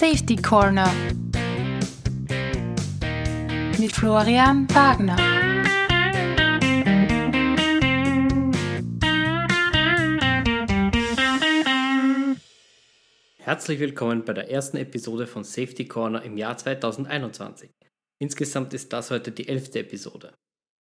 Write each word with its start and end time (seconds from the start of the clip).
Safety 0.00 0.36
Corner 0.36 0.88
mit 3.80 3.90
Florian 3.90 4.68
Wagner. 4.70 5.16
Herzlich 13.38 13.80
willkommen 13.80 14.24
bei 14.24 14.34
der 14.34 14.48
ersten 14.48 14.76
Episode 14.76 15.26
von 15.26 15.42
Safety 15.42 15.88
Corner 15.88 16.22
im 16.22 16.36
Jahr 16.36 16.56
2021. 16.56 17.68
Insgesamt 18.20 18.74
ist 18.74 18.92
das 18.92 19.10
heute 19.10 19.32
die 19.32 19.48
elfte 19.48 19.80
Episode. 19.80 20.32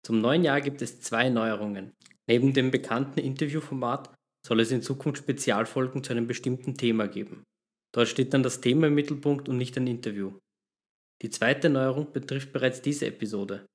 Zum 0.06 0.22
neuen 0.22 0.44
Jahr 0.44 0.62
gibt 0.62 0.84
es 0.84 1.02
zwei 1.02 1.30
Neuerungen. 1.30 1.94
Neben 2.28 2.54
dem 2.54 2.70
bekannten 2.70 3.20
Interviewformat 3.20 4.14
soll 4.46 4.60
es 4.60 4.72
in 4.72 4.84
Zukunft 4.84 5.24
Spezialfolgen 5.24 6.04
zu 6.04 6.12
einem 6.12 6.28
bestimmten 6.28 6.78
Thema 6.78 7.08
geben. 7.08 7.42
Dort 7.94 8.08
steht 8.08 8.34
dann 8.34 8.44
das 8.44 8.62
Thema 8.62 8.88
im 8.88 8.96
Mittelpunkt 8.96 9.50
und 9.50 9.58
nicht 9.58 9.78
ein 9.78 9.88
Interview. 9.88 10.38
Die 11.22 11.30
zweite 11.30 11.70
Neuerung 11.70 12.12
betrifft 12.12 12.52
bereits 12.52 12.82
diese 12.82 13.06
Episode. 13.08 13.66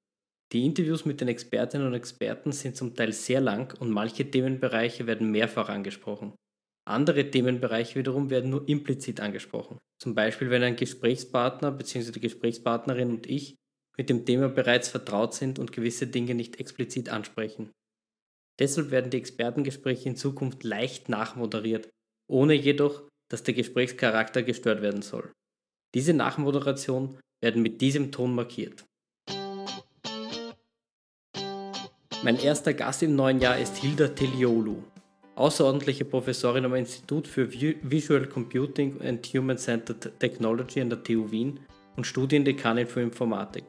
Die 0.52 0.64
Interviews 0.64 1.04
mit 1.04 1.20
den 1.20 1.28
Expertinnen 1.28 1.86
und 1.86 1.94
Experten 1.94 2.52
sind 2.52 2.76
zum 2.76 2.94
Teil 2.94 3.12
sehr 3.12 3.40
lang 3.40 3.76
und 3.80 3.90
manche 3.90 4.30
Themenbereiche 4.30 5.06
werden 5.06 5.30
mehrfach 5.30 5.68
angesprochen. 5.68 6.34
Andere 6.88 7.30
Themenbereiche 7.30 7.98
wiederum 7.98 8.30
werden 8.30 8.50
nur 8.50 8.68
implizit 8.68 9.20
angesprochen. 9.20 9.78
Zum 10.00 10.14
Beispiel, 10.14 10.50
wenn 10.50 10.62
ein 10.62 10.76
Gesprächspartner 10.76 11.72
bzw. 11.72 12.12
die 12.12 12.20
Gesprächspartnerin 12.20 13.10
und 13.10 13.26
ich 13.26 13.56
mit 13.98 14.08
dem 14.08 14.24
Thema 14.24 14.48
bereits 14.48 14.88
vertraut 14.88 15.34
sind 15.34 15.58
und 15.58 15.72
gewisse 15.72 16.06
Dinge 16.06 16.34
nicht 16.34 16.60
explizit 16.60 17.08
ansprechen. 17.08 17.72
Deshalb 18.60 18.90
werden 18.90 19.10
die 19.10 19.18
Expertengespräche 19.18 20.08
in 20.08 20.16
Zukunft 20.16 20.64
leicht 20.64 21.08
nachmoderiert, 21.08 21.88
ohne 22.30 22.54
jedoch, 22.54 23.08
dass 23.28 23.42
der 23.42 23.54
Gesprächscharakter 23.54 24.42
gestört 24.42 24.82
werden 24.82 25.02
soll. 25.02 25.32
Diese 25.94 26.12
Nachmoderation 26.12 27.18
werden 27.40 27.62
mit 27.62 27.80
diesem 27.80 28.12
Ton 28.12 28.34
markiert. 28.34 28.84
Mein 32.22 32.38
erster 32.38 32.74
Gast 32.74 33.02
im 33.02 33.14
neuen 33.14 33.40
Jahr 33.40 33.58
ist 33.58 33.76
Hilda 33.76 34.08
Teliolu, 34.08 34.82
außerordentliche 35.36 36.04
Professorin 36.04 36.64
am 36.64 36.74
Institut 36.74 37.28
für 37.28 37.52
Visual 37.52 38.26
Computing 38.26 39.00
and 39.00 39.24
Human-Centered 39.26 40.18
Technology 40.18 40.80
an 40.80 40.90
der 40.90 41.04
TU 41.04 41.30
Wien 41.30 41.60
und 41.96 42.06
Studiendekanin 42.06 42.86
für 42.86 43.00
Informatik. 43.00 43.64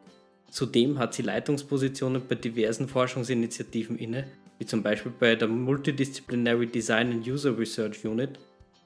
Zudem 0.50 0.98
hat 0.98 1.14
sie 1.14 1.24
Leitungspositionen 1.24 2.22
bei 2.28 2.36
diversen 2.36 2.88
Forschungsinitiativen 2.88 4.00
inne, 4.00 4.28
wie 4.60 4.66
zum 4.66 4.82
Beispiel 4.82 5.12
bei 5.20 5.36
der 5.36 5.50
Multidisciplinary 5.50 6.68
Design 6.68 7.12
and 7.12 7.28
User 7.28 7.58
Research 7.58 8.06
Unit, 8.06 8.40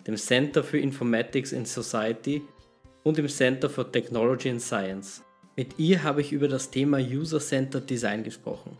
dem 0.07 0.17
Center 0.17 0.63
for 0.63 0.79
Informatics 0.79 1.51
in 1.51 1.65
Society 1.65 2.41
und 3.03 3.17
im 3.17 3.27
Center 3.27 3.69
for 3.69 3.91
Technology 3.91 4.49
and 4.49 4.61
Science. 4.61 5.23
Mit 5.55 5.77
ihr 5.79 6.03
habe 6.03 6.21
ich 6.21 6.31
über 6.31 6.47
das 6.47 6.71
Thema 6.71 6.97
User-Centered 6.97 7.89
Design 7.89 8.23
gesprochen. 8.23 8.77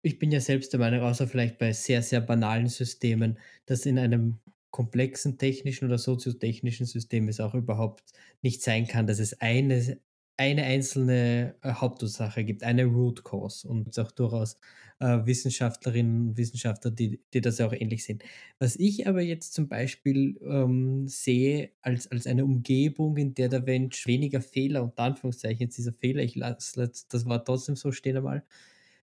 Ich 0.01 0.19
bin 0.19 0.31
ja 0.31 0.39
selbst 0.39 0.73
der 0.73 0.79
Meinung, 0.79 1.03
außer 1.03 1.27
vielleicht 1.27 1.57
bei 1.57 1.71
sehr, 1.71 2.01
sehr 2.01 2.21
banalen 2.21 2.67
Systemen, 2.67 3.37
dass 3.65 3.85
in 3.85 3.97
einem 3.97 4.39
komplexen 4.71 5.37
technischen 5.37 5.85
oder 5.85 5.97
soziotechnischen 5.97 6.85
System 6.85 7.27
es 7.27 7.39
auch 7.39 7.53
überhaupt 7.53 8.03
nicht 8.41 8.61
sein 8.61 8.87
kann, 8.87 9.07
dass 9.07 9.19
es 9.19 9.39
eine, 9.41 9.99
eine 10.39 10.63
einzelne 10.63 11.55
äh, 11.61 11.73
Hauptursache 11.73 12.45
gibt, 12.45 12.63
eine 12.63 12.85
Root 12.85 13.23
Cause. 13.25 13.67
Und 13.67 13.89
es 13.89 13.99
auch 13.99 14.11
durchaus 14.11 14.55
äh, 14.99 15.25
Wissenschaftlerinnen 15.25 16.29
und 16.29 16.37
Wissenschaftler, 16.37 16.91
die, 16.91 17.21
die 17.33 17.41
das 17.41 17.57
ja 17.57 17.67
auch 17.67 17.73
ähnlich 17.73 18.05
sehen. 18.05 18.19
Was 18.57 18.77
ich 18.77 19.05
aber 19.07 19.21
jetzt 19.21 19.53
zum 19.53 19.67
Beispiel 19.67 20.39
ähm, 20.41 21.07
sehe 21.07 21.71
als, 21.81 22.09
als 22.09 22.25
eine 22.25 22.45
Umgebung, 22.45 23.17
in 23.17 23.33
der 23.33 23.49
der 23.49 23.61
Mensch 23.61 24.07
weniger 24.07 24.41
Fehler, 24.41 24.83
unter 24.83 25.03
Anführungszeichen 25.03 25.59
jetzt 25.59 25.77
dieser 25.77 25.93
Fehler, 25.93 26.23
ich 26.23 26.35
lasse 26.35 26.89
das 27.09 27.25
war 27.25 27.43
trotzdem 27.43 27.75
so 27.75 27.91
stehen 27.91 28.17
einmal, 28.17 28.45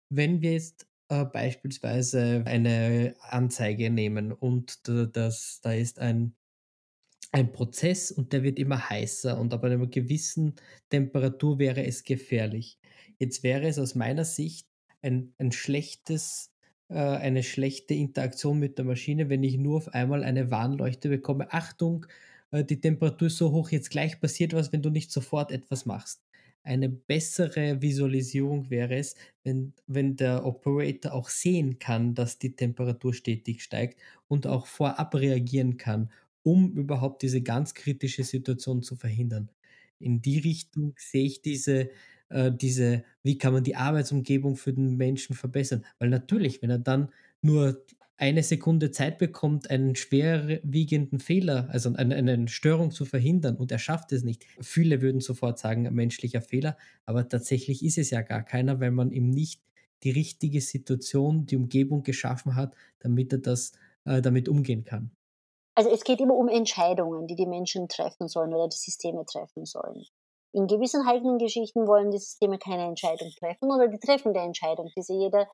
wenn 0.09 0.41
wir 0.41 0.53
jetzt 0.53 0.87
äh, 1.09 1.25
beispielsweise 1.27 2.45
eine 2.47 3.15
Anzeige 3.21 3.91
nehmen 3.91 4.33
und 4.33 4.89
das, 4.89 5.61
da 5.63 5.73
ist 5.73 5.99
ein, 5.99 6.35
ein 7.37 7.53
Prozess 7.53 8.11
und 8.11 8.33
der 8.33 8.43
wird 8.43 8.59
immer 8.59 8.89
heißer 8.89 9.39
und 9.39 9.53
ab 9.53 9.63
einer 9.63 9.87
gewissen 9.89 10.55
Temperatur 10.89 11.59
wäre 11.59 11.85
es 11.85 12.03
gefährlich. 12.03 12.79
Jetzt 13.19 13.43
wäre 13.43 13.69
es 13.69 13.79
aus 13.79 13.95
meiner 13.95 14.25
Sicht 14.25 14.67
ein, 15.03 15.35
ein 15.37 15.53
schlechtes, 15.53 16.51
äh, 16.89 16.95
eine 16.95 17.43
schlechte 17.43 17.93
Interaktion 17.93 18.59
mit 18.59 18.79
der 18.79 18.87
Maschine, 18.87 19.29
wenn 19.29 19.43
ich 19.43 19.59
nur 19.59 19.77
auf 19.77 19.93
einmal 19.93 20.25
eine 20.25 20.51
Warnleuchte 20.51 21.11
bekomme. 21.11 21.53
Achtung, 21.53 22.07
äh, 22.53 22.65
die 22.65 22.81
Temperatur 22.81 23.27
ist 23.27 23.37
so 23.37 23.53
hoch, 23.53 23.69
jetzt 23.69 23.91
gleich 23.91 24.19
passiert 24.19 24.55
was, 24.55 24.73
wenn 24.73 24.81
du 24.81 24.89
nicht 24.89 25.13
sofort 25.13 25.53
etwas 25.53 25.85
machst 25.85 26.23
eine 26.67 26.89
bessere 26.89 27.81
Visualisierung 27.81 28.71
wäre 28.71 28.97
es, 28.97 29.15
wenn, 29.45 29.73
wenn 29.87 30.17
der 30.17 30.45
Operator 30.45 31.13
auch 31.13 31.29
sehen 31.29 31.79
kann, 31.79 32.15
dass 32.15 32.39
die 32.39 32.57
Temperatur 32.57 33.15
stetig 33.15 33.63
steigt 33.63 34.01
und 34.27 34.49
auch 34.49 34.67
vorab 34.67 35.15
reagieren 35.15 35.77
kann, 35.77 36.11
um 36.47 36.71
überhaupt 36.77 37.23
diese 37.23 37.43
ganz 37.43 37.75
kritische 37.75 38.23
Situation 38.23 38.81
zu 38.81 38.95
verhindern. 38.95 39.51
In 39.99 40.23
die 40.23 40.39
Richtung 40.39 40.95
sehe 40.97 41.25
ich 41.25 41.43
diese, 41.43 41.91
äh, 42.29 42.53
diese, 42.53 43.03
wie 43.25 43.37
kann 43.37 43.53
man 43.53 43.65
die 43.65 43.75
Arbeitsumgebung 43.75 44.55
für 44.57 44.73
den 44.73 44.97
Menschen 44.97 45.35
verbessern? 45.35 45.85
Weil 45.99 46.09
natürlich, 46.11 46.63
wenn 46.63 46.71
er 46.71 46.79
dann 46.79 47.09
nur 47.43 47.85
eine 48.17 48.45
Sekunde 48.45 48.93
Zeit 48.93 49.19
bekommt, 49.19 49.71
einen 49.71 49.97
schwerwiegenden 49.97 51.19
Fehler, 51.19 51.69
also 51.71 51.93
eine, 51.95 52.15
eine 52.15 52.47
Störung 52.47 52.93
zu 52.93 53.05
verhindern 53.05 53.57
und 53.57 53.73
er 53.73 53.81
schafft 53.81 54.13
es 54.13 54.23
nicht. 54.23 54.45
Viele 54.61 55.03
würden 55.03 55.21
sofort 55.21 55.59
sagen, 55.59 55.83
menschlicher 55.93 56.43
Fehler, 56.43 56.77
aber 57.07 57.29
tatsächlich 57.29 57.85
ist 57.85 57.99
es 57.99 58.11
ja 58.11 58.23
gar 58.23 58.45
keiner, 58.45 58.79
weil 58.79 58.93
man 58.93 59.11
ihm 59.11 59.31
nicht 59.31 59.61
die 60.05 60.13
richtige 60.13 60.61
Situation, 60.61 61.47
die 61.47 61.57
Umgebung 61.57 62.05
geschaffen 62.05 62.55
hat, 62.55 62.77
damit 63.01 63.33
er 63.33 63.39
das 63.39 63.73
äh, 64.05 64.23
damit 64.23 64.49
umgehen 64.49 64.85
kann. 64.85 65.11
Also 65.77 65.91
es 65.91 66.05
geht 66.05 66.21
immer 66.21 66.35
um 66.35 66.49
Entscheidungen, 66.49 67.27
die 67.27 67.37
die 67.37 67.47
Menschen 67.47 67.89
treffen 67.89 68.29
sollen 68.29 68.55
oder 68.55 68.69
die 68.69 68.77
Systeme 68.77 69.25
treffen 69.27 69.67
sollen. 69.67 70.05
In 70.53 70.67
gewissen 70.67 71.07
heiklen 71.07 71.39
Geschichten 71.39 71.87
wollen 71.87 72.11
die 72.11 72.19
Systeme 72.19 72.59
keine 72.59 72.85
Entscheidung 72.85 73.31
treffen 73.39 73.71
oder 73.71 73.89
die 73.89 73.99
treffen 73.99 74.33
die 74.33 74.41
Entscheidung, 74.41 74.91
die 74.97 75.03
sie 75.03 75.19
jeder 75.19 75.47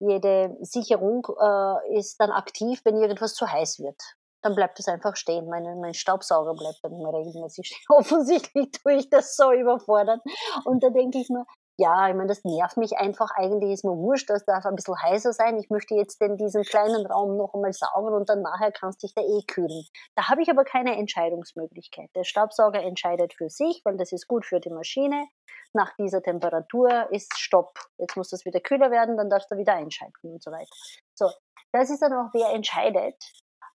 jede 0.00 0.56
Sicherung 0.60 1.26
äh, 1.40 1.98
ist 1.98 2.18
dann 2.20 2.30
aktiv, 2.30 2.80
wenn 2.84 2.96
irgendwas 2.96 3.34
zu 3.34 3.50
heiß 3.50 3.80
wird. 3.80 4.00
dann 4.42 4.54
bleibt 4.54 4.78
es 4.78 4.88
einfach 4.88 5.16
stehen. 5.16 5.48
Meine, 5.48 5.74
mein 5.76 5.94
Staubsauger 5.94 6.52
bleibt 6.52 6.80
dann 6.82 6.92
immer 6.92 7.14
regelmäßig 7.14 7.66
stehen. 7.66 7.84
Offensichtlich 7.88 8.72
tue 8.72 8.94
ich 8.94 9.08
das 9.08 9.36
so 9.36 9.50
überfordern. 9.52 10.20
Und 10.66 10.82
da 10.82 10.90
denke 10.90 11.18
ich 11.18 11.30
mir, 11.30 11.46
ja, 11.76 12.08
ich 12.08 12.14
meine, 12.14 12.28
das 12.28 12.44
nervt 12.44 12.76
mich 12.76 12.96
einfach. 12.98 13.30
Eigentlich 13.34 13.72
ist 13.72 13.84
mir 13.84 13.96
wurscht, 13.96 14.30
das 14.30 14.44
darf 14.44 14.64
ein 14.64 14.76
bisschen 14.76 15.00
heißer 15.00 15.32
sein. 15.32 15.58
Ich 15.58 15.70
möchte 15.70 15.94
jetzt 15.94 16.20
in 16.20 16.36
diesen 16.36 16.62
kleinen 16.62 17.04
Raum 17.06 17.36
noch 17.36 17.52
einmal 17.52 17.72
saugen 17.72 18.14
und 18.14 18.28
dann 18.28 18.42
nachher 18.42 18.70
kannst 18.70 19.02
du 19.02 19.06
dich 19.06 19.14
da 19.14 19.22
eh 19.22 19.42
kühlen. 19.46 19.84
Da 20.14 20.28
habe 20.28 20.42
ich 20.42 20.50
aber 20.50 20.64
keine 20.64 20.96
Entscheidungsmöglichkeit. 20.96 22.10
Der 22.14 22.22
Staubsauger 22.22 22.80
entscheidet 22.80 23.34
für 23.34 23.50
sich, 23.50 23.80
weil 23.84 23.96
das 23.96 24.12
ist 24.12 24.28
gut 24.28 24.46
für 24.46 24.60
die 24.60 24.70
Maschine. 24.70 25.26
Nach 25.72 25.92
dieser 25.96 26.22
Temperatur 26.22 27.10
ist 27.10 27.36
Stopp. 27.36 27.80
Jetzt 27.98 28.16
muss 28.16 28.30
das 28.30 28.44
wieder 28.44 28.60
kühler 28.60 28.92
werden, 28.92 29.16
dann 29.16 29.28
darfst 29.28 29.50
du 29.50 29.56
wieder 29.56 29.74
einschalten 29.74 30.32
und 30.32 30.42
so 30.42 30.52
weiter. 30.52 30.70
So, 31.18 31.28
das 31.72 31.90
ist 31.90 32.02
dann 32.02 32.12
auch, 32.12 32.30
wer 32.32 32.54
entscheidet, 32.54 33.16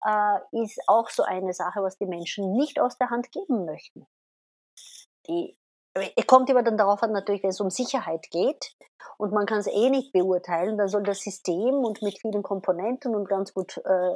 äh, 0.06 0.62
ist 0.62 0.80
auch 0.86 1.10
so 1.10 1.24
eine 1.24 1.52
Sache, 1.52 1.82
was 1.82 1.98
die 1.98 2.06
Menschen 2.06 2.52
nicht 2.52 2.78
aus 2.78 2.96
der 2.96 3.10
Hand 3.10 3.32
geben 3.32 3.64
möchten. 3.64 4.06
Die 5.26 5.57
kommt 6.26 6.50
immer 6.50 6.62
dann 6.62 6.76
darauf 6.76 7.02
an, 7.02 7.12
natürlich, 7.12 7.42
wenn 7.42 7.50
es 7.50 7.60
um 7.60 7.70
Sicherheit 7.70 8.30
geht 8.30 8.74
und 9.18 9.32
man 9.32 9.46
kann 9.46 9.58
es 9.58 9.66
eh 9.66 9.90
nicht 9.90 10.12
beurteilen, 10.12 10.78
dann 10.78 10.88
soll 10.88 11.02
das 11.02 11.20
System 11.20 11.74
und 11.74 12.02
mit 12.02 12.18
vielen 12.20 12.42
Komponenten 12.42 13.14
und 13.14 13.28
ganz 13.28 13.52
gut 13.52 13.78
äh, 13.84 14.14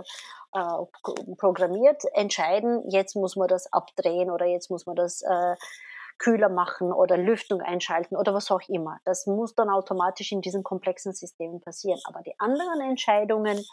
äh, 0.55 1.35
programmiert 1.37 2.05
entscheiden, 2.15 2.89
jetzt 2.89 3.17
muss 3.17 3.37
man 3.37 3.49
das 3.49 3.73
abdrehen 3.73 4.31
oder 4.31 4.47
jetzt 4.47 4.71
muss 4.71 4.87
man 4.87 4.97
das 4.97 5.23
äh, 5.23 5.57
kühler 6.19 6.49
machen 6.49 6.93
oder 6.93 7.17
Lüftung 7.17 7.61
einschalten 7.61 8.17
oder 8.17 8.33
was 8.33 8.51
auch 8.51 8.61
immer. 8.69 8.99
Das 9.05 9.27
muss 9.27 9.55
dann 9.55 9.71
automatisch 9.71 10.31
in 10.31 10.41
diesen 10.41 10.63
komplexen 10.63 11.13
Systemen 11.13 11.61
passieren. 11.61 11.99
Aber 12.05 12.23
die 12.23 12.39
anderen 12.39 12.81
Entscheidungen, 12.81 13.65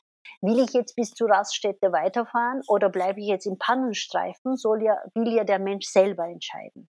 will 0.42 0.60
ich 0.60 0.74
jetzt 0.74 0.96
bis 0.96 1.12
zur 1.12 1.30
Raststätte 1.30 1.92
weiterfahren 1.92 2.62
oder 2.68 2.90
bleibe 2.90 3.20
ich 3.20 3.28
jetzt 3.28 3.46
im 3.46 3.58
Pannenstreifen, 3.58 4.58
soll 4.58 4.84
ja, 4.84 4.98
will 5.14 5.34
ja 5.34 5.44
der 5.44 5.60
Mensch 5.60 5.88
selber 5.88 6.26
entscheiden 6.26 6.90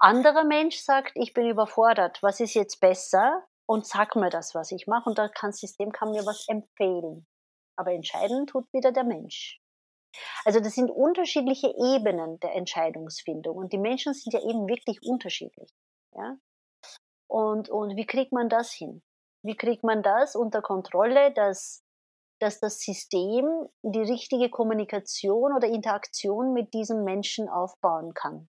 anderer 0.00 0.44
Mensch 0.44 0.78
sagt, 0.78 1.12
ich 1.14 1.32
bin 1.32 1.46
überfordert, 1.46 2.22
was 2.22 2.40
ist 2.40 2.54
jetzt 2.54 2.80
besser? 2.80 3.44
Und 3.66 3.86
sag 3.86 4.16
mir 4.16 4.30
das, 4.30 4.54
was 4.54 4.72
ich 4.72 4.86
mache. 4.88 5.08
Und 5.08 5.18
dann 5.18 5.30
kann 5.30 5.50
das 5.50 5.60
System 5.60 5.92
kann 5.92 6.10
mir 6.10 6.26
was 6.26 6.48
empfehlen. 6.48 7.26
Aber 7.76 7.92
entscheiden 7.92 8.46
tut 8.46 8.66
wieder 8.72 8.90
der 8.90 9.04
Mensch. 9.04 9.60
Also 10.44 10.58
das 10.58 10.74
sind 10.74 10.90
unterschiedliche 10.90 11.68
Ebenen 11.68 12.40
der 12.40 12.54
Entscheidungsfindung. 12.54 13.56
Und 13.56 13.72
die 13.72 13.78
Menschen 13.78 14.12
sind 14.12 14.32
ja 14.32 14.40
eben 14.40 14.66
wirklich 14.68 14.98
unterschiedlich. 15.02 15.70
Ja? 16.16 16.36
Und, 17.28 17.68
und 17.68 17.96
wie 17.96 18.06
kriegt 18.06 18.32
man 18.32 18.48
das 18.48 18.72
hin? 18.72 19.02
Wie 19.42 19.56
kriegt 19.56 19.84
man 19.84 20.02
das 20.02 20.34
unter 20.34 20.62
Kontrolle, 20.62 21.32
dass, 21.32 21.84
dass 22.40 22.58
das 22.58 22.80
System 22.80 23.68
die 23.82 24.02
richtige 24.02 24.50
Kommunikation 24.50 25.54
oder 25.54 25.68
Interaktion 25.68 26.52
mit 26.52 26.74
diesem 26.74 27.04
Menschen 27.04 27.48
aufbauen 27.48 28.14
kann? 28.14 28.48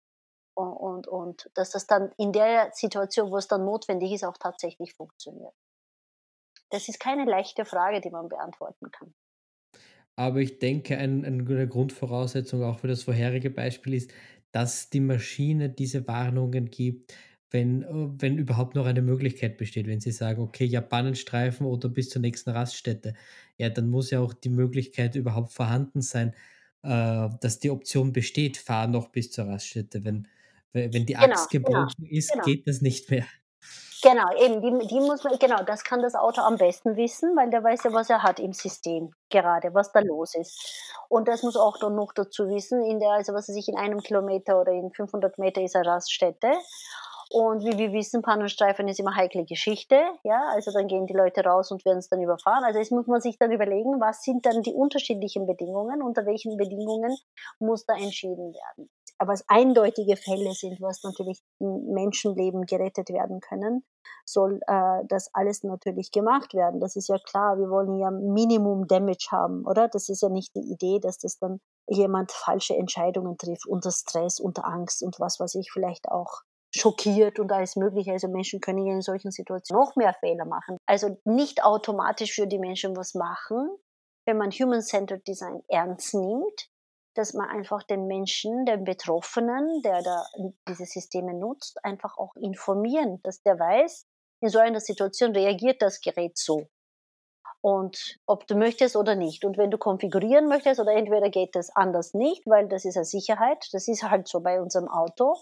Und, 0.56 0.74
und, 0.78 1.08
und 1.08 1.52
dass 1.54 1.72
das 1.72 1.86
dann 1.86 2.12
in 2.18 2.32
der 2.32 2.72
Situation, 2.74 3.32
wo 3.32 3.38
es 3.38 3.48
dann 3.48 3.66
notwendig 3.66 4.12
ist, 4.12 4.24
auch 4.24 4.38
tatsächlich 4.38 4.94
funktioniert. 4.94 5.54
Das 6.70 6.90
ist 6.90 7.00
keine 7.00 7.26
leichte 7.26 7.66
Frage, 7.66 8.02
die 8.02 8.10
man 8.10 8.30
beantworten 8.30 8.90
kann. 8.92 9.14
Aber 10.16 10.40
ich 10.40 10.60
denke, 10.60 10.98
ein, 10.98 11.26
eine 11.26 11.68
Grundvoraussetzung 11.68 12.64
auch 12.64 12.80
für 12.80 12.88
das 12.88 13.04
vorherige 13.04 13.50
Beispiel 13.50 13.94
ist, 13.94 14.12
dass 14.52 14.90
die 14.90 15.02
Maschine 15.02 15.70
diese 15.70 16.08
Warnungen 16.08 16.72
gibt, 16.72 17.14
wenn, 17.52 17.86
wenn 18.22 18.38
überhaupt 18.38 18.76
noch 18.76 18.86
eine 18.86 19.02
Möglichkeit 19.02 19.58
besteht. 19.58 19.88
Wenn 19.88 20.00
sie 20.00 20.12
sagen, 20.12 20.42
okay, 20.42 20.66
Japanenstreifen 20.66 21.66
oder 21.66 21.90
bis 21.90 22.10
zur 22.10 22.22
nächsten 22.22 22.52
Raststätte, 22.52 23.14
ja, 23.58 23.70
dann 23.70 23.90
muss 23.90 24.12
ja 24.12 24.22
auch 24.22 24.34
die 24.34 24.50
Möglichkeit 24.50 25.16
überhaupt 25.16 25.52
vorhanden 25.52 26.02
sein, 26.02 26.34
äh, 26.84 27.30
dass 27.42 27.60
die 27.60 27.70
Option 27.70 28.14
besteht, 28.14 28.58
fahr 28.58 28.88
noch 28.88 29.10
bis 29.10 29.32
zur 29.32 29.46
Raststätte. 29.48 30.04
Wenn, 30.04 30.28
wenn 30.76 31.06
die 31.06 31.14
genau, 31.14 31.26
Axt 31.26 31.50
genau, 31.50 31.68
gebrochen 31.68 31.96
genau, 31.98 32.18
ist, 32.18 32.32
genau. 32.32 32.44
geht 32.44 32.68
das 32.68 32.82
nicht 32.82 33.10
mehr. 33.10 33.26
Genau, 34.04 34.30
eben, 34.38 34.62
die, 34.62 34.88
die 34.88 35.00
muss 35.00 35.24
man, 35.24 35.40
genau, 35.40 35.64
das 35.64 35.84
kann 35.84 36.02
das 36.02 36.14
Auto 36.14 36.42
am 36.42 36.58
besten 36.58 36.96
wissen, 36.96 37.36
weil 37.36 37.50
der 37.50 37.64
weiß 37.64 37.86
ja, 37.86 37.94
was 37.94 38.10
er 38.10 38.22
hat 38.22 38.40
im 38.40 38.54
System 38.54 39.10
gerade, 39.32 39.74
was 39.74 39.92
da 39.94 40.02
los 40.02 40.36
ist. 40.36 40.94
Und 41.10 41.28
das 41.28 41.42
muss 41.42 41.58
auch 41.58 41.78
dann 41.80 41.96
noch 41.96 42.14
dazu 42.14 42.48
wissen, 42.48 42.84
in 42.86 43.00
der, 43.00 43.12
also 43.12 43.34
was 43.34 43.48
er 43.48 43.56
sich 43.56 43.68
in 43.68 43.78
einem 43.78 44.02
Kilometer 44.02 44.62
oder 44.62 44.74
in 44.74 44.92
500 44.92 45.40
Meter 45.40 45.62
ist 45.62 45.76
eine 45.76 45.88
Raststätte. 45.88 46.52
Und 47.32 47.64
wie 47.66 47.80
wir 47.80 47.94
wissen, 47.94 48.22
Pannenstreifen 48.22 48.88
ist 48.88 49.00
immer 49.00 49.16
heikle 49.16 49.46
Geschichte, 49.46 50.00
ja, 50.24 50.50
also 50.54 50.72
dann 50.72 50.88
gehen 50.88 51.08
die 51.08 51.14
Leute 51.16 51.44
raus 51.44 51.72
und 51.72 51.84
werden 51.84 51.98
es 51.98 52.08
dann 52.08 52.22
überfahren. 52.22 52.64
Also 52.64 52.78
jetzt 52.78 52.92
muss 52.92 53.08
man 53.08 53.22
sich 53.22 53.40
dann 53.40 53.52
überlegen, 53.52 54.00
was 54.00 54.22
sind 54.22 54.46
dann 54.46 54.62
die 54.62 54.74
unterschiedlichen 54.74 55.48
Bedingungen, 55.48 56.04
unter 56.04 56.28
welchen 56.28 56.58
Bedingungen 56.58 57.18
muss 57.58 57.88
da 57.88 57.96
entschieden 57.96 58.54
werden 58.54 58.92
aber 59.18 59.34
es 59.34 59.44
eindeutige 59.48 60.18
Fälle 60.18 60.54
sind, 60.54 60.82
was 60.82 61.04
natürlich 61.04 61.42
Menschenleben 61.60 62.66
gerettet 62.66 63.10
werden 63.10 63.40
können, 63.40 63.84
soll 64.26 64.60
äh, 64.68 65.04
das 65.08 65.30
alles 65.34 65.64
natürlich 65.64 66.12
gemacht 66.12 66.54
werden. 66.54 66.80
Das 66.80 66.96
ist 66.96 67.10
ja 67.10 67.18
klar, 67.18 67.58
wir 67.58 67.70
wollen 67.70 67.96
ja 68.00 68.12
Minimum 68.12 68.88
Damage 68.88 69.28
haben, 69.32 69.66
oder? 69.66 69.88
Das 69.88 70.10
ist 70.10 70.22
ja 70.22 70.30
nicht 70.30 70.56
die 70.56 70.72
Idee, 70.72 71.00
dass 71.00 71.18
das 71.18 71.38
dann 71.38 71.60
jemand 71.88 72.32
falsche 72.32 72.76
Entscheidungen 72.76 73.38
trifft 73.38 73.66
unter 73.68 73.92
Stress, 73.92 74.40
unter 74.40 74.66
Angst 74.66 75.04
und 75.04 75.20
was 75.20 75.40
weiß 75.40 75.56
ich 75.56 75.72
vielleicht 75.72 76.10
auch 76.10 76.42
schockiert 76.76 77.40
und 77.40 77.52
alles 77.52 77.76
Mögliche. 77.76 78.12
Also 78.12 78.28
Menschen 78.28 78.60
können 78.60 78.86
ja 78.86 78.94
in 78.94 79.02
solchen 79.02 79.32
Situationen 79.32 79.82
noch 79.82 79.96
mehr 79.96 80.14
Fehler 80.14 80.46
machen. 80.46 80.78
Also 80.86 81.18
nicht 81.24 81.64
automatisch 81.64 82.34
für 82.34 82.48
die 82.48 82.60
Menschen 82.60 82.98
was 82.98 83.14
machen, 83.14 83.70
wenn 84.26 84.38
man 84.38 84.52
Human-Centered 84.52 85.26
Design 85.28 85.62
ernst 85.68 86.14
nimmt, 86.16 86.70
dass 87.16 87.34
man 87.34 87.50
einfach 87.50 87.84
den 87.84 88.08
Menschen, 88.08 88.66
den 88.66 88.84
Betroffenen, 88.84 89.82
der 89.82 90.02
da 90.02 90.26
diese 90.68 90.86
Systeme 90.86 91.34
nutzt, 91.34 91.84
einfach 91.84 92.18
auch 92.18 92.36
informieren, 92.36 93.22
dass 93.24 93.42
der 93.42 93.58
weiß, 93.58 94.06
in 94.42 94.50
so 94.50 94.60
einer 94.60 94.82
Situation 94.82 95.32
reagiert 95.32 95.82
das 95.82 96.02
Gerät 96.02 96.38
so. 96.38 96.68
Und 97.62 98.20
ob 98.28 98.46
du 98.46 98.56
möchtest 98.56 98.96
oder 98.96 99.16
nicht. 99.16 99.44
Und 99.44 99.58
wenn 99.58 99.72
du 99.72 99.78
konfigurieren 99.78 100.48
möchtest, 100.48 100.80
oder 100.80 100.92
entweder 100.92 101.30
geht 101.30 101.56
das 101.56 101.76
anders 101.76 102.14
nicht, 102.14 102.46
weil 102.46 102.68
das 102.68 102.86
ist 102.86 102.98
eine 102.98 103.06
Sicherheit, 103.06 103.66
das 103.72 103.88
ist 103.88 104.04
halt 104.04 104.28
so 104.28 104.42
bei 104.42 104.62
unserem 104.62 104.88
Auto. 104.88 105.36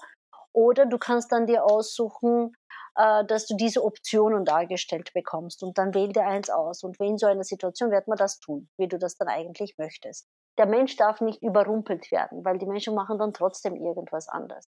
Oder 0.54 0.86
du 0.86 0.98
kannst 0.98 1.32
dann 1.32 1.48
dir 1.48 1.66
aussuchen, 1.66 2.56
äh, 2.96 3.26
dass 3.26 3.48
du 3.48 3.58
diese 3.58 3.84
Optionen 3.84 4.46
dargestellt 4.46 5.12
bekommst. 5.14 5.64
Und 5.64 5.78
dann 5.78 5.94
wähl 5.94 6.14
dir 6.14 6.26
eins 6.26 6.50
aus. 6.50 6.84
Und 6.84 6.98
in 7.02 7.18
so 7.18 7.26
einer 7.26 7.44
Situation 7.44 7.92
wird 7.92 8.08
man 8.08 8.18
das 8.18 8.40
tun, 8.40 8.70
wie 8.78 8.88
du 8.88 8.98
das 8.98 9.18
dann 9.18 9.28
eigentlich 9.28 9.78
möchtest 9.78 10.30
der 10.58 10.68
Mensch 10.68 10.96
darf 10.96 11.22
nicht 11.22 11.42
überrumpelt 11.42 12.12
werden, 12.12 12.46
weil 12.46 12.58
die 12.58 12.66
Menschen 12.66 12.96
machen 12.96 13.18
dann 13.18 13.34
trotzdem 13.34 13.76
irgendwas 13.76 14.28
anders. 14.30 14.70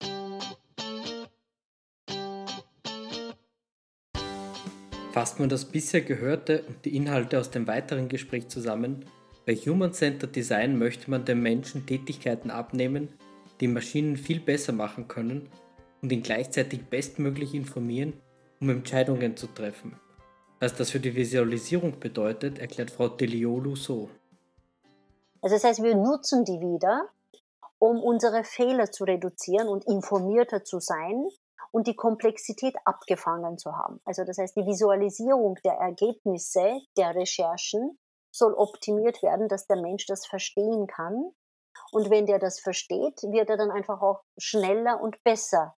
Fasst 5.12 5.40
man 5.40 5.50
das 5.50 5.66
bisher 5.66 6.02
Gehörte 6.02 6.64
und 6.68 6.86
die 6.86 6.96
Inhalte 6.96 7.40
aus 7.40 7.50
dem 7.50 7.68
weiteren 7.68 8.08
Gespräch 8.08 8.50
zusammen, 8.50 9.06
bei 9.48 9.56
Human-Centered 9.56 10.36
Design 10.36 10.78
möchte 10.78 11.10
man 11.10 11.24
den 11.24 11.42
Menschen 11.42 11.86
Tätigkeiten 11.86 12.52
abnehmen, 12.52 13.08
die 13.62 13.70
Maschinen 13.70 14.18
viel 14.18 14.42
besser 14.42 14.74
machen 14.74 15.08
können 15.08 15.50
und 16.02 16.12
ihn 16.12 16.22
gleichzeitig 16.22 16.86
bestmöglich 16.86 17.54
informieren, 17.56 18.14
um 18.60 18.70
Entscheidungen 18.70 19.38
zu 19.38 19.48
treffen. 19.48 19.96
Was 20.60 20.76
das 20.76 20.92
für 20.92 21.00
die 21.00 21.16
Visualisierung 21.16 22.00
bedeutet, 22.00 22.60
erklärt 22.60 22.92
Frau 22.92 23.08
Deliolu 23.08 23.78
so. 23.78 24.10
Also 25.42 25.56
das 25.56 25.64
heißt, 25.64 25.84
wir 25.84 25.96
nutzen 25.96 26.44
die 26.46 26.60
wieder, 26.60 27.10
um 27.80 28.02
unsere 28.02 28.44
Fehler 28.44 28.92
zu 28.92 29.04
reduzieren 29.04 29.68
und 29.68 29.86
informierter 29.86 30.64
zu 30.64 30.80
sein 30.80 31.28
und 31.72 31.88
die 31.88 31.96
Komplexität 31.96 32.76
abgefangen 32.86 33.58
zu 33.58 33.76
haben. 33.76 34.02
Also 34.06 34.24
das 34.24 34.38
heißt, 34.38 34.56
die 34.56 34.66
Visualisierung 34.66 35.56
der 35.64 35.74
Ergebnisse 35.74 36.82
der 36.98 37.16
Recherchen 37.16 38.00
soll 38.32 38.54
optimiert 38.54 39.22
werden, 39.22 39.48
dass 39.48 39.68
der 39.68 39.78
Mensch 39.78 40.06
das 40.06 40.26
verstehen 40.26 40.88
kann. 40.88 41.32
Und 41.92 42.10
wenn 42.10 42.26
der 42.26 42.40
das 42.40 42.60
versteht, 42.60 43.22
wird 43.24 43.50
er 43.50 43.58
dann 43.58 43.72
einfach 43.72 44.02
auch 44.02 44.24
schneller 44.38 45.00
und 45.02 45.24
besser 45.24 45.76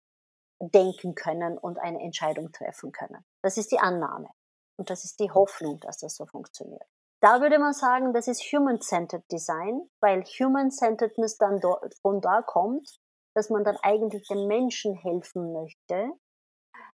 denken 0.60 1.16
können 1.16 1.58
und 1.58 1.80
eine 1.80 2.02
Entscheidung 2.02 2.52
treffen 2.52 2.92
können. 2.92 3.24
Das 3.42 3.58
ist 3.58 3.72
die 3.72 3.80
Annahme. 3.80 4.30
Und 4.78 4.90
das 4.90 5.04
ist 5.04 5.20
die 5.20 5.32
Hoffnung, 5.32 5.80
dass 5.82 5.98
das 5.98 6.16
so 6.16 6.26
funktioniert. 6.26 6.88
Da 7.22 7.42
würde 7.42 7.60
man 7.60 7.74
sagen, 7.74 8.14
das 8.14 8.28
ist 8.28 8.42
Human-Centered 8.54 9.30
Design, 9.32 9.82
weil 10.00 10.24
Human-Centeredness 10.24 11.38
dann 11.38 11.60
von 12.02 12.22
da 12.22 12.42
kommt, 12.42 13.00
dass 13.36 13.50
man 13.50 13.64
dann 13.64 13.78
eigentlich 13.82 14.28
dem 14.28 14.48
Menschen 14.48 14.96
helfen 14.96 15.52
möchte, 15.52 16.12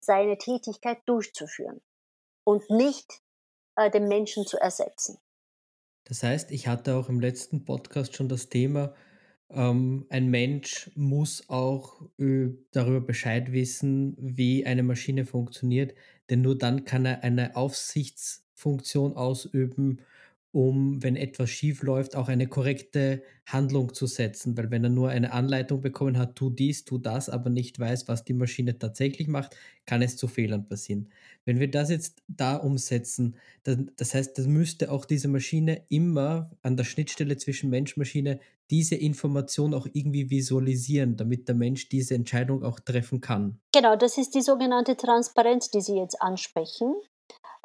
seine 0.00 0.38
Tätigkeit 0.38 0.98
durchzuführen 1.06 1.80
und 2.44 2.68
nicht 2.70 3.20
äh, 3.76 3.90
den 3.90 4.08
Menschen 4.08 4.46
zu 4.46 4.58
ersetzen. 4.58 5.18
Das 6.04 6.22
heißt, 6.22 6.50
ich 6.50 6.66
hatte 6.68 6.96
auch 6.96 7.08
im 7.08 7.20
letzten 7.20 7.64
Podcast 7.64 8.14
schon 8.14 8.28
das 8.28 8.48
Thema, 8.48 8.94
ähm, 9.50 10.06
ein 10.08 10.28
Mensch 10.30 10.90
muss 10.94 11.48
auch 11.48 12.00
äh, 12.18 12.48
darüber 12.70 13.00
Bescheid 13.00 13.52
wissen, 13.52 14.16
wie 14.18 14.64
eine 14.66 14.82
Maschine 14.82 15.26
funktioniert, 15.26 15.94
denn 16.30 16.40
nur 16.42 16.56
dann 16.56 16.84
kann 16.84 17.04
er 17.04 17.22
eine 17.22 17.54
Aufsichtsfunktion 17.54 19.16
ausüben 19.16 20.00
um, 20.52 21.02
wenn 21.02 21.16
etwas 21.16 21.48
schief 21.48 21.82
läuft, 21.82 22.14
auch 22.14 22.28
eine 22.28 22.46
korrekte 22.46 23.22
Handlung 23.46 23.94
zu 23.94 24.06
setzen. 24.06 24.56
Weil 24.56 24.70
wenn 24.70 24.84
er 24.84 24.90
nur 24.90 25.08
eine 25.08 25.32
Anleitung 25.32 25.80
bekommen 25.80 26.18
hat, 26.18 26.36
tu 26.36 26.50
dies, 26.50 26.84
tu 26.84 26.98
das, 26.98 27.30
aber 27.30 27.48
nicht 27.48 27.78
weiß, 27.78 28.06
was 28.06 28.24
die 28.24 28.34
Maschine 28.34 28.78
tatsächlich 28.78 29.28
macht, 29.28 29.56
kann 29.86 30.02
es 30.02 30.16
zu 30.18 30.28
Fehlern 30.28 30.68
passieren. 30.68 31.08
Wenn 31.46 31.58
wir 31.58 31.70
das 31.70 31.90
jetzt 31.90 32.22
da 32.28 32.56
umsetzen, 32.56 33.36
dann, 33.62 33.90
das 33.96 34.14
heißt, 34.14 34.36
das 34.36 34.46
müsste 34.46 34.92
auch 34.92 35.06
diese 35.06 35.28
Maschine 35.28 35.84
immer 35.88 36.50
an 36.60 36.76
der 36.76 36.84
Schnittstelle 36.84 37.38
zwischen 37.38 37.70
Mensch-Maschine 37.70 38.38
diese 38.70 38.94
Information 38.94 39.74
auch 39.74 39.86
irgendwie 39.92 40.30
visualisieren, 40.30 41.16
damit 41.16 41.48
der 41.48 41.54
Mensch 41.54 41.88
diese 41.88 42.14
Entscheidung 42.14 42.62
auch 42.62 42.80
treffen 42.80 43.20
kann. 43.20 43.58
Genau, 43.72 43.96
das 43.96 44.18
ist 44.18 44.34
die 44.34 44.42
sogenannte 44.42 44.96
Transparenz, 44.96 45.70
die 45.70 45.80
Sie 45.80 45.96
jetzt 45.96 46.20
ansprechen. 46.22 46.94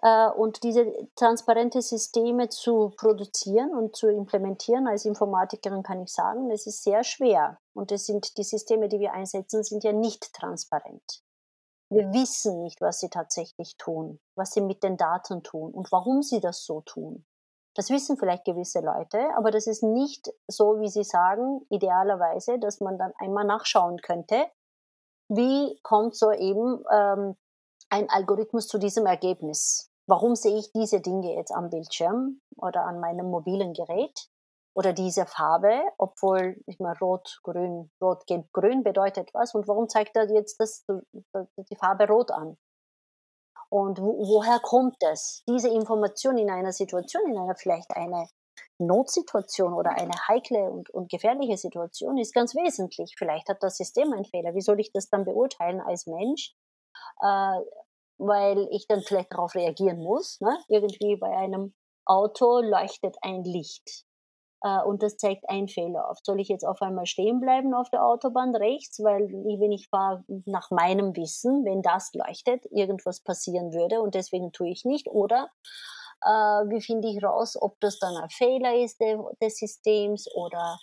Äh, 0.01 0.29
und 0.29 0.63
diese 0.63 0.93
transparente 1.15 1.81
Systeme 1.81 2.49
zu 2.49 2.93
produzieren 2.97 3.71
und 3.71 3.95
zu 3.95 4.07
implementieren. 4.07 4.87
Als 4.87 5.05
Informatikerin 5.05 5.83
kann 5.83 6.01
ich 6.01 6.13
sagen, 6.13 6.51
es 6.51 6.67
ist 6.67 6.83
sehr 6.83 7.03
schwer. 7.03 7.59
Und 7.73 7.91
das 7.91 8.05
sind 8.05 8.37
die 8.37 8.43
Systeme, 8.43 8.89
die 8.89 8.99
wir 8.99 9.13
einsetzen, 9.13 9.63
sind 9.63 9.83
ja 9.83 9.93
nicht 9.93 10.33
transparent. 10.33 11.23
Wir 11.89 12.11
wissen 12.11 12.63
nicht, 12.63 12.81
was 12.81 12.99
sie 12.99 13.09
tatsächlich 13.09 13.77
tun, 13.77 14.19
was 14.35 14.51
sie 14.51 14.61
mit 14.61 14.83
den 14.83 14.97
Daten 14.97 15.41
tun 15.41 15.73
und 15.73 15.91
warum 15.91 16.21
sie 16.21 16.41
das 16.41 16.65
so 16.65 16.81
tun. 16.81 17.25
Das 17.75 17.89
wissen 17.89 18.17
vielleicht 18.17 18.43
gewisse 18.43 18.81
Leute, 18.81 19.29
aber 19.37 19.51
das 19.51 19.67
ist 19.67 19.83
nicht 19.83 20.33
so, 20.47 20.79
wie 20.81 20.89
sie 20.89 21.03
sagen, 21.03 21.61
idealerweise, 21.69 22.59
dass 22.59 22.81
man 22.81 22.97
dann 22.97 23.13
einmal 23.19 23.45
nachschauen 23.45 24.01
könnte, 24.01 24.47
wie 25.29 25.79
kommt 25.83 26.15
so 26.15 26.31
eben 26.31 26.83
ähm, 26.91 27.37
ein 27.89 28.09
Algorithmus 28.09 28.67
zu 28.67 28.77
diesem 28.77 29.05
Ergebnis. 29.05 29.89
Warum 30.07 30.35
sehe 30.35 30.57
ich 30.57 30.71
diese 30.71 31.01
Dinge 31.01 31.35
jetzt 31.35 31.51
am 31.51 31.69
Bildschirm 31.69 32.39
oder 32.55 32.85
an 32.85 32.99
meinem 32.99 33.29
mobilen 33.29 33.73
Gerät 33.73 34.29
oder 34.73 34.93
diese 34.93 35.25
Farbe, 35.25 35.81
obwohl 35.97 36.61
ich 36.65 36.79
mal 36.79 36.95
rot, 37.01 37.39
grün, 37.43 37.91
rot, 38.01 38.25
gelb, 38.27 38.51
grün 38.53 38.83
bedeutet 38.83 39.33
was 39.33 39.53
und 39.53 39.67
warum 39.67 39.89
zeigt 39.89 40.15
er 40.15 40.31
jetzt 40.31 40.59
das, 40.59 40.85
die 40.87 41.75
Farbe 41.75 42.07
rot 42.07 42.31
an? 42.31 42.57
Und 43.69 43.99
wo, 43.99 44.17
woher 44.19 44.59
kommt 44.59 45.03
es? 45.11 45.43
Diese 45.49 45.67
Information 45.67 46.37
in 46.37 46.49
einer 46.49 46.71
Situation, 46.71 47.23
in 47.27 47.37
einer 47.37 47.55
vielleicht 47.55 47.91
eine 47.91 48.29
Notsituation 48.79 49.73
oder 49.73 49.91
eine 49.91 50.13
heikle 50.27 50.69
und, 50.71 50.89
und 50.91 51.09
gefährliche 51.09 51.57
Situation 51.57 52.17
ist 52.17 52.33
ganz 52.33 52.55
wesentlich. 52.55 53.15
Vielleicht 53.17 53.49
hat 53.49 53.61
das 53.61 53.77
System 53.77 54.13
einen 54.13 54.25
Fehler. 54.25 54.55
Wie 54.55 54.61
soll 54.61 54.79
ich 54.79 54.91
das 54.93 55.09
dann 55.09 55.25
beurteilen 55.25 55.81
als 55.81 56.05
Mensch? 56.07 56.55
Äh, 57.21 57.59
weil 58.19 58.67
ich 58.71 58.87
dann 58.87 59.01
vielleicht 59.01 59.31
darauf 59.31 59.55
reagieren 59.55 59.99
muss. 59.99 60.39
Ne? 60.41 60.57
Irgendwie 60.69 61.15
bei 61.17 61.35
einem 61.35 61.73
Auto 62.05 62.59
leuchtet 62.59 63.15
ein 63.21 63.43
Licht 63.43 64.05
äh, 64.63 64.81
und 64.83 65.03
das 65.03 65.17
zeigt 65.17 65.49
einen 65.49 65.67
Fehler 65.67 66.09
auf. 66.09 66.17
Soll 66.23 66.39
ich 66.39 66.47
jetzt 66.47 66.65
auf 66.65 66.81
einmal 66.81 67.05
stehen 67.05 67.39
bleiben 67.39 67.73
auf 67.73 67.89
der 67.89 68.05
Autobahn 68.05 68.55
rechts, 68.55 68.99
weil 69.03 69.27
wenn 69.27 69.71
ich 69.71 69.89
fahre 69.89 70.23
nach 70.45 70.71
meinem 70.71 71.15
Wissen, 71.15 71.65
wenn 71.65 71.81
das 71.81 72.11
leuchtet, 72.13 72.65
irgendwas 72.71 73.21
passieren 73.21 73.73
würde 73.73 74.01
und 74.01 74.15
deswegen 74.15 74.51
tue 74.51 74.69
ich 74.69 74.85
nicht? 74.85 75.07
Oder 75.09 75.49
äh, 76.23 76.29
wie 76.69 76.81
finde 76.81 77.09
ich 77.09 77.23
raus, 77.23 77.57
ob 77.59 77.79
das 77.79 77.99
dann 77.99 78.15
ein 78.15 78.29
Fehler 78.29 78.75
ist 78.75 78.99
de, 78.99 79.17
des 79.41 79.57
Systems 79.57 80.27
oder 80.33 80.79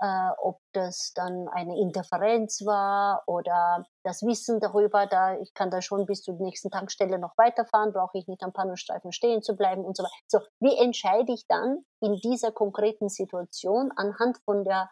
äh, 0.00 0.30
ob 0.38 0.60
das 0.72 1.12
dann 1.14 1.48
eine 1.48 1.78
Interferenz 1.78 2.64
war 2.64 3.22
oder 3.26 3.84
das 4.02 4.22
Wissen 4.22 4.58
darüber, 4.58 5.06
da 5.06 5.38
ich 5.38 5.52
kann 5.54 5.70
da 5.70 5.82
schon 5.82 6.06
bis 6.06 6.22
zur 6.22 6.34
nächsten 6.34 6.70
Tankstelle 6.70 7.18
noch 7.18 7.36
weiterfahren, 7.36 7.92
brauche 7.92 8.18
ich 8.18 8.26
nicht 8.26 8.42
am 8.42 8.52
Pannenstreifen 8.52 9.12
stehen 9.12 9.42
zu 9.42 9.56
bleiben 9.56 9.84
und 9.84 9.96
so 9.96 10.02
weiter. 10.02 10.14
So, 10.26 10.38
wie 10.60 10.76
entscheide 10.78 11.32
ich 11.32 11.46
dann 11.48 11.84
in 12.00 12.16
dieser 12.16 12.50
konkreten 12.50 13.08
Situation 13.08 13.92
anhand 13.96 14.38
von 14.44 14.64
der 14.64 14.90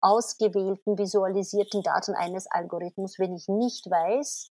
ausgewählten, 0.00 0.98
visualisierten 0.98 1.82
Daten 1.82 2.14
eines 2.14 2.46
Algorithmus, 2.50 3.18
wenn 3.18 3.34
ich 3.34 3.48
nicht 3.48 3.86
weiß, 3.90 4.50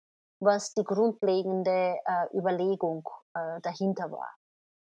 was 0.40 0.72
die 0.74 0.84
grundlegende 0.84 1.96
äh, 2.04 2.36
Überlegung 2.36 3.06
äh, 3.34 3.60
dahinter 3.60 4.10
war. 4.10 4.28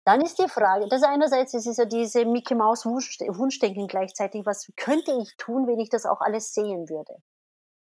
Dann 0.04 0.22
ist 0.22 0.40
die 0.40 0.50
Frage, 0.50 0.88
das 0.90 1.04
einerseits 1.04 1.54
ist 1.54 1.78
ja 1.78 1.86
diese 1.86 2.26
Mickey 2.26 2.56
Maus 2.56 2.86
Wunschdenken 2.86 3.88
gleichzeitig, 3.88 4.46
was 4.46 4.72
könnte 4.76 5.12
ich 5.22 5.36
tun, 5.38 5.68
wenn 5.68 5.80
ich 5.80 5.90
das 5.90 6.06
auch 6.06 6.22
alles 6.22 6.54
sehen 6.54 6.90
würde? 6.90 7.22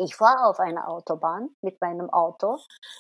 Ich 0.00 0.14
fahre 0.14 0.46
auf 0.46 0.60
einer 0.60 0.88
Autobahn 0.88 1.50
mit 1.60 1.80
meinem 1.80 2.08
Auto, 2.10 2.58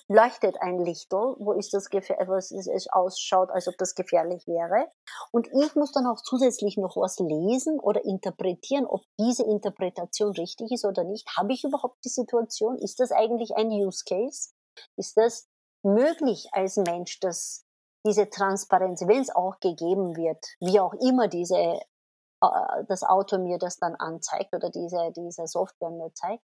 leuchtet 0.08 0.60
ein 0.60 0.80
Lichtel, 0.80 1.36
wo 1.38 1.52
ist 1.52 1.72
das 1.72 1.90
was 1.92 2.50
es 2.50 2.88
ausschaut, 2.90 3.50
als 3.50 3.68
ob 3.68 3.78
das 3.78 3.94
gefährlich 3.94 4.48
wäre. 4.48 4.90
Und 5.30 5.46
ich 5.46 5.76
muss 5.76 5.92
dann 5.92 6.06
auch 6.06 6.20
zusätzlich 6.20 6.76
noch 6.76 6.96
was 6.96 7.20
lesen 7.20 7.78
oder 7.78 8.04
interpretieren, 8.04 8.84
ob 8.84 9.02
diese 9.16 9.44
Interpretation 9.44 10.32
richtig 10.32 10.72
ist 10.72 10.84
oder 10.84 11.04
nicht. 11.04 11.28
Habe 11.36 11.52
ich 11.52 11.62
überhaupt 11.62 12.04
die 12.04 12.08
Situation? 12.08 12.76
Ist 12.78 12.98
das 12.98 13.12
eigentlich 13.12 13.56
ein 13.56 13.68
Use 13.68 14.02
Case? 14.04 14.50
Ist 14.96 15.16
das 15.16 15.46
möglich 15.84 16.48
als 16.50 16.78
Mensch, 16.78 17.20
das 17.20 17.64
diese 18.08 18.30
Transparenz, 18.30 19.02
wenn 19.06 19.20
es 19.20 19.34
auch 19.34 19.60
gegeben 19.60 20.16
wird, 20.16 20.44
wie 20.60 20.80
auch 20.80 20.94
immer 20.94 21.28
diese, 21.28 21.56
äh, 21.56 22.84
das 22.88 23.02
Auto 23.02 23.38
mir 23.38 23.58
das 23.58 23.76
dann 23.76 23.94
anzeigt 23.96 24.54
oder 24.54 24.70
diese, 24.70 25.12
diese 25.14 25.46
Software 25.46 25.90
mir 25.90 26.12
zeigt, 26.14 26.42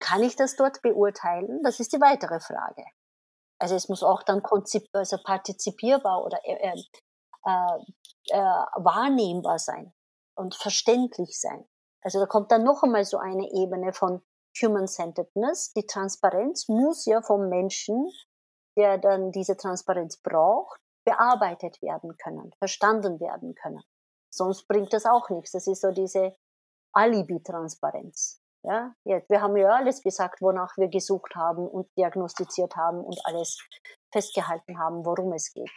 kann 0.00 0.22
ich 0.22 0.34
das 0.34 0.56
dort 0.56 0.82
beurteilen? 0.82 1.62
Das 1.62 1.78
ist 1.78 1.92
die 1.92 2.00
weitere 2.00 2.40
Frage. 2.40 2.84
Also 3.60 3.76
es 3.76 3.88
muss 3.88 4.02
auch 4.02 4.22
dann 4.22 4.42
also 4.92 5.18
partizipierbar 5.22 6.24
oder 6.24 6.38
äh, 6.44 6.72
äh, 6.72 7.78
äh, 8.30 8.38
wahrnehmbar 8.38 9.58
sein 9.58 9.92
und 10.34 10.54
verständlich 10.54 11.38
sein. 11.38 11.68
Also 12.02 12.18
da 12.18 12.26
kommt 12.26 12.50
dann 12.50 12.64
noch 12.64 12.82
einmal 12.82 13.04
so 13.04 13.18
eine 13.18 13.48
Ebene 13.52 13.92
von 13.92 14.22
Human-Centeredness. 14.60 15.72
Die 15.74 15.86
Transparenz 15.86 16.68
muss 16.68 17.04
ja 17.04 17.20
vom 17.20 17.48
Menschen 17.48 18.10
der 18.80 18.96
dann 18.96 19.30
diese 19.30 19.58
Transparenz 19.58 20.16
braucht, 20.16 20.80
bearbeitet 21.04 21.82
werden 21.82 22.16
können, 22.16 22.50
verstanden 22.58 23.20
werden 23.20 23.54
können. 23.54 23.82
Sonst 24.32 24.66
bringt 24.68 24.94
das 24.94 25.04
auch 25.04 25.28
nichts. 25.28 25.50
Das 25.50 25.66
ist 25.66 25.82
so 25.82 25.90
diese 25.90 26.34
Alibi-Transparenz. 26.94 28.40
Ja, 28.62 28.94
jetzt, 29.04 29.28
wir 29.28 29.42
haben 29.42 29.56
ja 29.56 29.68
alles 29.68 30.02
gesagt, 30.02 30.40
wonach 30.40 30.76
wir 30.78 30.88
gesucht 30.88 31.34
haben 31.34 31.68
und 31.68 31.88
diagnostiziert 31.98 32.74
haben 32.76 33.04
und 33.04 33.18
alles 33.24 33.58
festgehalten 34.12 34.78
haben, 34.78 35.04
worum 35.04 35.32
es 35.34 35.52
geht. 35.52 35.70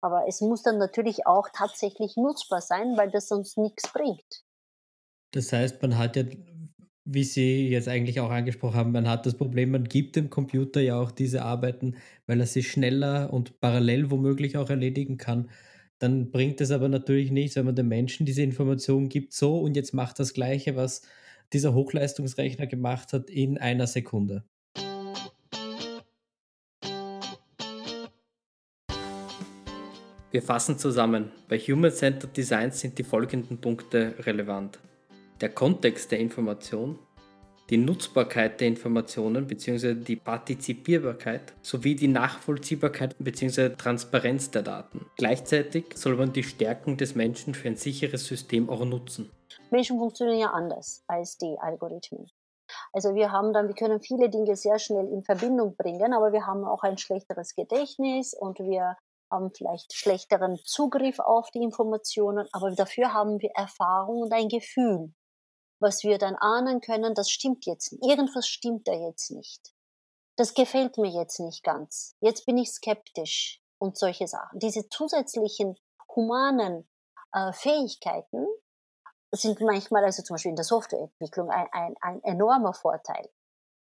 Aber 0.00 0.28
es 0.28 0.40
muss 0.40 0.62
dann 0.62 0.78
natürlich 0.78 1.26
auch 1.26 1.48
tatsächlich 1.52 2.16
nutzbar 2.16 2.60
sein, 2.60 2.96
weil 2.96 3.10
das 3.10 3.26
sonst 3.28 3.58
nichts 3.58 3.92
bringt. 3.92 4.44
Das 5.32 5.52
heißt, 5.52 5.82
man 5.82 5.98
hat 5.98 6.14
ja 6.14 6.22
wie 7.04 7.24
Sie 7.24 7.68
jetzt 7.68 7.88
eigentlich 7.88 8.20
auch 8.20 8.30
angesprochen 8.30 8.76
haben, 8.76 8.92
man 8.92 9.08
hat 9.08 9.26
das 9.26 9.34
Problem, 9.34 9.72
man 9.72 9.84
gibt 9.84 10.16
dem 10.16 10.30
Computer 10.30 10.80
ja 10.80 10.98
auch 10.98 11.10
diese 11.10 11.42
Arbeiten, 11.42 11.96
weil 12.26 12.40
er 12.40 12.46
sie 12.46 12.62
schneller 12.62 13.32
und 13.32 13.60
parallel 13.60 14.10
womöglich 14.10 14.56
auch 14.56 14.70
erledigen 14.70 15.18
kann. 15.18 15.50
Dann 15.98 16.30
bringt 16.30 16.60
es 16.60 16.70
aber 16.70 16.88
natürlich 16.88 17.30
nichts, 17.30 17.56
wenn 17.56 17.66
man 17.66 17.76
dem 17.76 17.88
Menschen 17.88 18.24
diese 18.24 18.42
Information 18.42 19.08
gibt, 19.08 19.34
so 19.34 19.60
und 19.60 19.76
jetzt 19.76 19.92
macht 19.92 20.18
das 20.18 20.32
Gleiche, 20.32 20.76
was 20.76 21.02
dieser 21.52 21.74
Hochleistungsrechner 21.74 22.66
gemacht 22.66 23.12
hat, 23.12 23.28
in 23.28 23.58
einer 23.58 23.86
Sekunde. 23.86 24.44
Wir 30.30 30.42
fassen 30.42 30.78
zusammen. 30.78 31.30
Bei 31.48 31.58
Human-Centered 31.58 32.36
Design 32.36 32.72
sind 32.72 32.98
die 32.98 33.04
folgenden 33.04 33.58
Punkte 33.58 34.14
relevant 34.20 34.80
der 35.44 35.52
Kontext 35.52 36.10
der 36.10 36.20
Information, 36.20 36.98
die 37.68 37.76
Nutzbarkeit 37.76 38.62
der 38.62 38.68
Informationen 38.68 39.46
bzw. 39.46 39.92
die 39.92 40.16
Partizipierbarkeit 40.16 41.52
sowie 41.60 41.94
die 41.94 42.08
Nachvollziehbarkeit 42.08 43.14
bzw. 43.18 43.76
Transparenz 43.76 44.50
der 44.50 44.62
Daten. 44.62 45.04
Gleichzeitig 45.18 45.98
soll 45.98 46.16
man 46.16 46.32
die 46.32 46.44
Stärken 46.44 46.96
des 46.96 47.14
Menschen 47.14 47.52
für 47.52 47.68
ein 47.68 47.76
sicheres 47.76 48.26
System 48.26 48.70
auch 48.70 48.86
nutzen. 48.86 49.30
Menschen 49.70 49.98
funktionieren 49.98 50.38
ja 50.38 50.50
anders 50.50 51.04
als 51.08 51.36
die 51.36 51.58
Algorithmen. 51.60 52.26
Also 52.94 53.14
wir 53.14 53.30
haben 53.30 53.52
dann, 53.52 53.68
wir 53.68 53.74
können 53.74 54.00
viele 54.00 54.30
Dinge 54.30 54.56
sehr 54.56 54.78
schnell 54.78 55.06
in 55.08 55.24
Verbindung 55.24 55.76
bringen, 55.76 56.14
aber 56.14 56.32
wir 56.32 56.46
haben 56.46 56.64
auch 56.64 56.84
ein 56.84 56.96
schlechteres 56.96 57.54
Gedächtnis 57.54 58.32
und 58.32 58.60
wir 58.60 58.96
haben 59.30 59.50
vielleicht 59.54 59.92
schlechteren 59.92 60.56
Zugriff 60.64 61.18
auf 61.18 61.50
die 61.50 61.62
Informationen, 61.62 62.48
aber 62.52 62.70
dafür 62.70 63.12
haben 63.12 63.42
wir 63.42 63.50
Erfahrung 63.54 64.22
und 64.22 64.32
ein 64.32 64.48
Gefühl 64.48 65.12
was 65.84 66.02
wir 66.02 66.18
dann 66.18 66.34
ahnen 66.34 66.80
können, 66.80 67.14
das 67.14 67.30
stimmt 67.30 67.66
jetzt, 67.66 67.92
irgendwas 68.02 68.48
stimmt 68.48 68.88
da 68.88 68.92
jetzt 68.92 69.30
nicht. 69.30 69.72
Das 70.36 70.54
gefällt 70.54 70.98
mir 70.98 71.10
jetzt 71.10 71.38
nicht 71.38 71.62
ganz. 71.62 72.16
Jetzt 72.20 72.46
bin 72.46 72.58
ich 72.58 72.72
skeptisch 72.72 73.60
und 73.78 73.96
solche 73.96 74.26
Sachen. 74.26 74.58
Diese 74.58 74.88
zusätzlichen 74.88 75.76
humanen 76.16 76.88
äh, 77.32 77.52
Fähigkeiten 77.52 78.46
sind 79.30 79.60
manchmal, 79.60 80.04
also 80.04 80.22
zum 80.22 80.34
Beispiel 80.34 80.50
in 80.50 80.56
der 80.56 80.64
Softwareentwicklung, 80.64 81.50
ein, 81.50 81.68
ein, 81.70 81.94
ein 82.00 82.22
enormer 82.24 82.72
Vorteil. 82.72 83.28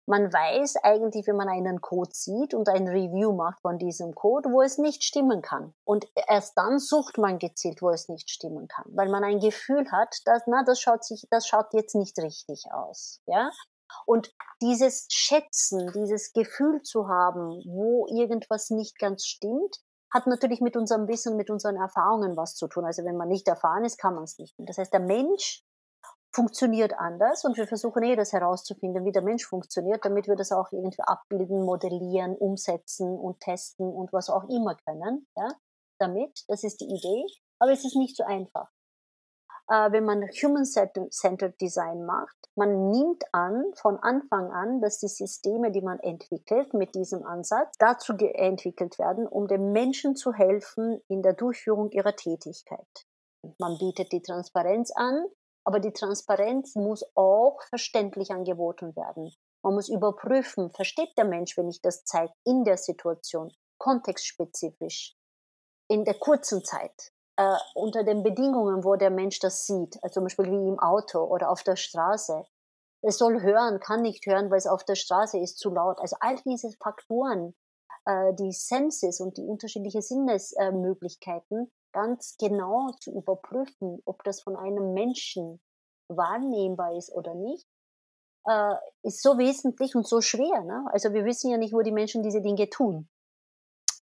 Man 0.05 0.33
weiß 0.33 0.77
eigentlich, 0.83 1.27
wenn 1.27 1.37
man 1.37 1.47
einen 1.47 1.79
Code 1.79 2.11
sieht 2.13 2.53
und 2.53 2.67
ein 2.67 2.87
Review 2.87 3.31
macht 3.31 3.61
von 3.61 3.77
diesem 3.77 4.13
Code, 4.13 4.49
wo 4.51 4.61
es 4.61 4.77
nicht 4.77 5.03
stimmen 5.03 5.41
kann. 5.41 5.73
Und 5.85 6.07
erst 6.27 6.57
dann 6.57 6.79
sucht 6.79 7.17
man 7.17 7.39
gezielt, 7.39 7.81
wo 7.81 7.89
es 7.89 8.09
nicht 8.09 8.29
stimmen 8.29 8.67
kann, 8.67 8.85
weil 8.89 9.09
man 9.09 9.23
ein 9.23 9.39
Gefühl 9.39 9.89
hat, 9.91 10.15
dass, 10.25 10.43
na, 10.47 10.63
das 10.63 10.79
schaut 10.79 11.05
sich, 11.05 11.25
das 11.29 11.47
schaut 11.47 11.73
jetzt 11.73 11.95
nicht 11.95 12.17
richtig 12.19 12.65
aus, 12.71 13.21
ja. 13.27 13.49
Und 14.05 14.33
dieses 14.61 15.05
Schätzen, 15.09 15.91
dieses 15.93 16.33
Gefühl 16.33 16.81
zu 16.81 17.07
haben, 17.07 17.61
wo 17.65 18.07
irgendwas 18.07 18.71
nicht 18.71 18.97
ganz 18.97 19.25
stimmt, 19.25 19.77
hat 20.11 20.27
natürlich 20.27 20.61
mit 20.61 20.77
unserem 20.77 21.07
Wissen, 21.07 21.37
mit 21.37 21.49
unseren 21.49 21.75
Erfahrungen 21.75 22.37
was 22.37 22.55
zu 22.55 22.67
tun. 22.67 22.85
Also 22.85 23.03
wenn 23.03 23.17
man 23.17 23.29
nicht 23.29 23.47
erfahren 23.47 23.83
ist, 23.83 23.97
kann 23.97 24.13
man 24.13 24.23
es 24.23 24.37
nicht. 24.37 24.53
Das 24.57 24.77
heißt, 24.77 24.93
der 24.93 24.99
Mensch 24.99 25.63
funktioniert 26.33 26.93
anders 26.97 27.43
und 27.45 27.57
wir 27.57 27.67
versuchen 27.67 28.03
eh 28.03 28.15
das 28.15 28.33
herauszufinden, 28.33 29.05
wie 29.05 29.11
der 29.11 29.21
Mensch 29.21 29.45
funktioniert, 29.45 30.03
damit 30.03 30.27
wir 30.27 30.35
das 30.35 30.51
auch 30.51 30.71
irgendwie 30.71 31.01
abbilden, 31.01 31.63
modellieren, 31.63 32.35
umsetzen 32.35 33.17
und 33.17 33.39
testen 33.39 33.87
und 33.87 34.11
was 34.11 34.29
auch 34.29 34.49
immer 34.49 34.75
können, 34.87 35.27
ja, 35.37 35.47
damit. 35.99 36.43
Das 36.47 36.63
ist 36.63 36.81
die 36.81 36.85
Idee. 36.85 37.25
Aber 37.59 37.71
es 37.71 37.85
ist 37.85 37.95
nicht 37.95 38.17
so 38.17 38.23
einfach. 38.23 38.69
Äh, 39.69 39.91
wenn 39.91 40.03
man 40.03 40.23
Human-Centered 40.23 41.59
Design 41.61 42.05
macht, 42.05 42.35
man 42.55 42.89
nimmt 42.89 43.23
an, 43.31 43.63
von 43.75 43.97
Anfang 43.99 44.51
an, 44.51 44.81
dass 44.81 44.99
die 44.99 45.07
Systeme, 45.07 45.71
die 45.71 45.81
man 45.81 45.99
entwickelt 45.99 46.73
mit 46.73 46.95
diesem 46.95 47.23
Ansatz, 47.23 47.75
dazu 47.79 48.13
entwickelt 48.13 48.99
werden, 48.99 49.27
um 49.27 49.47
den 49.47 49.71
Menschen 49.71 50.15
zu 50.15 50.33
helfen 50.33 51.01
in 51.07 51.21
der 51.21 51.33
Durchführung 51.33 51.91
ihrer 51.91 52.15
Tätigkeit. 52.15 53.05
Man 53.59 53.77
bietet 53.77 54.11
die 54.11 54.21
Transparenz 54.21 54.91
an, 54.91 55.25
aber 55.65 55.79
die 55.79 55.93
Transparenz 55.93 56.75
muss 56.75 57.05
auch 57.15 57.61
verständlich 57.69 58.31
angeboten 58.31 58.95
werden. 58.95 59.33
Man 59.63 59.75
muss 59.75 59.89
überprüfen, 59.89 60.71
versteht 60.71 61.17
der 61.17 61.25
Mensch, 61.25 61.57
wenn 61.57 61.69
ich 61.69 61.81
das 61.81 62.03
zeige, 62.03 62.33
in 62.45 62.63
der 62.63 62.77
Situation, 62.77 63.51
kontextspezifisch, 63.77 65.15
in 65.89 66.03
der 66.03 66.15
kurzen 66.15 66.63
Zeit, 66.63 67.11
äh, 67.37 67.55
unter 67.73 68.03
den 68.03 68.23
Bedingungen, 68.23 68.83
wo 68.83 68.95
der 68.95 69.09
Mensch 69.09 69.39
das 69.39 69.65
sieht, 69.65 69.97
also 70.03 70.15
zum 70.15 70.23
Beispiel 70.25 70.51
wie 70.51 70.67
im 70.67 70.79
Auto 70.79 71.23
oder 71.23 71.49
auf 71.49 71.63
der 71.63 71.77
Straße. 71.77 72.43
Es 73.01 73.17
soll 73.17 73.41
hören, 73.41 73.79
kann 73.79 74.01
nicht 74.01 74.25
hören, 74.25 74.49
weil 74.49 74.57
es 74.57 74.67
auf 74.67 74.83
der 74.83 74.95
Straße 74.95 75.37
ist 75.39 75.57
zu 75.57 75.69
laut. 75.69 75.99
Also 75.99 76.15
all 76.19 76.35
diese 76.45 76.71
Faktoren, 76.81 77.53
äh, 78.05 78.33
die 78.33 78.51
Senses 78.51 79.19
und 79.19 79.37
die 79.37 79.45
unterschiedlichen 79.45 80.01
Sinnesmöglichkeiten 80.01 81.71
ganz 81.93 82.35
genau 82.37 82.91
zu 82.99 83.11
überprüfen, 83.13 83.99
ob 84.05 84.23
das 84.23 84.41
von 84.41 84.55
einem 84.55 84.93
Menschen 84.93 85.61
wahrnehmbar 86.09 86.95
ist 86.95 87.11
oder 87.13 87.33
nicht, 87.35 87.65
äh, 88.45 88.75
ist 89.03 89.21
so 89.21 89.37
wesentlich 89.37 89.95
und 89.95 90.07
so 90.07 90.21
schwer. 90.21 90.63
Ne? 90.63 90.85
Also 90.91 91.13
wir 91.13 91.25
wissen 91.25 91.49
ja 91.49 91.57
nicht, 91.57 91.73
wo 91.73 91.81
die 91.81 91.91
Menschen 91.91 92.23
diese 92.23 92.41
Dinge 92.41 92.69
tun 92.69 93.07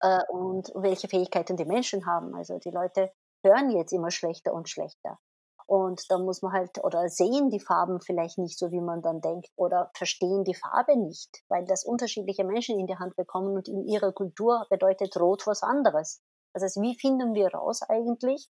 äh, 0.01 0.23
und 0.29 0.71
welche 0.75 1.07
Fähigkeiten 1.07 1.57
die 1.57 1.65
Menschen 1.65 2.05
haben. 2.05 2.33
Also 2.35 2.57
die 2.59 2.71
Leute 2.71 3.11
hören 3.43 3.71
jetzt 3.71 3.91
immer 3.91 4.11
schlechter 4.11 4.53
und 4.53 4.69
schlechter. 4.69 5.19
Und 5.65 6.09
da 6.09 6.17
muss 6.17 6.41
man 6.41 6.51
halt, 6.51 6.83
oder 6.83 7.09
sehen 7.09 7.51
die 7.51 7.59
Farben 7.59 8.01
vielleicht 8.01 8.39
nicht 8.39 8.57
so, 8.57 8.71
wie 8.71 8.81
man 8.81 9.03
dann 9.03 9.21
denkt, 9.21 9.49
oder 9.55 9.91
verstehen 9.93 10.43
die 10.43 10.55
Farbe 10.55 10.97
nicht, 10.97 11.43
weil 11.47 11.63
das 11.65 11.85
unterschiedliche 11.85 12.43
Menschen 12.43 12.79
in 12.79 12.87
die 12.87 12.97
Hand 12.97 13.15
bekommen 13.15 13.53
und 13.55 13.67
in 13.67 13.85
ihrer 13.85 14.11
Kultur 14.11 14.65
bedeutet 14.71 15.15
Rot 15.17 15.45
was 15.45 15.61
anderes. 15.61 16.23
Das 16.53 16.63
heißt, 16.63 16.81
wie 16.81 16.97
finden 16.97 17.33
wir 17.33 17.53
raus 17.53 17.81
eigentlich, 17.83 18.49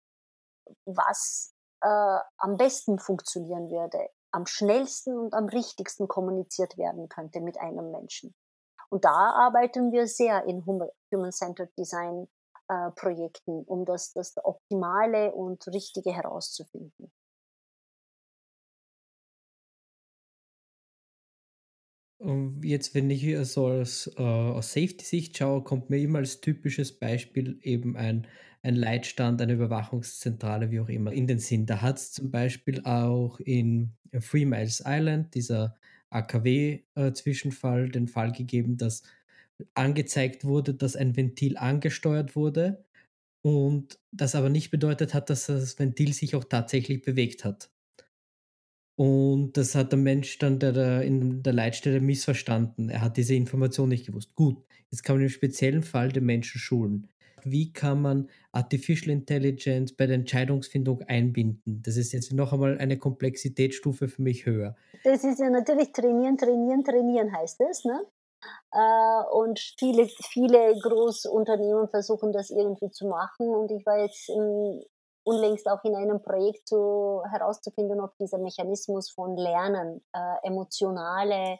was 0.85 1.55
äh, 1.83 2.19
am 2.39 2.57
besten 2.57 2.99
funktionieren 2.99 3.71
würde, 3.71 4.09
am 4.33 4.47
schnellsten 4.47 5.19
und 5.19 5.35
am 5.35 5.47
richtigsten 5.47 6.09
kommuniziert 6.09 6.77
werden 6.79 7.09
könnte 7.09 7.41
mit 7.41 7.59
einem 7.59 7.91
Menschen. 7.91 8.35
Und 8.91 9.05
da 9.05 9.33
arbeiten 9.33 9.93
wir 9.93 10.07
sehr 10.07 10.45
in 10.45 10.65
Human-Centered 10.67 11.77
Design 11.79 12.29
äh, 12.69 12.91
Projekten, 12.93 13.65
um 13.65 13.85
das, 13.85 14.13
das 14.13 14.35
Optimale 14.45 15.33
und 15.33 15.67
Richtige 15.69 16.13
herauszufinden. 16.13 17.13
Jetzt, 22.63 22.95
wenn 22.95 23.09
ich 23.09 23.27
so 23.49 23.67
als, 23.69 24.11
äh, 24.19 24.23
aus 24.23 24.73
Safety-Sicht 24.75 25.39
schaue, 25.39 25.63
kommt 25.65 25.89
mir 25.89 25.99
immer 25.99 26.19
als 26.19 26.41
typisches 26.43 26.93
Beispiel 26.93 27.59
eben 27.63 27.97
ein, 27.97 28.27
ein 28.63 28.75
Leitstand, 28.75 29.41
eine 29.41 29.55
Überwachungszentrale, 29.55 30.71
wie 30.71 30.81
auch 30.81 30.91
immer, 30.91 31.13
in 31.13 31.27
den 31.27 31.39
Sinn. 31.39 31.65
Da 31.65 31.81
hat 31.81 31.97
es 31.97 32.13
zum 32.13 32.31
Beispiel 32.31 32.83
auch 32.85 33.41
in 33.41 33.93
Three 34.13 34.45
Miles 34.45 34.83
Island, 34.87 35.35
dieser 35.35 35.79
AKW-Zwischenfall, 36.11 37.87
äh, 37.87 37.91
den 37.91 38.07
Fall 38.07 38.33
gegeben, 38.33 38.77
dass 38.77 39.03
angezeigt 39.75 40.45
wurde, 40.45 40.75
dass 40.75 40.97
ein 40.97 41.17
Ventil 41.17 41.57
angesteuert 41.57 42.37
wurde 42.37 42.85
und 43.43 43.99
das 44.13 44.35
aber 44.35 44.51
nicht 44.51 44.71
bedeutet 44.71 45.15
hat, 45.15 45.31
dass 45.31 45.47
das 45.47 45.79
Ventil 45.79 46.13
sich 46.13 46.35
auch 46.37 46.45
tatsächlich 46.45 47.03
bewegt 47.03 47.45
hat. 47.45 47.71
Und 49.01 49.57
das 49.57 49.75
hat 49.75 49.93
der 49.93 49.99
Mensch 49.99 50.37
dann 50.37 50.59
der, 50.59 50.73
der 50.73 51.01
in 51.01 51.43
der 51.43 51.55
Leitstelle 51.55 52.03
missverstanden. 52.03 52.91
Er 52.91 53.01
hat 53.01 53.17
diese 53.17 53.35
Information 53.35 53.89
nicht 53.89 54.05
gewusst. 54.05 54.35
Gut, 54.35 54.59
jetzt 54.91 55.05
kann 55.05 55.17
man 55.17 55.23
im 55.23 55.31
speziellen 55.31 55.83
Fall 55.83 56.11
den 56.11 56.27
Menschen 56.27 56.59
schulen. 56.59 57.09
Wie 57.43 57.73
kann 57.73 58.03
man 58.03 58.29
Artificial 58.53 59.11
Intelligence 59.11 59.97
bei 59.97 60.05
der 60.05 60.17
Entscheidungsfindung 60.17 61.01
einbinden? 61.05 61.81
Das 61.83 61.97
ist 61.97 62.13
jetzt 62.13 62.31
noch 62.35 62.53
einmal 62.53 62.77
eine 62.77 62.99
Komplexitätsstufe 62.99 64.07
für 64.09 64.21
mich 64.21 64.45
höher. 64.45 64.77
Das 65.03 65.25
ist 65.25 65.41
ja 65.41 65.49
natürlich 65.49 65.93
trainieren, 65.93 66.37
trainieren, 66.37 66.85
trainieren 66.85 67.35
heißt 67.35 67.59
es. 67.71 67.87
Ne? 67.87 68.05
Äh, 68.71 69.35
und 69.35 69.59
viele, 69.79 70.09
viele 70.31 70.79
Großunternehmen 70.79 71.89
versuchen 71.89 72.35
das 72.35 72.51
irgendwie 72.51 72.91
zu 72.91 73.09
machen. 73.09 73.49
Und 73.49 73.71
ich 73.71 73.87
war 73.87 73.99
jetzt 73.99 74.29
im, 74.29 74.83
unlängst 75.25 75.69
auch 75.69 75.83
in 75.85 75.95
einem 75.95 76.23
Projekt 76.23 76.69
zu, 76.69 77.23
herauszufinden, 77.31 78.01
ob 78.01 78.17
dieser 78.19 78.39
Mechanismus 78.39 79.11
von 79.11 79.37
Lernen, 79.37 80.03
äh, 80.13 80.47
emotionale, 80.47 81.59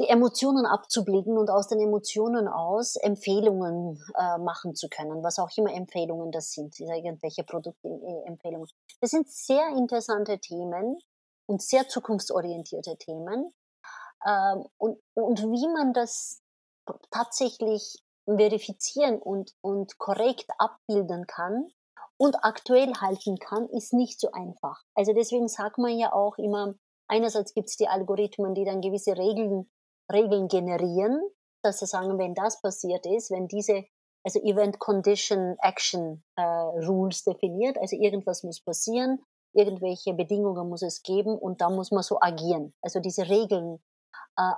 die 0.00 0.08
Emotionen 0.08 0.66
abzubilden 0.66 1.38
und 1.38 1.50
aus 1.50 1.68
den 1.68 1.80
Emotionen 1.80 2.48
aus 2.48 2.96
Empfehlungen 2.96 4.02
äh, 4.18 4.38
machen 4.38 4.74
zu 4.74 4.88
können, 4.88 5.22
was 5.22 5.38
auch 5.38 5.50
immer 5.56 5.72
Empfehlungen 5.72 6.32
das 6.32 6.52
sind, 6.52 6.78
irgendwelche 6.80 7.44
Produktempfehlungen. 7.44 8.68
Das 9.00 9.10
sind 9.10 9.30
sehr 9.30 9.68
interessante 9.76 10.38
Themen 10.38 10.98
und 11.46 11.62
sehr 11.62 11.88
zukunftsorientierte 11.88 12.96
Themen. 12.96 13.52
Ähm, 14.26 14.64
und, 14.78 14.98
und 15.14 15.42
wie 15.42 15.68
man 15.68 15.92
das 15.92 16.40
tatsächlich 17.10 18.02
verifizieren 18.24 19.18
und, 19.20 19.52
und 19.60 19.98
korrekt 19.98 20.46
abbilden 20.58 21.26
kann, 21.26 21.70
und 22.22 22.44
aktuell 22.44 22.92
halten 23.00 23.36
kann, 23.38 23.68
ist 23.70 23.92
nicht 23.92 24.20
so 24.20 24.30
einfach. 24.30 24.80
Also 24.94 25.12
deswegen 25.12 25.48
sagt 25.48 25.78
man 25.78 25.98
ja 25.98 26.12
auch 26.12 26.38
immer, 26.38 26.74
einerseits 27.08 27.52
gibt 27.52 27.68
es 27.68 27.76
die 27.76 27.88
Algorithmen, 27.88 28.54
die 28.54 28.64
dann 28.64 28.80
gewisse 28.80 29.18
Regeln, 29.18 29.68
Regeln 30.12 30.46
generieren, 30.46 31.20
dass 31.64 31.80
sie 31.80 31.86
sagen, 31.86 32.20
wenn 32.20 32.34
das 32.34 32.60
passiert 32.60 33.06
ist, 33.06 33.32
wenn 33.32 33.48
diese, 33.48 33.84
also 34.24 34.40
Event 34.40 34.78
Condition 34.78 35.56
Action 35.62 36.22
äh, 36.36 36.42
Rules 36.86 37.24
definiert, 37.24 37.76
also 37.76 37.96
irgendwas 37.96 38.44
muss 38.44 38.62
passieren, 38.62 39.18
irgendwelche 39.52 40.14
Bedingungen 40.14 40.68
muss 40.68 40.82
es 40.82 41.02
geben 41.02 41.36
und 41.36 41.60
da 41.60 41.70
muss 41.70 41.90
man 41.90 42.04
so 42.04 42.20
agieren. 42.20 42.72
Also 42.82 43.00
diese 43.00 43.28
Regeln 43.28 43.82
äh, 44.38 44.52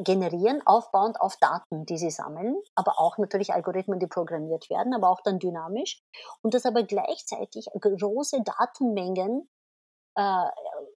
generieren, 0.00 0.60
aufbauend 0.66 1.20
auf 1.20 1.36
Daten, 1.36 1.86
die 1.86 1.98
sie 1.98 2.10
sammeln, 2.10 2.56
aber 2.74 2.98
auch 2.98 3.18
natürlich 3.18 3.54
Algorithmen, 3.54 3.98
die 3.98 4.06
programmiert 4.06 4.68
werden, 4.68 4.94
aber 4.94 5.08
auch 5.08 5.20
dann 5.22 5.38
dynamisch. 5.38 6.02
Und 6.42 6.54
das 6.54 6.66
aber 6.66 6.82
gleichzeitig 6.82 7.66
große 7.80 8.42
Datenmengen 8.42 9.48
äh, 10.16 10.44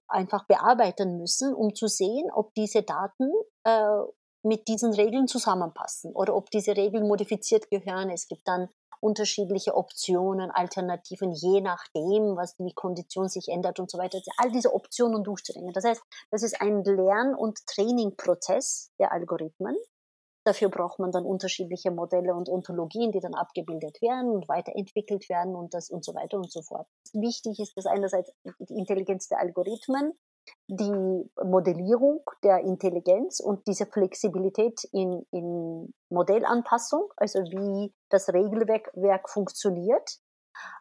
einfach 0.07 0.45
bearbeiten 0.45 1.17
müssen, 1.17 1.53
um 1.53 1.73
zu 1.73 1.87
sehen, 1.87 2.29
ob 2.31 2.53
diese 2.53 2.83
Daten 2.83 3.31
äh, 3.63 4.01
mit 4.43 4.67
diesen 4.67 4.93
Regeln 4.93 5.27
zusammenpassen 5.27 6.13
oder 6.13 6.35
ob 6.35 6.49
diese 6.51 6.77
Regeln 6.77 7.07
modifiziert 7.07 7.69
gehören. 7.69 8.09
Es 8.09 8.27
gibt 8.27 8.47
dann 8.47 8.69
unterschiedliche 8.99 9.75
Optionen, 9.75 10.51
Alternativen, 10.51 11.31
je 11.31 11.61
nachdem, 11.61 12.35
was 12.35 12.55
die 12.55 12.73
Kondition 12.73 13.29
sich 13.29 13.49
ändert 13.49 13.79
und 13.79 13.89
so 13.89 13.97
weiter. 13.97 14.19
All 14.37 14.51
diese 14.51 14.73
Optionen 14.73 15.23
durchzudringen. 15.23 15.73
Das 15.73 15.83
heißt, 15.83 16.01
das 16.31 16.43
ist 16.43 16.61
ein 16.61 16.83
Lern- 16.83 17.35
und 17.35 17.59
Trainingprozess 17.67 18.91
der 18.99 19.11
Algorithmen. 19.11 19.75
Dafür 20.47 20.69
braucht 20.69 20.99
man 20.99 21.11
dann 21.11 21.25
unterschiedliche 21.25 21.91
Modelle 21.91 22.33
und 22.33 22.47
Ontologien, 22.47 23.11
die 23.11 23.19
dann 23.19 23.33
abgebildet 23.33 24.01
werden 24.01 24.31
und 24.31 24.47
weiterentwickelt 24.47 25.27
werden 25.27 25.55
und 25.55 25.73
das 25.73 25.89
und 25.89 26.05
so 26.05 26.15
weiter 26.15 26.37
und 26.37 26.49
so 26.49 26.61
fort. 26.61 26.87
Wichtig 27.11 27.59
ist, 27.59 27.75
dass 27.75 27.85
einerseits 27.85 28.31
die 28.59 28.77
Intelligenz 28.77 29.27
der 29.27 29.39
Algorithmen 29.39 30.13
die 30.67 31.29
Modellierung 31.43 32.21
der 32.43 32.59
Intelligenz 32.59 33.39
und 33.39 33.65
diese 33.67 33.85
Flexibilität 33.85 34.83
in, 34.91 35.25
in 35.31 35.93
Modellanpassung, 36.09 37.11
also 37.17 37.39
wie 37.39 37.93
das 38.09 38.29
Regelwerk 38.29 39.29
funktioniert, 39.29 40.19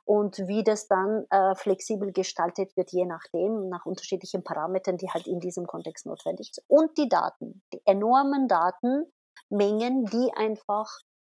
und 0.04 0.38
wie 0.46 0.64
das 0.64 0.88
dann 0.88 1.26
äh, 1.30 1.54
flexibel 1.54 2.12
gestaltet 2.12 2.76
wird, 2.76 2.92
je 2.92 3.04
nachdem, 3.04 3.68
nach 3.68 3.86
unterschiedlichen 3.86 4.42
Parametern, 4.42 4.96
die 4.96 5.10
halt 5.10 5.26
in 5.26 5.40
diesem 5.40 5.66
Kontext 5.66 6.06
notwendig 6.06 6.50
sind. 6.52 6.64
Und 6.68 6.96
die 6.96 7.08
Daten, 7.08 7.62
die 7.72 7.82
enormen 7.84 8.48
Datenmengen, 8.48 10.06
die 10.06 10.30
einfach 10.34 10.88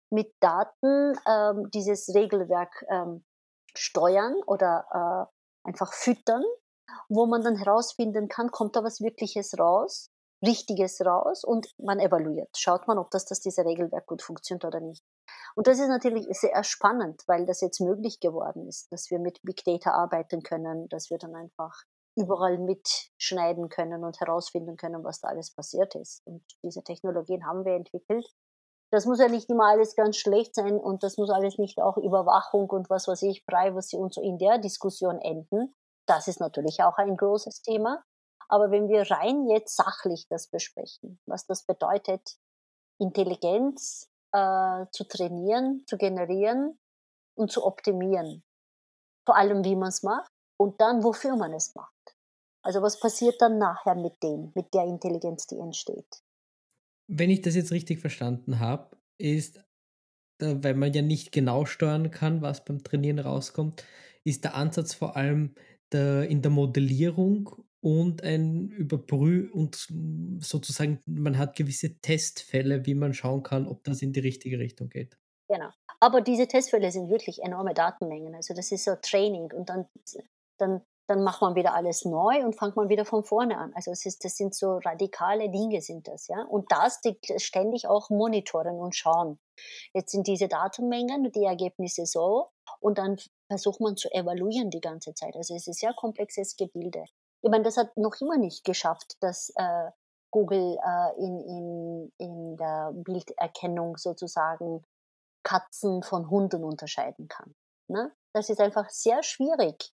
mit 0.09 0.33
Daten 0.39 1.17
ähm, 1.27 1.69
dieses 1.71 2.13
Regelwerk 2.13 2.85
ähm, 2.89 3.23
steuern 3.75 4.35
oder 4.45 5.29
äh, 5.63 5.67
einfach 5.67 5.93
füttern, 5.93 6.43
wo 7.09 7.25
man 7.25 7.43
dann 7.43 7.55
herausfinden 7.55 8.27
kann, 8.27 8.51
kommt 8.51 8.75
da 8.75 8.83
was 8.83 9.01
Wirkliches 9.01 9.57
raus, 9.57 10.09
Richtiges 10.43 11.01
raus 11.05 11.43
und 11.43 11.67
man 11.77 11.99
evaluiert. 11.99 12.49
Schaut 12.57 12.87
man, 12.87 12.97
ob 12.97 13.11
das, 13.11 13.25
das 13.25 13.41
diese 13.41 13.63
Regelwerk 13.63 14.07
gut 14.07 14.23
funktioniert 14.23 14.65
oder 14.65 14.79
nicht. 14.79 15.03
Und 15.55 15.67
das 15.67 15.79
ist 15.79 15.87
natürlich 15.87 16.27
sehr 16.31 16.63
spannend, 16.63 17.21
weil 17.27 17.45
das 17.45 17.61
jetzt 17.61 17.79
möglich 17.79 18.19
geworden 18.19 18.67
ist, 18.67 18.91
dass 18.91 19.11
wir 19.11 19.19
mit 19.19 19.39
Big 19.43 19.63
Data 19.63 19.91
arbeiten 19.91 20.41
können, 20.41 20.89
dass 20.89 21.09
wir 21.09 21.19
dann 21.19 21.35
einfach 21.35 21.83
überall 22.17 22.57
mitschneiden 22.57 23.69
können 23.69 24.03
und 24.03 24.19
herausfinden 24.19 24.77
können, 24.77 25.03
was 25.03 25.21
da 25.21 25.29
alles 25.29 25.53
passiert 25.53 25.95
ist. 25.95 26.21
Und 26.25 26.43
diese 26.63 26.83
Technologien 26.83 27.45
haben 27.45 27.63
wir 27.63 27.73
entwickelt. 27.73 28.27
Das 28.91 29.05
muss 29.05 29.19
ja 29.19 29.29
nicht 29.29 29.49
immer 29.49 29.67
alles 29.67 29.95
ganz 29.95 30.17
schlecht 30.17 30.53
sein 30.53 30.77
und 30.77 31.03
das 31.03 31.17
muss 31.17 31.29
alles 31.29 31.57
nicht 31.57 31.79
auch 31.79 31.97
Überwachung 31.97 32.69
und 32.69 32.89
was 32.89 33.07
weiß 33.07 33.21
ich, 33.21 33.45
Privacy 33.45 33.95
und 33.95 34.13
so 34.13 34.21
in 34.21 34.37
der 34.37 34.57
Diskussion 34.57 35.19
enden. 35.19 35.73
Das 36.07 36.27
ist 36.27 36.39
natürlich 36.39 36.81
auch 36.83 36.97
ein 36.97 37.15
großes 37.15 37.61
Thema. 37.61 38.03
Aber 38.49 38.69
wenn 38.69 38.89
wir 38.89 39.09
rein 39.09 39.47
jetzt 39.47 39.75
sachlich 39.75 40.27
das 40.29 40.47
besprechen, 40.47 41.19
was 41.25 41.45
das 41.45 41.63
bedeutet, 41.63 42.37
Intelligenz 42.99 44.09
äh, 44.33 44.85
zu 44.91 45.05
trainieren, 45.05 45.83
zu 45.87 45.97
generieren 45.97 46.77
und 47.35 47.51
zu 47.51 47.65
optimieren. 47.65 48.43
Vor 49.25 49.37
allem, 49.37 49.63
wie 49.63 49.75
man 49.75 49.89
es 49.89 50.03
macht 50.03 50.31
und 50.57 50.81
dann, 50.81 51.03
wofür 51.03 51.35
man 51.35 51.53
es 51.53 51.73
macht. 51.75 52.15
Also 52.63 52.81
was 52.81 52.99
passiert 52.99 53.41
dann 53.41 53.57
nachher 53.57 53.95
mit 53.95 54.21
dem, 54.21 54.51
mit 54.55 54.73
der 54.73 54.83
Intelligenz, 54.83 55.47
die 55.47 55.57
entsteht? 55.57 56.21
Wenn 57.07 57.29
ich 57.29 57.41
das 57.41 57.55
jetzt 57.55 57.71
richtig 57.71 57.99
verstanden 57.99 58.59
habe, 58.59 58.97
ist, 59.17 59.59
weil 60.39 60.75
man 60.75 60.93
ja 60.93 61.01
nicht 61.01 61.31
genau 61.31 61.65
steuern 61.65 62.11
kann, 62.11 62.41
was 62.41 62.63
beim 62.63 62.83
Trainieren 62.83 63.19
rauskommt, 63.19 63.83
ist 64.23 64.43
der 64.43 64.55
Ansatz 64.55 64.93
vor 64.93 65.15
allem 65.15 65.55
der, 65.93 66.29
in 66.29 66.41
der 66.41 66.51
Modellierung 66.51 67.65
und 67.81 68.23
ein 68.23 68.69
Überprü 68.69 69.49
und 69.49 69.87
sozusagen, 70.39 71.01
man 71.05 71.37
hat 71.37 71.55
gewisse 71.55 71.99
Testfälle, 71.99 72.85
wie 72.85 72.93
man 72.93 73.13
schauen 73.13 73.43
kann, 73.43 73.67
ob 73.67 73.83
das 73.83 74.01
in 74.01 74.13
die 74.13 74.19
richtige 74.19 74.59
Richtung 74.59 74.89
geht. 74.89 75.17
Genau. 75.49 75.69
Aber 75.99 76.21
diese 76.21 76.47
Testfälle 76.47 76.91
sind 76.91 77.09
wirklich 77.09 77.43
enorme 77.43 77.73
Datenmengen. 77.73 78.35
Also 78.35 78.53
das 78.53 78.71
ist 78.71 78.85
so 78.85 78.95
Training 79.01 79.51
und 79.51 79.69
dann, 79.69 79.87
dann, 80.57 80.81
dann 81.07 81.23
macht 81.23 81.41
man 81.41 81.55
wieder 81.55 81.73
alles 81.73 82.05
neu 82.05 82.43
und 82.43 82.57
fängt 82.57 82.75
man 82.75 82.89
wieder 82.89 83.05
von 83.05 83.23
vorne 83.23 83.57
an. 83.57 83.73
Also 83.75 83.91
es 83.91 84.05
ist, 84.05 84.23
das 84.23 84.37
sind 84.37 84.55
so 84.55 84.77
radikale 84.77 85.49
Dinge 85.49 85.81
sind 85.81 86.07
das, 86.07 86.27
ja. 86.27 86.41
Und 86.43 86.71
das 86.71 87.01
ständig 87.37 87.87
auch 87.87 88.09
monitoren 88.09 88.79
und 88.79 88.95
schauen. 88.95 89.39
Jetzt 89.93 90.11
sind 90.11 90.25
diese 90.27 90.47
Datenmengen, 90.47 91.31
die 91.31 91.43
Ergebnisse 91.43 92.05
so 92.05 92.49
und 92.79 92.97
dann 92.97 93.17
versucht 93.51 93.81
man 93.81 93.97
zu 93.97 94.09
evaluieren 94.13 94.69
die 94.69 94.79
ganze 94.79 95.13
Zeit. 95.13 95.35
Also 95.35 95.53
es 95.53 95.67
ist 95.67 95.81
sehr 95.81 95.93
komplexes 95.93 96.55
Gebilde. 96.55 97.03
Ich 97.41 97.51
meine, 97.51 97.65
das 97.65 97.75
hat 97.75 97.97
noch 97.97 98.15
immer 98.21 98.37
nicht 98.37 98.63
geschafft, 98.63 99.17
dass 99.19 99.51
äh, 99.57 99.91
Google 100.31 100.77
äh, 100.81 101.19
in, 101.19 101.41
in, 101.41 102.13
in 102.17 102.55
der 102.55 102.91
Bilderkennung 102.93 103.97
sozusagen 103.97 104.85
Katzen 105.43 106.01
von 106.01 106.29
Hunden 106.29 106.63
unterscheiden 106.63 107.27
kann. 107.27 107.53
Ne? 107.89 108.13
Das 108.33 108.49
ist 108.49 108.61
einfach 108.61 108.89
sehr 108.89 109.21
schwierig, 109.21 109.91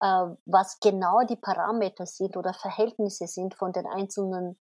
äh, 0.00 0.26
was 0.44 0.80
genau 0.80 1.20
die 1.22 1.36
Parameter 1.36 2.06
sind 2.06 2.36
oder 2.36 2.54
Verhältnisse 2.54 3.28
sind 3.28 3.54
von 3.54 3.72
den 3.72 3.86
einzelnen 3.86 4.58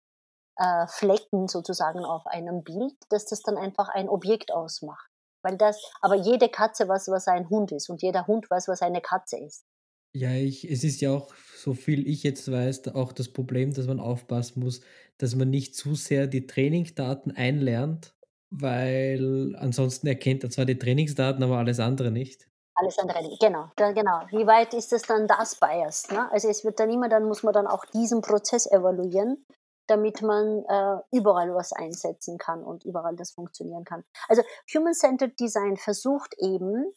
äh, 0.57 0.87
Flecken 0.87 1.47
sozusagen 1.47 2.07
auf 2.07 2.27
einem 2.27 2.65
Bild, 2.65 2.97
dass 3.11 3.27
das 3.27 3.43
dann 3.43 3.59
einfach 3.59 3.91
ein 3.91 4.09
Objekt 4.09 4.51
ausmacht. 4.51 5.10
Weil 5.43 5.57
das, 5.57 5.83
aber 6.01 6.17
jede 6.17 6.49
Katze 6.49 6.87
weiß, 6.89 7.09
was 7.09 7.29
ein 7.29 7.49
Hund 7.49 7.73
ist 7.73 7.89
und 7.89 8.03
jeder 8.03 8.27
Hund 8.27 8.51
weiß, 8.51 8.69
was 8.69 8.83
eine 8.83 9.01
Katze 9.01 9.39
ist. 9.39 9.65
Ja, 10.13 10.33
ich, 10.33 10.69
es 10.69 10.83
ist 10.83 11.01
ja 11.01 11.13
auch, 11.13 11.33
so 11.57 11.73
viel 11.73 12.07
ich 12.09 12.25
jetzt 12.25 12.51
weiß, 12.51 12.89
auch 12.95 13.13
das 13.13 13.33
Problem, 13.33 13.73
dass 13.73 13.87
man 13.87 14.01
aufpassen 14.01 14.61
muss, 14.61 14.81
dass 15.19 15.37
man 15.37 15.51
nicht 15.51 15.77
zu 15.77 15.95
sehr 15.95 16.27
die 16.27 16.47
Trainingsdaten 16.47 17.31
einlernt, 17.31 18.15
weil 18.51 19.55
ansonsten 19.57 20.09
erkennt 20.09 20.43
er 20.43 20.51
zwar 20.51 20.65
die 20.65 20.79
Trainingsdaten, 20.79 21.43
aber 21.45 21.59
alles 21.59 21.79
andere 21.79 22.11
nicht. 22.11 22.49
Alles 22.75 22.99
andere 22.99 23.23
nicht, 23.23 23.41
genau, 23.41 23.71
genau. 23.77 24.23
Wie 24.31 24.47
weit 24.47 24.75
ist 24.75 24.93
es 24.93 25.03
dann 25.03 25.29
das 25.29 25.55
biased? 25.57 26.11
Ne? 26.13 26.31
Also 26.33 26.49
es 26.49 26.65
wird 26.65 26.81
dann 26.81 26.91
immer, 26.91 27.09
dann 27.09 27.25
muss 27.25 27.43
man 27.43 27.53
dann 27.53 27.67
auch 27.67 27.85
diesen 27.85 28.21
Prozess 28.21 28.67
evaluieren, 28.67 29.45
damit 29.91 30.23
man 30.23 30.65
äh, 30.69 31.17
überall 31.17 31.55
was 31.55 31.73
einsetzen 31.73 32.39
kann 32.39 32.63
und 32.63 32.85
überall 32.85 33.17
das 33.17 33.33
funktionieren 33.33 33.85
kann. 33.85 34.05
Also 34.29 34.43
Human-Centered 34.75 35.39
Design 35.39 35.77
versucht 35.77 36.35
eben, 36.39 36.95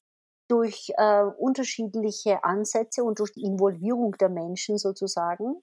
durch 0.49 0.91
äh, 0.97 1.23
unterschiedliche 1.23 2.43
Ansätze 2.43 3.03
und 3.03 3.19
durch 3.19 3.31
die 3.31 3.43
Involvierung 3.43 4.11
der 4.19 4.29
Menschen 4.29 4.77
sozusagen 4.77 5.61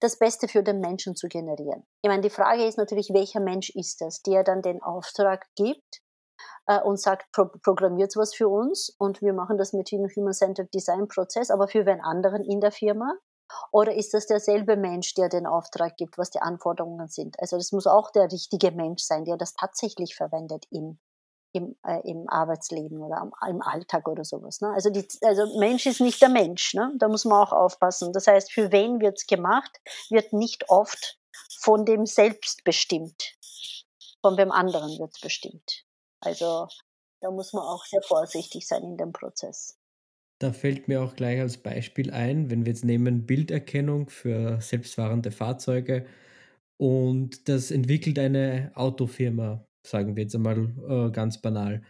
das 0.00 0.18
Beste 0.18 0.48
für 0.48 0.62
den 0.62 0.80
Menschen 0.80 1.16
zu 1.16 1.28
generieren. 1.28 1.84
Ich 2.02 2.08
meine, 2.08 2.22
die 2.22 2.30
Frage 2.30 2.66
ist 2.66 2.76
natürlich, 2.76 3.10
welcher 3.14 3.40
Mensch 3.40 3.70
ist 3.70 4.00
das, 4.00 4.22
der 4.22 4.44
dann 4.44 4.62
den 4.62 4.82
Auftrag 4.82 5.46
gibt 5.56 6.02
äh, 6.66 6.80
und 6.80 7.00
sagt, 7.00 7.30
pro 7.32 7.46
programmiert 7.62 8.14
was 8.16 8.34
für 8.34 8.48
uns 8.48 8.94
und 8.98 9.22
wir 9.22 9.32
machen 9.32 9.58
das 9.58 9.72
mit 9.72 9.90
dem 9.90 10.06
Human-Centered 10.06 10.72
Design 10.74 11.08
Prozess, 11.08 11.50
aber 11.50 11.68
für 11.68 11.86
wen 11.86 12.00
anderen 12.00 12.44
in 12.44 12.60
der 12.60 12.72
Firma? 12.72 13.14
Oder 13.72 13.94
ist 13.94 14.14
das 14.14 14.26
derselbe 14.26 14.76
Mensch, 14.76 15.14
der 15.14 15.28
den 15.28 15.46
Auftrag 15.46 15.96
gibt, 15.96 16.18
was 16.18 16.30
die 16.30 16.40
Anforderungen 16.40 17.08
sind? 17.08 17.38
Also 17.40 17.56
das 17.56 17.72
muss 17.72 17.86
auch 17.86 18.10
der 18.10 18.30
richtige 18.30 18.70
Mensch 18.72 19.02
sein, 19.02 19.24
der 19.24 19.36
das 19.36 19.54
tatsächlich 19.54 20.14
verwendet 20.14 20.66
in 20.70 20.98
im, 21.56 21.74
äh, 21.86 22.00
im 22.04 22.28
Arbeitsleben 22.28 23.00
oder 23.00 23.16
am, 23.16 23.32
im 23.48 23.62
Alltag 23.62 24.06
oder 24.08 24.24
sowas. 24.24 24.60
Ne? 24.60 24.70
Also, 24.74 24.90
die, 24.90 25.08
also 25.22 25.58
Mensch 25.58 25.86
ist 25.86 26.00
nicht 26.00 26.20
der 26.20 26.28
Mensch, 26.28 26.74
ne? 26.74 26.92
da 26.98 27.08
muss 27.08 27.24
man 27.24 27.42
auch 27.42 27.52
aufpassen. 27.52 28.12
Das 28.12 28.26
heißt, 28.26 28.52
für 28.52 28.72
wen 28.72 29.00
wird 29.00 29.16
es 29.16 29.26
gemacht, 29.26 29.70
wird 30.10 30.32
nicht 30.32 30.68
oft 30.68 31.18
von 31.58 31.84
dem 31.84 32.04
selbst 32.04 32.62
bestimmt. 32.64 33.34
Von 34.20 34.36
dem 34.36 34.52
anderen 34.52 34.98
wird 34.98 35.12
es 35.14 35.20
bestimmt. 35.20 35.84
Also 36.20 36.68
da 37.20 37.30
muss 37.30 37.52
man 37.52 37.64
auch 37.64 37.84
sehr 37.84 38.02
vorsichtig 38.02 38.66
sein 38.66 38.82
in 38.82 38.96
dem 38.96 39.12
Prozess. 39.12 39.78
Da 40.38 40.52
fällt 40.52 40.86
mir 40.88 41.02
auch 41.02 41.16
gleich 41.16 41.40
als 41.40 41.56
Beispiel 41.58 42.10
ein, 42.10 42.50
wenn 42.50 42.66
wir 42.66 42.72
jetzt 42.72 42.84
nehmen 42.84 43.24
Bilderkennung 43.26 44.10
für 44.10 44.60
selbstfahrende 44.60 45.30
Fahrzeuge 45.30 46.06
und 46.78 47.48
das 47.48 47.70
entwickelt 47.70 48.18
eine 48.18 48.72
Autofirma 48.74 49.66
sagen 49.86 50.16
wir 50.16 50.24
jetzt 50.24 50.34
einmal 50.36 50.74
äh, 50.88 51.12
ganz 51.12 51.40
banal. 51.42 51.82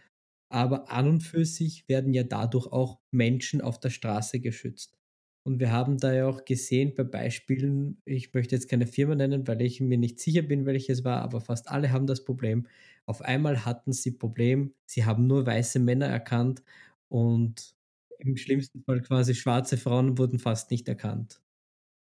Aber 0.49 0.91
an 0.91 1.07
und 1.09 1.21
für 1.21 1.45
sich 1.45 1.89
werden 1.89 2.13
ja 2.13 2.23
dadurch 2.23 2.67
auch 2.67 2.99
Menschen 3.11 3.61
auf 3.61 3.79
der 3.79 3.89
Straße 3.91 4.39
geschützt. 4.41 4.97
Und 5.43 5.59
wir 5.59 5.71
haben 5.71 5.97
da 5.99 6.13
ja 6.13 6.27
auch 6.27 6.45
gesehen 6.45 6.93
bei 6.95 7.03
Beispielen, 7.05 8.01
ich 8.05 8.33
möchte 8.33 8.55
jetzt 8.55 8.69
keine 8.69 8.87
Firma 8.87 9.15
nennen, 9.15 9.47
weil 9.47 9.61
ich 9.61 9.81
mir 9.81 9.97
nicht 9.97 10.19
sicher 10.19 10.43
bin, 10.43 10.65
welches 10.65 11.03
war, 11.05 11.21
aber 11.23 11.41
fast 11.41 11.69
alle 11.69 11.91
haben 11.91 12.07
das 12.07 12.25
Problem. 12.25 12.67
Auf 13.05 13.21
einmal 13.21 13.65
hatten 13.65 13.93
sie 13.93 14.11
Problem, 14.11 14.73
sie 14.85 15.05
haben 15.05 15.27
nur 15.27 15.45
weiße 15.47 15.79
Männer 15.79 16.07
erkannt 16.07 16.63
und 17.09 17.76
im 18.19 18.37
schlimmsten 18.37 18.83
Fall 18.83 19.01
quasi 19.01 19.35
schwarze 19.35 19.77
Frauen 19.77 20.17
wurden 20.17 20.39
fast 20.39 20.71
nicht 20.71 20.87
erkannt. 20.87 21.41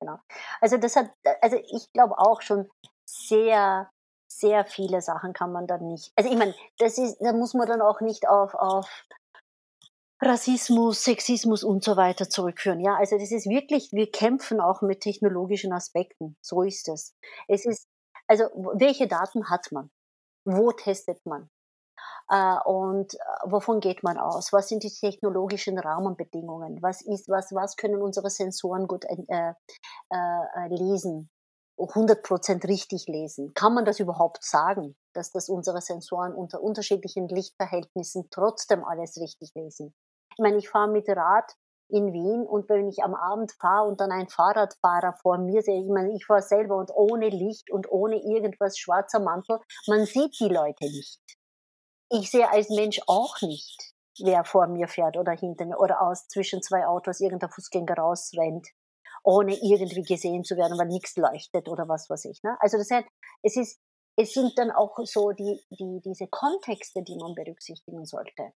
Genau. 0.01 0.19
Also 0.61 0.77
das 0.77 0.97
hat, 0.97 1.11
also 1.41 1.57
ich 1.57 1.93
glaube 1.93 2.19
auch 2.19 2.43
schon 2.43 2.69
sehr 3.05 3.91
sehr 4.31 4.65
viele 4.65 5.01
Sachen 5.01 5.33
kann 5.33 5.53
man 5.53 5.67
dann 5.67 5.87
nicht. 5.87 6.13
Also 6.17 6.31
ich 6.31 6.37
meine, 6.37 6.55
das 6.79 6.99
ist, 6.99 7.19
da 7.21 7.33
muss 7.33 7.55
man 7.55 7.67
dann 7.67 7.81
auch 7.81 8.01
nicht 8.01 8.29
auf, 8.29 8.55
auf 8.55 8.89
Rassismus, 10.21 11.05
Sexismus 11.05 11.65
und 11.65 11.83
so 11.83 11.97
weiter 11.97 12.29
zurückführen. 12.29 12.81
Ja, 12.81 12.97
also 12.97 13.19
das 13.19 13.33
ist 13.33 13.49
wirklich, 13.49 13.93
wir 13.93 14.11
kämpfen 14.11 14.61
auch 14.61 14.83
mit 14.83 15.01
technologischen 15.01 15.73
Aspekten. 15.73 16.37
So 16.41 16.63
ist 16.63 16.89
es. 16.89 17.15
Es 17.47 17.65
ist, 17.65 17.89
also 18.27 18.45
welche 18.75 19.09
Daten 19.09 19.49
hat 19.49 19.73
man? 19.73 19.91
Wo 20.45 20.73
testet 20.73 21.25
man? 21.25 21.49
Äh, 22.31 22.57
und 22.65 23.15
äh, 23.15 23.19
wovon 23.45 23.81
geht 23.81 24.03
man 24.03 24.19
aus? 24.19 24.53
Was 24.53 24.69
sind 24.69 24.83
die 24.83 24.91
technologischen 24.91 25.79
Rahmenbedingungen? 25.79 26.83
Was 26.83 27.03
ist, 27.03 27.29
was, 27.29 27.53
was 27.53 27.77
können 27.77 28.03
unsere 28.03 28.31
Sensoren 28.31 28.87
gut 28.87 29.05
äh, 29.05 29.17
äh, 29.29 29.53
äh 30.13 30.69
lesen? 30.69 31.31
100% 31.79 32.67
richtig 32.67 33.07
lesen. 33.07 33.53
Kann 33.55 33.75
man 33.75 33.85
das 33.85 34.01
überhaupt 34.01 34.43
sagen, 34.43 34.97
dass 35.15 35.31
das 35.31 35.49
unsere 35.49 35.81
Sensoren 35.81 36.35
unter 36.35 36.61
unterschiedlichen 36.61 37.29
Lichtverhältnissen 37.29 38.29
trotzdem 38.31 38.85
alles 38.85 39.17
richtig 39.21 39.53
lesen? 39.55 39.95
Ich 40.33 40.43
meine, 40.43 40.57
ich 40.57 40.69
fahre 40.69 40.91
mit 40.91 41.09
Rad 41.09 41.55
in 41.89 42.13
Wien 42.13 42.47
und 42.47 42.69
wenn 42.69 42.89
ich 42.89 43.03
am 43.03 43.15
Abend 43.15 43.53
fahre 43.53 43.89
und 43.89 44.01
dann 44.01 44.13
ein 44.13 44.29
Fahrradfahrer 44.29 45.15
vor 45.23 45.39
mir 45.39 45.63
sehe, 45.63 45.81
ich 45.83 45.89
meine, 45.89 46.15
ich 46.15 46.27
fahre 46.27 46.43
selber 46.43 46.77
und 46.77 46.91
ohne 46.95 47.29
Licht 47.29 47.71
und 47.71 47.91
ohne 47.91 48.17
irgendwas 48.17 48.77
schwarzer 48.79 49.21
Mantel, 49.21 49.59
man 49.87 50.05
sieht 50.05 50.39
die 50.39 50.49
Leute 50.49 50.85
nicht. 50.85 51.38
Ich 52.11 52.31
sehe 52.31 52.51
als 52.51 52.71
Mensch 52.71 53.01
auch 53.07 53.41
nicht. 53.43 53.95
wer 54.21 54.45
vor 54.45 54.67
mir 54.67 54.89
fährt 54.89 55.17
oder 55.17 55.33
hinter 55.33 55.67
mir 55.67 55.79
oder 55.79 56.03
aus 56.03 56.27
zwischen 56.29 56.63
zwei 56.63 56.87
Autos 56.87 57.21
irgendein 57.21 57.51
Fußgänger 57.51 57.95
rausrennt, 57.95 58.69
ohne 59.23 59.55
irgendwie 59.55 60.03
gesehen 60.03 60.45
zu 60.45 60.57
werden, 60.57 60.79
weil 60.79 60.89
nichts 60.89 61.17
leuchtet 61.17 61.69
oder 61.69 61.89
was 61.89 62.09
weiß 62.11 62.25
ich. 62.27 62.43
Ne? 62.43 62.57
Also 62.61 62.79
das 62.79 62.91
heißt, 62.91 63.07
es 63.43 63.57
ist, 63.57 63.81
es 64.17 64.33
sind 64.33 64.59
dann 64.59 64.71
auch 64.71 64.99
so 65.05 65.33
die, 65.33 65.63
die, 65.71 66.01
diese 66.05 66.27
Kontexte, 66.29 67.03
die 67.03 67.17
man 67.17 67.35
berücksichtigen 67.35 68.05
sollte. 68.05 68.53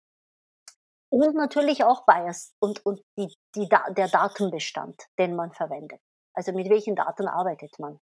Und 1.12 1.36
natürlich 1.36 1.84
auch 1.84 2.06
Bias 2.06 2.54
und, 2.60 2.86
und 2.86 3.02
die, 3.18 3.36
die, 3.56 3.68
der 3.68 4.08
Datenbestand, 4.08 5.02
den 5.18 5.36
man 5.36 5.52
verwendet. 5.52 6.00
Also 6.34 6.54
mit 6.54 6.70
welchen 6.70 6.96
Daten 6.96 7.28
arbeitet 7.28 7.78
man? 7.80 8.00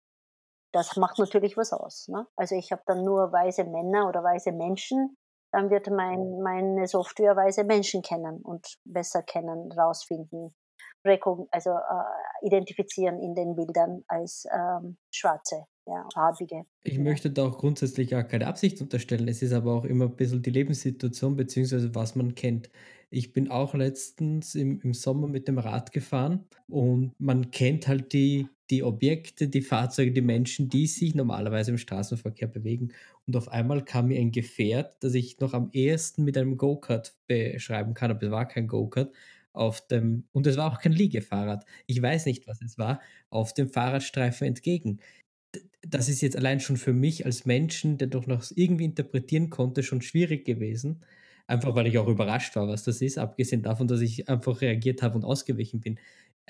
Das 0.73 0.97
macht 0.97 1.19
natürlich 1.19 1.57
was 1.57 1.73
aus. 1.73 2.07
Ne? 2.09 2.29
Also 2.37 2.55
ich 2.55 2.71
habe 2.71 2.83
dann 2.87 3.03
nur 3.03 3.33
weise 3.33 3.65
Männer 3.65 4.07
oder 4.07 4.23
weise 4.23 4.53
Menschen, 4.53 5.17
dann 5.53 5.71
wird 5.71 5.91
mein, 5.91 6.41
meine 6.43 6.87
Software 6.87 7.37
weise 7.37 7.65
Menschen 7.65 8.03
kennen 8.03 8.41
und 8.43 8.79
besser 8.85 9.23
kennen, 9.23 9.71
rausfinden, 9.73 10.55
also 11.03 11.71
äh, 11.71 12.47
identifizieren 12.47 13.21
in 13.21 13.35
den 13.35 13.57
Bildern 13.57 14.05
als 14.07 14.47
ähm, 14.53 14.97
schwarze, 15.11 15.65
ja, 15.87 16.07
farbige. 16.13 16.65
Ich 16.85 16.99
möchte 16.99 17.31
da 17.31 17.49
auch 17.49 17.59
grundsätzlich 17.59 18.15
auch 18.15 18.27
keine 18.27 18.47
Absicht 18.47 18.81
unterstellen. 18.81 19.29
Es 19.29 19.43
ist 19.43 19.53
aber 19.53 19.75
auch 19.75 19.85
immer 19.85 20.07
ein 20.07 20.17
bisschen 20.17 20.43
die 20.43 20.51
Lebenssituation 20.51 21.37
beziehungsweise 21.37 21.95
was 21.95 22.15
man 22.17 22.35
kennt. 22.35 22.71
Ich 23.11 23.33
bin 23.33 23.51
auch 23.51 23.75
letztens 23.75 24.55
im, 24.55 24.81
im 24.81 24.95
Sommer 24.95 25.27
mit 25.27 25.49
dem 25.49 25.59
Rad 25.59 25.93
gefahren 25.93 26.47
und 26.69 27.13
man 27.19 27.51
kennt 27.51 27.89
halt 27.89 28.13
die, 28.13 28.47
die 28.71 28.85
Objekte, 28.85 29.49
die 29.49 29.63
Fahrzeuge, 29.63 30.13
die 30.13 30.21
Menschen, 30.21 30.69
die 30.69 30.87
sich 30.87 31.15
normalerweise 31.17 31.73
im 31.73 31.79
Straßenverkehr 31.79 32.47
bewegen. 32.47 32.93
Und 33.27 33.37
auf 33.37 33.49
einmal 33.49 33.85
kam 33.85 34.09
mir 34.09 34.21
ein 34.21 34.31
Gefährt, 34.31 35.03
das 35.03 35.15
ich 35.15 35.41
noch 35.41 35.55
am 35.55 35.71
ehesten 35.73 36.23
mit 36.25 36.39
einem 36.39 36.57
Go-Kart 36.57 37.17
beschreiben 37.27 37.95
kann, 37.95 38.13
aber 38.13 38.23
es 38.23 38.31
war 38.31 38.47
kein 38.47 38.69
Go-Kart, 38.69 39.13
auf 39.53 39.85
dem, 39.89 40.25
und 40.33 40.47
es 40.47 40.57
war 40.57 40.73
auch 40.73 40.81
kein 40.81 40.93
Liegefahrrad, 40.93 41.65
ich 41.87 42.01
weiß 42.01 42.27
nicht, 42.27 42.47
was 42.47 42.63
es 42.63 42.79
war, 42.79 43.01
auf 43.31 43.53
dem 43.53 43.69
Fahrradstreifen 43.69 44.47
entgegen. 44.47 45.01
Das 45.83 46.09
ist 46.09 46.21
jetzt 46.21 46.37
allein 46.37 46.61
schon 46.61 46.77
für 46.77 46.93
mich 46.93 47.27
als 47.27 47.47
Menschen, 47.47 47.99
der 47.99 48.09
doch 48.09 48.27
noch 48.27 48.45
irgendwie 48.55 48.85
interpretieren 48.85 49.51
konnte, 49.51 49.83
schon 49.83 50.03
schwierig 50.03 50.45
gewesen. 50.45 51.03
Einfach 51.51 51.75
weil 51.75 51.89
ich 51.89 51.99
auch 51.99 52.07
überrascht 52.07 52.55
war, 52.55 52.69
was 52.69 52.85
das 52.85 53.03
ist, 53.03 53.19
abgesehen 53.19 53.63
davon, 53.63 53.89
dass 53.89 54.01
ich 54.01 54.29
einfach 54.29 54.61
reagiert 54.61 55.03
habe 55.03 55.17
und 55.17 55.25
ausgewichen 55.25 55.81
bin 55.81 55.99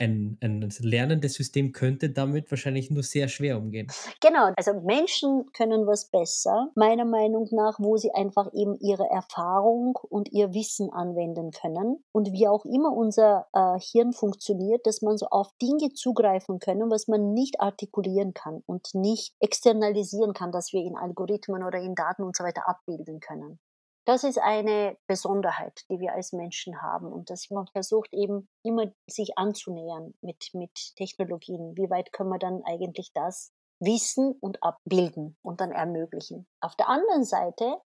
ein, 0.00 0.38
ein 0.40 0.68
lernendes 0.80 1.34
System 1.34 1.72
könnte 1.72 2.10
damit 2.10 2.50
wahrscheinlich 2.50 2.90
nur 2.90 3.02
sehr 3.02 3.28
schwer 3.28 3.58
umgehen. 3.58 3.88
Genau, 4.20 4.50
also 4.56 4.80
Menschen 4.80 5.52
können 5.52 5.86
was 5.86 6.06
besser, 6.06 6.70
meiner 6.74 7.04
Meinung 7.04 7.48
nach, 7.52 7.78
wo 7.78 7.96
sie 7.96 8.12
einfach 8.12 8.52
eben 8.54 8.76
ihre 8.80 9.08
Erfahrung 9.10 9.96
und 10.08 10.32
ihr 10.32 10.54
Wissen 10.54 10.90
anwenden 10.90 11.50
können. 11.50 12.02
Und 12.12 12.32
wie 12.32 12.48
auch 12.48 12.64
immer 12.64 12.92
unser 12.92 13.46
äh, 13.52 13.78
Hirn 13.78 14.12
funktioniert, 14.12 14.86
dass 14.86 15.02
man 15.02 15.18
so 15.18 15.26
auf 15.26 15.52
Dinge 15.60 15.92
zugreifen 15.92 16.58
können, 16.58 16.90
was 16.90 17.06
man 17.06 17.32
nicht 17.34 17.60
artikulieren 17.60 18.32
kann 18.34 18.62
und 18.66 18.94
nicht 18.94 19.34
externalisieren 19.40 20.32
kann, 20.32 20.52
dass 20.52 20.72
wir 20.72 20.82
in 20.82 20.96
Algorithmen 20.96 21.62
oder 21.62 21.78
in 21.78 21.94
Daten 21.94 22.22
und 22.22 22.36
so 22.36 22.44
weiter 22.44 22.68
abbilden 22.68 23.20
können. 23.20 23.58
Das 24.06 24.24
ist 24.24 24.38
eine 24.38 24.96
Besonderheit, 25.06 25.84
die 25.90 26.00
wir 26.00 26.14
als 26.14 26.32
Menschen 26.32 26.80
haben 26.80 27.12
und 27.12 27.30
dass 27.30 27.50
man 27.50 27.66
versucht 27.66 28.12
eben 28.12 28.48
immer 28.64 28.92
sich 29.06 29.36
anzunähern 29.36 30.14
mit, 30.22 30.50
mit 30.54 30.96
Technologien. 30.96 31.76
Wie 31.76 31.90
weit 31.90 32.12
können 32.12 32.30
wir 32.30 32.38
dann 32.38 32.62
eigentlich 32.64 33.12
das 33.12 33.52
wissen 33.78 34.32
und 34.40 34.62
abbilden 34.62 35.36
und 35.42 35.60
dann 35.60 35.70
ermöglichen? 35.70 36.46
Auf 36.60 36.76
der 36.76 36.88
anderen 36.88 37.24
Seite, 37.24 37.80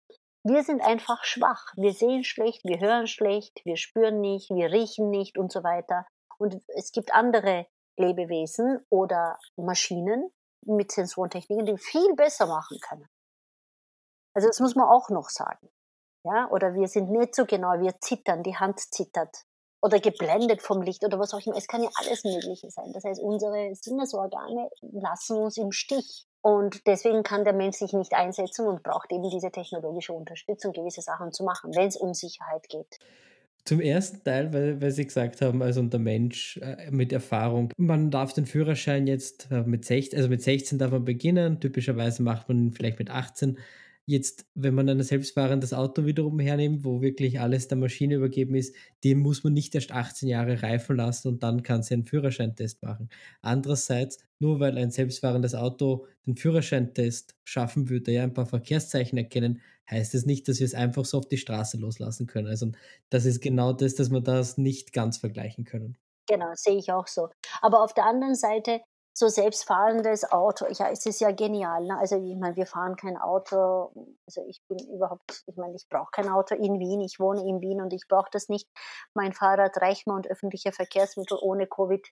wir 0.44 0.64
sind 0.64 0.82
einfach 0.82 1.24
schwach. 1.24 1.74
Wir 1.78 1.94
sehen 1.94 2.24
schlecht, 2.24 2.64
wir 2.64 2.80
hören 2.80 3.08
schlecht, 3.08 3.62
wir 3.66 3.78
spüren 3.78 4.22
nicht, 4.22 4.50
wir 4.50 4.72
riechen 4.72 5.10
nicht 5.10 5.38
und 5.38 5.52
so 5.52 5.64
weiter. 5.64 6.06
Und 6.38 6.62
es 6.68 6.92
gibt 6.92 7.14
andere 7.14 7.66
Lebewesen 7.98 8.86
oder 8.90 9.40
Maschinen 9.56 10.32
mit 10.66 10.92
Sensorentechniken, 10.92 11.66
die 11.66 11.78
viel 11.78 12.14
besser 12.16 12.46
machen 12.46 12.80
können. 12.82 13.08
Also 14.36 14.48
das 14.48 14.60
muss 14.60 14.76
man 14.76 14.88
auch 14.88 15.10
noch 15.10 15.30
sagen. 15.30 15.70
Ja, 16.24 16.50
oder 16.52 16.74
wir 16.74 16.88
sind 16.88 17.12
nicht 17.12 17.36
so 17.36 17.46
genau, 17.46 17.80
wir 17.80 18.00
zittern, 18.00 18.44
die 18.44 18.56
Hand 18.56 18.80
zittert. 18.80 19.44
Oder 19.82 20.00
geblendet 20.00 20.62
vom 20.62 20.82
Licht 20.82 21.04
oder 21.04 21.20
was 21.20 21.34
auch 21.34 21.46
immer. 21.46 21.58
Es 21.58 21.68
kann 21.68 21.84
ja 21.84 21.90
alles 21.96 22.24
Mögliche 22.24 22.70
sein. 22.72 22.94
Das 22.94 23.04
heißt, 23.04 23.22
unsere 23.22 23.76
Sinnesorgane 23.76 24.70
lassen 24.94 25.38
uns 25.38 25.58
im 25.58 25.74
Stich. 25.74 26.26
Und 26.42 26.88
deswegen 26.88 27.24
kann 27.24 27.44
der 27.44 27.54
Mensch 27.54 27.78
sich 27.78 27.92
nicht 27.92 28.14
einsetzen 28.14 28.66
und 28.66 28.84
braucht 28.84 29.12
eben 29.12 29.30
diese 29.30 29.52
technologische 29.52 30.14
Unterstützung, 30.14 30.72
gewisse 30.72 31.02
Sachen 31.02 31.34
zu 31.34 31.44
machen, 31.44 31.76
wenn 31.76 31.88
es 31.88 31.98
um 31.98 32.14
Sicherheit 32.14 32.68
geht. 32.70 33.00
Zum 33.66 33.80
ersten 33.80 34.24
Teil, 34.24 34.54
weil, 34.54 34.82
weil 34.82 34.92
Sie 34.92 35.06
gesagt 35.06 35.42
haben, 35.42 35.62
also 35.62 35.82
der 35.82 36.00
Mensch 36.00 36.58
äh, 36.58 36.92
mit 36.92 37.14
Erfahrung. 37.14 37.72
Man 37.78 38.12
darf 38.12 38.34
den 38.34 38.46
Führerschein 38.46 39.08
jetzt 39.08 39.48
äh, 39.52 39.64
mit 39.64 39.86
16, 39.86 40.18
also 40.18 40.30
mit 40.30 40.42
16 40.42 40.80
darf 40.80 40.92
man 40.92 41.06
beginnen. 41.06 41.62
Typischerweise 41.62 42.24
macht 42.24 42.50
man 42.50 42.58
ihn 42.62 42.72
vielleicht 42.74 43.00
mit 43.00 43.10
18. 43.10 43.58
Jetzt, 44.06 44.46
wenn 44.54 44.76
man 44.76 44.90
ein 44.90 45.02
selbstfahrendes 45.02 45.74
Auto 45.74 46.06
wiederum 46.06 46.40
hernimmt, 46.40 46.84
wo 46.84 47.02
wirklich 47.02 47.40
alles 47.40 47.70
der 47.70 47.78
Maschine 47.78 48.16
übergeben 48.16 48.56
ist, 48.56 48.76
dem 49.04 49.20
muss 49.20 49.46
man 49.46 49.54
nicht 49.54 49.74
erst 49.76 49.94
18 49.94 50.28
Jahre 50.28 50.62
reifen 50.62 50.98
lassen 50.98 51.30
und 51.30 51.44
dann 51.44 51.64
kann 51.64 51.84
sie 51.84 51.94
einen 51.94 52.06
Führerscheintest 52.06 52.84
machen. 52.84 53.10
Andererseits, 53.42 54.18
nur 54.40 54.60
weil 54.60 54.78
ein 54.78 54.92
selbstfahrendes 54.92 55.56
Auto 55.56 56.06
den 56.26 56.36
Führerscheintest 56.36 57.36
schaffen 57.46 57.90
würde, 57.90 58.12
ja 58.12 58.24
ein 58.24 58.34
paar 58.34 58.46
Verkehrszeichen 58.46 59.18
erkennen, 59.18 59.62
heißt 59.90 60.16
es 60.16 60.26
nicht, 60.26 60.48
dass 60.48 60.60
wir 60.60 60.66
es 60.66 60.74
einfach 60.74 61.06
so 61.06 61.20
auf 61.20 61.28
die 61.28 61.38
Straße 61.38 61.78
loslassen 61.78 62.28
können. 62.28 62.48
Also 62.48 62.72
das 63.10 63.26
ist 63.26 63.42
genau 63.42 63.72
das, 63.72 63.96
dass 63.96 64.12
wir 64.12 64.22
das 64.22 64.58
nicht 64.58 64.92
ganz 64.92 65.18
vergleichen 65.18 65.64
können. 65.64 65.98
Genau, 66.28 66.52
sehe 66.56 66.78
ich 66.78 66.92
auch 66.92 67.08
so. 67.08 67.30
Aber 67.62 67.84
auf 67.84 67.94
der 67.94 68.06
anderen 68.06 68.36
Seite 68.36 68.82
so 69.14 69.28
selbstfahrendes 69.28 70.32
Auto, 70.32 70.66
ja, 70.70 70.90
es 70.90 71.06
ist 71.06 71.22
ja 71.22 71.32
genial. 71.32 71.86
Ne? 71.86 71.98
Also 71.98 72.16
ich 72.16 72.36
meine, 72.36 72.56
wir 72.56 72.66
fahren 72.66 72.96
kein 72.96 73.18
Auto, 73.18 73.92
also 74.26 74.44
ich 74.48 74.62
bin 74.68 74.80
überhaupt, 74.90 75.44
ich 75.46 75.56
meine, 75.56 75.76
ich 75.76 75.88
brauche 75.90 76.10
kein 76.12 76.30
Auto 76.30 76.56
in 76.56 76.80
Wien, 76.80 77.02
ich 77.02 77.20
wohne 77.20 77.42
in 77.42 77.62
Wien 77.62 77.82
und 77.82 77.94
ich 77.94 78.08
brauche 78.08 78.30
das 78.32 78.50
nicht. 78.50 78.68
Mein 79.14 79.34
Fahrrad 79.34 79.78
reicht 79.78 80.08
mir 80.08 80.16
und 80.16 80.28
öffentliche 80.28 80.72
Verkehrsmittel 80.72 81.38
ohne 81.42 81.68
Covid 81.68 82.08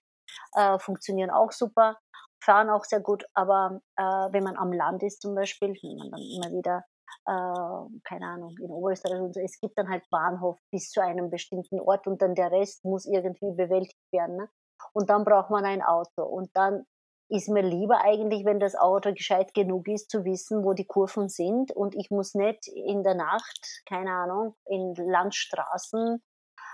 äh, 0.54 0.78
funktionieren 0.78 1.30
auch 1.30 1.50
super, 1.50 1.98
fahren 2.42 2.70
auch 2.70 2.84
sehr 2.84 3.00
gut, 3.00 3.24
aber 3.34 3.80
äh, 3.96 4.02
wenn 4.02 4.44
man 4.44 4.56
am 4.56 4.72
Land 4.72 5.02
ist 5.02 5.22
zum 5.22 5.34
Beispiel, 5.34 5.70
wenn 5.82 5.96
man 5.96 6.10
dann 6.10 6.20
immer 6.20 6.56
wieder 6.56 6.84
äh, 7.26 8.00
keine 8.04 8.26
Ahnung, 8.26 8.56
in 8.58 8.70
Oberösterreich 8.70 9.20
und 9.20 9.34
so, 9.34 9.40
es 9.40 9.60
gibt 9.60 9.76
dann 9.78 9.88
halt 9.88 10.08
Bahnhof 10.10 10.58
bis 10.70 10.90
zu 10.90 11.02
einem 11.02 11.30
bestimmten 11.30 11.80
Ort 11.80 12.06
und 12.06 12.22
dann 12.22 12.34
der 12.34 12.50
Rest 12.50 12.84
muss 12.84 13.06
irgendwie 13.06 13.52
bewältigt 13.52 13.98
werden. 14.12 14.36
Ne? 14.36 14.48
Und 14.92 15.10
dann 15.10 15.24
braucht 15.24 15.50
man 15.50 15.64
ein 15.64 15.82
Auto. 15.82 16.22
Und 16.22 16.50
dann 16.54 16.84
ist 17.32 17.48
mir 17.48 17.62
lieber 17.62 18.02
eigentlich, 18.02 18.44
wenn 18.44 18.60
das 18.60 18.74
Auto 18.74 19.14
gescheit 19.14 19.54
genug 19.54 19.88
ist, 19.88 20.10
zu 20.10 20.26
wissen, 20.26 20.64
wo 20.64 20.74
die 20.74 20.84
Kurven 20.84 21.30
sind 21.30 21.72
und 21.72 21.94
ich 21.94 22.10
muss 22.10 22.34
nicht 22.34 22.68
in 22.68 23.02
der 23.02 23.14
Nacht, 23.14 23.82
keine 23.88 24.12
Ahnung, 24.12 24.54
in 24.66 24.94
Landstraßen 24.94 26.22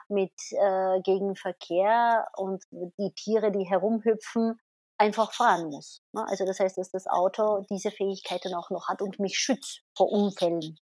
mit 0.09 0.33
äh, 0.51 1.01
Gegenverkehr 1.03 2.27
und 2.37 2.65
die 2.73 3.13
Tiere, 3.15 3.53
die 3.53 3.65
herumhüpfen, 3.65 4.59
einfach 4.99 5.33
fahren 5.33 5.71
muss. 5.71 6.03
Ne? 6.13 6.27
Also 6.27 6.45
das 6.45 6.59
heißt, 6.59 6.77
dass 6.77 6.91
das 6.91 7.07
Auto 7.07 7.65
diese 7.71 7.93
Fähigkeiten 7.93 8.53
auch 8.55 8.71
noch 8.71 8.89
hat 8.89 9.01
und 9.01 9.21
mich 9.21 9.39
schützt 9.39 9.83
vor 9.97 10.11
Unfällen 10.11 10.77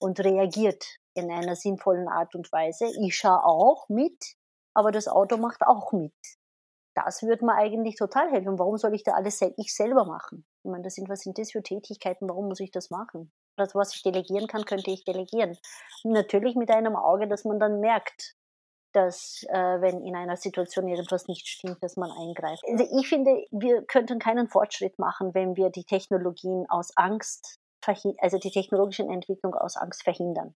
und 0.00 0.18
reagiert 0.18 0.84
in 1.14 1.30
einer 1.30 1.54
sinnvollen 1.54 2.08
Art 2.08 2.34
und 2.34 2.50
Weise. 2.50 2.86
Ich 3.00 3.14
schaue 3.14 3.44
auch 3.44 3.88
mit, 3.88 4.34
aber 4.74 4.90
das 4.90 5.06
Auto 5.06 5.36
macht 5.36 5.62
auch 5.62 5.92
mit 5.92 6.14
das 6.94 7.22
würde 7.22 7.44
mir 7.44 7.54
eigentlich 7.54 7.96
total 7.96 8.30
helfen. 8.30 8.58
Warum 8.58 8.78
soll 8.78 8.94
ich 8.94 9.02
da 9.02 9.12
alles 9.12 9.40
ich 9.56 9.74
selber 9.74 10.04
machen? 10.04 10.46
Ich 10.62 10.70
meine, 10.70 10.84
das 10.84 10.94
sind, 10.94 11.08
was 11.08 11.20
sind 11.20 11.38
das 11.38 11.52
für 11.52 11.62
Tätigkeiten? 11.62 12.28
Warum 12.28 12.48
muss 12.48 12.60
ich 12.60 12.70
das 12.70 12.90
machen? 12.90 13.32
Das, 13.56 13.74
was 13.74 13.94
ich 13.94 14.02
delegieren 14.02 14.46
kann, 14.46 14.64
könnte 14.64 14.90
ich 14.90 15.04
delegieren. 15.04 15.56
Natürlich 16.04 16.56
mit 16.56 16.70
einem 16.70 16.96
Auge, 16.96 17.28
dass 17.28 17.44
man 17.44 17.58
dann 17.58 17.80
merkt, 17.80 18.34
dass 18.92 19.44
äh, 19.48 19.80
wenn 19.80 20.00
in 20.02 20.14
einer 20.14 20.36
Situation 20.36 20.86
irgendwas 20.86 21.26
nicht 21.26 21.48
stimmt, 21.48 21.82
dass 21.82 21.96
man 21.96 22.10
eingreift. 22.12 22.62
Also 22.70 22.86
ich 22.96 23.08
finde, 23.08 23.44
wir 23.50 23.84
könnten 23.84 24.20
keinen 24.20 24.48
Fortschritt 24.48 24.98
machen, 24.98 25.34
wenn 25.34 25.56
wir 25.56 25.70
die 25.70 25.84
Technologien 25.84 26.64
aus 26.68 26.96
Angst, 26.96 27.58
also 28.18 28.38
die 28.38 28.50
technologische 28.50 29.02
Entwicklung 29.02 29.54
aus 29.54 29.76
Angst 29.76 30.04
verhindern. 30.04 30.54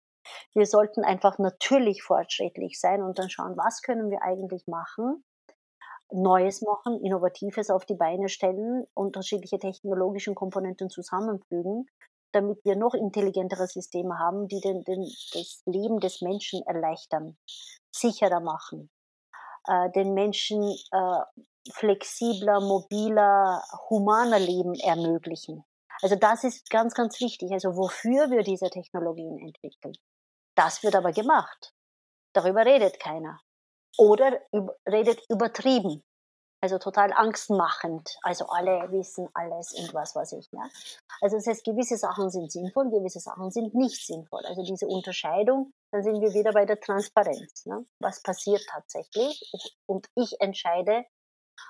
Wir 0.54 0.66
sollten 0.66 1.04
einfach 1.04 1.38
natürlich 1.38 2.02
fortschrittlich 2.02 2.80
sein 2.80 3.02
und 3.02 3.18
dann 3.18 3.28
schauen, 3.28 3.56
was 3.56 3.82
können 3.82 4.10
wir 4.10 4.22
eigentlich 4.22 4.66
machen, 4.66 5.24
Neues 6.10 6.62
machen, 6.62 7.04
Innovatives 7.04 7.70
auf 7.70 7.84
die 7.84 7.94
Beine 7.94 8.28
stellen, 8.28 8.86
unterschiedliche 8.94 9.58
technologische 9.58 10.34
Komponenten 10.34 10.90
zusammenfügen, 10.90 11.86
damit 12.32 12.64
wir 12.64 12.76
noch 12.76 12.94
intelligentere 12.94 13.66
Systeme 13.66 14.18
haben, 14.18 14.48
die 14.48 14.60
den, 14.60 14.84
den, 14.84 15.02
das 15.32 15.62
Leben 15.66 16.00
des 16.00 16.20
Menschen 16.20 16.62
erleichtern, 16.66 17.36
sicherer 17.90 18.40
machen, 18.40 18.90
äh, 19.66 19.90
den 19.90 20.14
Menschen 20.14 20.62
äh, 20.62 21.42
flexibler, 21.72 22.60
mobiler, 22.60 23.62
humaner 23.90 24.38
Leben 24.38 24.74
ermöglichen. 24.74 25.64
Also 26.00 26.16
das 26.16 26.44
ist 26.44 26.70
ganz, 26.70 26.94
ganz 26.94 27.20
wichtig. 27.20 27.52
Also 27.52 27.76
wofür 27.76 28.30
wir 28.30 28.42
diese 28.42 28.70
Technologien 28.70 29.38
entwickeln. 29.38 29.94
Das 30.54 30.82
wird 30.82 30.94
aber 30.94 31.12
gemacht. 31.12 31.72
Darüber 32.32 32.64
redet 32.64 33.00
keiner. 33.00 33.40
Oder 33.96 34.40
redet 34.86 35.20
übertrieben. 35.28 36.02
Also 36.60 36.78
total 36.78 37.12
angstmachend. 37.12 38.18
Also 38.22 38.46
alle 38.46 38.90
wissen 38.90 39.28
alles 39.34 39.72
und 39.74 39.94
was 39.94 40.16
weiß 40.16 40.32
ich. 40.32 40.48
Ja? 40.50 40.68
Also 41.20 41.36
das 41.36 41.46
heißt, 41.46 41.64
gewisse 41.64 41.96
Sachen 41.96 42.30
sind 42.30 42.50
sinnvoll, 42.50 42.90
gewisse 42.90 43.20
Sachen 43.20 43.50
sind 43.52 43.74
nicht 43.74 44.04
sinnvoll. 44.04 44.44
Also 44.44 44.64
diese 44.64 44.88
Unterscheidung, 44.88 45.72
dann 45.92 46.02
sind 46.02 46.20
wir 46.20 46.34
wieder 46.34 46.52
bei 46.52 46.66
der 46.66 46.80
Transparenz. 46.80 47.64
Ne? 47.66 47.86
Was 48.00 48.22
passiert 48.22 48.62
tatsächlich? 48.68 49.52
Und 49.86 50.08
ich 50.16 50.40
entscheide 50.40 51.04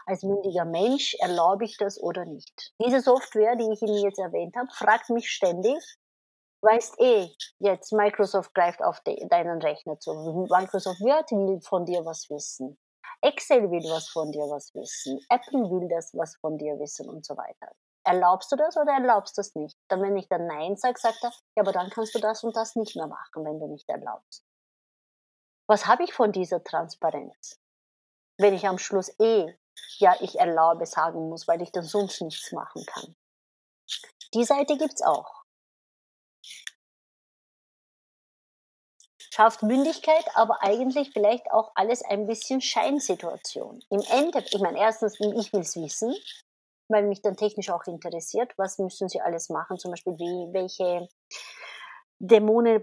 als 0.06 0.22
mündiger 0.22 0.64
Mensch, 0.64 1.14
erlaube 1.20 1.64
ich 1.64 1.76
das 1.76 2.00
oder 2.00 2.24
nicht. 2.24 2.72
Diese 2.82 3.00
Software, 3.00 3.56
die 3.56 3.70
ich 3.72 3.82
Ihnen 3.82 4.02
jetzt 4.02 4.18
erwähnt 4.18 4.56
habe, 4.56 4.68
fragt 4.72 5.10
mich 5.10 5.30
ständig, 5.30 5.78
weißt 6.62 7.00
eh, 7.00 7.30
jetzt 7.58 7.92
Microsoft 7.92 8.54
greift 8.54 8.82
auf 8.82 9.00
de, 9.00 9.26
deinen 9.28 9.60
Rechner 9.60 9.98
zu. 9.98 10.12
Microsoft 10.50 11.00
Word 11.00 11.30
will 11.30 11.60
von 11.60 11.84
dir 11.84 12.04
was 12.04 12.28
wissen. 12.30 12.78
Excel 13.20 13.70
will 13.70 13.84
was 13.90 14.08
von 14.08 14.30
dir 14.30 14.42
was 14.42 14.74
wissen. 14.74 15.20
Apple 15.28 15.70
will 15.70 15.88
das 15.88 16.14
was 16.14 16.36
von 16.36 16.58
dir 16.58 16.78
wissen 16.78 17.08
und 17.08 17.24
so 17.24 17.36
weiter. 17.36 17.72
Erlaubst 18.04 18.50
du 18.52 18.56
das 18.56 18.76
oder 18.76 18.92
erlaubst 18.92 19.36
du 19.36 19.40
das 19.40 19.54
nicht? 19.54 19.76
Dann, 19.88 20.00
wenn 20.02 20.16
ich 20.16 20.28
dann 20.28 20.46
Nein 20.46 20.76
sage, 20.76 20.98
sagt 20.98 21.22
er, 21.22 21.30
ja, 21.56 21.62
aber 21.62 21.72
dann 21.72 21.90
kannst 21.90 22.14
du 22.14 22.20
das 22.20 22.42
und 22.42 22.56
das 22.56 22.74
nicht 22.76 22.96
mehr 22.96 23.06
machen, 23.06 23.44
wenn 23.44 23.58
du 23.58 23.66
nicht 23.66 23.88
erlaubst. 23.88 24.44
Was 25.66 25.86
habe 25.86 26.04
ich 26.04 26.14
von 26.14 26.32
dieser 26.32 26.64
Transparenz? 26.64 27.60
Wenn 28.38 28.54
ich 28.54 28.66
am 28.66 28.78
Schluss 28.78 29.12
eh, 29.18 29.52
ja, 29.98 30.16
ich 30.20 30.38
erlaube 30.38 30.86
sagen 30.86 31.28
muss, 31.28 31.46
weil 31.46 31.60
ich 31.60 31.72
dann 31.72 31.84
sonst 31.84 32.22
nichts 32.22 32.52
machen 32.52 32.84
kann. 32.86 33.14
Die 34.34 34.44
Seite 34.44 34.76
gibt's 34.76 35.02
auch. 35.02 35.37
Schafft 39.38 39.62
Mündigkeit, 39.62 40.24
aber 40.34 40.64
eigentlich 40.64 41.12
vielleicht 41.12 41.52
auch 41.52 41.70
alles 41.76 42.02
ein 42.02 42.26
bisschen 42.26 42.60
Scheinsituation. 42.60 43.80
Im 43.88 44.02
Endeffekt, 44.10 44.52
ich 44.52 44.60
meine, 44.60 44.80
erstens, 44.80 45.14
ich 45.20 45.52
will 45.52 45.60
es 45.60 45.76
wissen, 45.76 46.12
weil 46.88 47.04
mich 47.06 47.22
dann 47.22 47.36
technisch 47.36 47.70
auch 47.70 47.86
interessiert, 47.86 48.52
was 48.56 48.78
müssen 48.78 49.08
sie 49.08 49.20
alles 49.20 49.48
machen, 49.48 49.78
zum 49.78 49.92
Beispiel 49.92 50.14
wie, 50.14 50.52
welche 50.52 51.08
Dämonen 52.20 52.82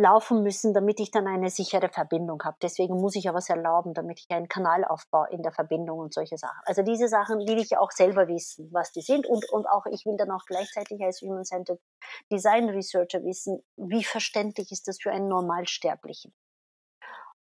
laufen 0.00 0.42
müssen, 0.42 0.74
damit 0.74 0.98
ich 0.98 1.12
dann 1.12 1.28
eine 1.28 1.48
sichere 1.48 1.88
Verbindung 1.88 2.42
habe. 2.42 2.56
Deswegen 2.60 3.00
muss 3.00 3.14
ich 3.14 3.24
ja 3.24 3.34
was 3.34 3.48
erlauben, 3.48 3.94
damit 3.94 4.18
ich 4.18 4.30
einen 4.30 4.48
Kanal 4.48 4.84
aufbaue 4.84 5.28
in 5.30 5.42
der 5.42 5.52
Verbindung 5.52 6.00
und 6.00 6.12
solche 6.12 6.36
Sachen. 6.36 6.60
Also 6.64 6.82
diese 6.82 7.08
Sachen 7.08 7.38
will 7.46 7.58
ich 7.58 7.78
auch 7.78 7.92
selber 7.92 8.26
wissen, 8.26 8.68
was 8.72 8.90
die 8.90 9.02
sind 9.02 9.26
und, 9.26 9.48
und 9.50 9.66
auch 9.66 9.86
ich 9.86 10.04
will 10.06 10.16
dann 10.16 10.32
auch 10.32 10.44
gleichzeitig 10.46 11.00
als 11.02 11.20
Human-Centered 11.22 11.80
Design 12.32 12.68
Researcher 12.68 13.22
wissen, 13.22 13.62
wie 13.76 14.02
verständlich 14.02 14.72
ist 14.72 14.88
das 14.88 14.98
für 15.00 15.12
einen 15.12 15.28
Normalsterblichen. 15.28 16.34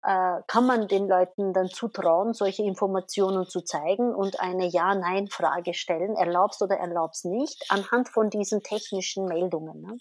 Äh, 0.03 0.41
kann 0.45 0.67
man 0.67 0.87
den 0.87 1.07
Leuten 1.07 1.53
dann 1.53 1.69
zutrauen, 1.69 2.33
solche 2.33 2.63
Informationen 2.63 3.47
zu 3.47 3.61
zeigen 3.61 4.13
und 4.13 4.39
eine 4.39 4.67
Ja-Nein-Frage 4.67 5.73
stellen, 5.73 6.15
erlaubst 6.15 6.61
oder 6.61 6.77
erlaubst 6.77 7.25
nicht, 7.25 7.65
anhand 7.69 8.07
von 8.07 8.29
diesen 8.29 8.61
technischen 8.61 9.25
Meldungen. 9.25 9.99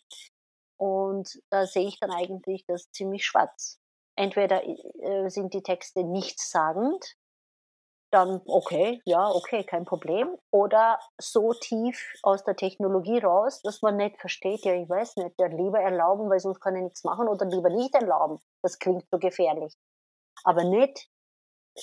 Und 0.79 1.41
da 1.51 1.67
sehe 1.67 1.89
ich 1.89 1.99
dann 2.01 2.11
eigentlich 2.11 2.65
das 2.67 2.91
ziemlich 2.91 3.25
schwarz. 3.25 3.79
Entweder 4.17 4.63
äh, 4.65 5.29
sind 5.29 5.55
die 5.55 5.63
Texte 5.63 6.05
nichtssagend, 6.05 7.17
dann 8.11 8.41
okay, 8.47 9.01
ja, 9.05 9.29
okay, 9.29 9.65
kein 9.65 9.85
Problem. 9.85 10.37
Oder 10.51 10.99
so 11.19 11.53
tief 11.53 12.15
aus 12.23 12.45
der 12.45 12.57
Technologie 12.57 13.19
raus, 13.19 13.61
dass 13.63 13.83
man 13.83 13.97
nicht 13.97 14.19
versteht, 14.19 14.65
ja, 14.65 14.75
ich 14.75 14.89
weiß 14.89 15.17
nicht, 15.17 15.35
ja, 15.39 15.47
lieber 15.47 15.81
erlauben, 15.81 16.31
weil 16.31 16.41
sonst 16.41 16.61
kann 16.61 16.77
ich 16.77 16.83
nichts 16.83 17.05
machen, 17.05 17.29
oder 17.29 17.45
lieber 17.47 17.69
nicht 17.69 17.95
erlauben. 17.95 18.39
Das 18.63 18.79
klingt 18.79 19.05
so 19.11 19.19
gefährlich. 19.19 19.75
Aber 20.45 20.65
nicht 20.65 21.09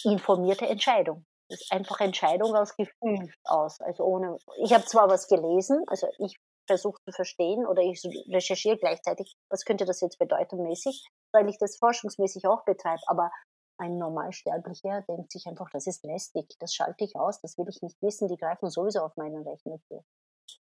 informierte 0.03 0.67
Entscheidung. 0.67 1.25
Das 1.49 1.61
ist 1.61 1.71
einfach 1.71 1.99
Entscheidung 1.99 2.55
aus 2.55 2.75
Gefühl 2.75 3.31
aus. 3.43 3.79
Also 3.81 4.03
ohne, 4.03 4.37
ich 4.57 4.73
habe 4.73 4.85
zwar 4.85 5.09
was 5.09 5.27
gelesen, 5.27 5.83
also 5.87 6.07
ich 6.17 6.39
versuche 6.67 7.01
zu 7.05 7.11
verstehen 7.11 7.65
oder 7.65 7.81
ich 7.81 8.01
recherchiere 8.29 8.77
gleichzeitig, 8.77 9.35
was 9.49 9.65
könnte 9.65 9.85
das 9.85 10.01
jetzt 10.01 10.17
bedeuten 10.17 10.59
weil 10.59 11.49
ich 11.49 11.57
das 11.57 11.77
forschungsmäßig 11.77 12.47
auch 12.47 12.63
betreibe. 12.63 13.01
Aber 13.07 13.31
ein 13.77 13.97
Normalsterblicher 13.97 15.01
denkt 15.01 15.31
sich 15.31 15.45
einfach, 15.47 15.69
das 15.71 15.87
ist 15.87 16.03
lästig, 16.03 16.47
das 16.59 16.73
schalte 16.73 17.03
ich 17.03 17.15
aus, 17.15 17.41
das 17.41 17.57
will 17.57 17.67
ich 17.67 17.81
nicht 17.81 18.01
wissen, 18.01 18.27
die 18.27 18.37
greifen 18.37 18.69
sowieso 18.69 19.01
auf 19.01 19.17
meinen 19.17 19.47
Rechner 19.47 19.79
zu. 19.87 20.03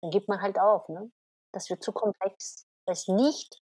Dann 0.02 0.12
gibt 0.12 0.28
man 0.28 0.42
halt 0.42 0.60
auf. 0.60 0.88
Ne? 0.90 1.12
Das 1.52 1.70
wird 1.70 1.84
zu 1.84 1.92
komplex, 1.92 2.66
weil 2.86 2.94
es 2.94 3.08
nicht 3.08 3.62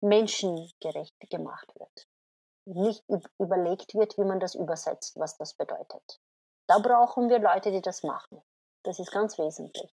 menschengerecht 0.00 1.14
gemacht 1.28 1.70
wird. 1.78 2.06
Nicht 2.66 3.04
überlegt 3.38 3.94
wird, 3.94 4.16
wie 4.16 4.24
man 4.24 4.40
das 4.40 4.54
übersetzt, 4.54 5.18
was 5.18 5.36
das 5.36 5.54
bedeutet. 5.54 6.20
Da 6.68 6.78
brauchen 6.78 7.28
wir 7.28 7.38
Leute, 7.38 7.72
die 7.72 7.82
das 7.82 8.02
machen. 8.02 8.42
Das 8.84 8.98
ist 8.98 9.10
ganz 9.10 9.38
wesentlich. 9.38 9.92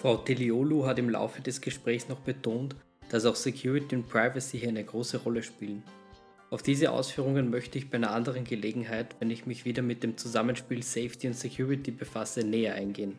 Frau 0.00 0.16
Teliolu 0.16 0.86
hat 0.86 1.00
im 1.00 1.10
Laufe 1.10 1.42
des 1.42 1.60
Gesprächs 1.60 2.08
noch 2.08 2.20
betont, 2.20 2.76
dass 3.10 3.24
auch 3.24 3.34
Security 3.34 3.96
und 3.96 4.08
Privacy 4.08 4.60
hier 4.60 4.68
eine 4.68 4.84
große 4.84 5.16
Rolle 5.18 5.42
spielen. 5.42 5.82
Auf 6.50 6.62
diese 6.62 6.92
Ausführungen 6.92 7.50
möchte 7.50 7.78
ich 7.78 7.90
bei 7.90 7.96
einer 7.96 8.12
anderen 8.12 8.44
Gelegenheit, 8.44 9.16
wenn 9.18 9.30
ich 9.30 9.44
mich 9.44 9.64
wieder 9.64 9.82
mit 9.82 10.04
dem 10.04 10.16
Zusammenspiel 10.16 10.84
Safety 10.84 11.26
und 11.26 11.34
Security 11.34 11.90
befasse, 11.90 12.44
näher 12.44 12.76
eingehen. 12.76 13.18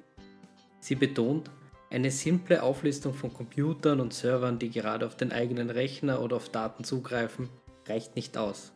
Sie 0.79 0.95
betont, 0.95 1.51
eine 1.89 2.11
simple 2.11 2.63
Auflistung 2.63 3.13
von 3.13 3.33
Computern 3.33 3.99
und 3.99 4.13
Servern, 4.13 4.57
die 4.57 4.69
gerade 4.69 5.05
auf 5.05 5.17
den 5.17 5.33
eigenen 5.33 5.69
Rechner 5.69 6.21
oder 6.21 6.37
auf 6.37 6.47
Daten 6.47 6.85
zugreifen, 6.85 7.49
reicht 7.87 8.15
nicht 8.15 8.37
aus. 8.37 8.71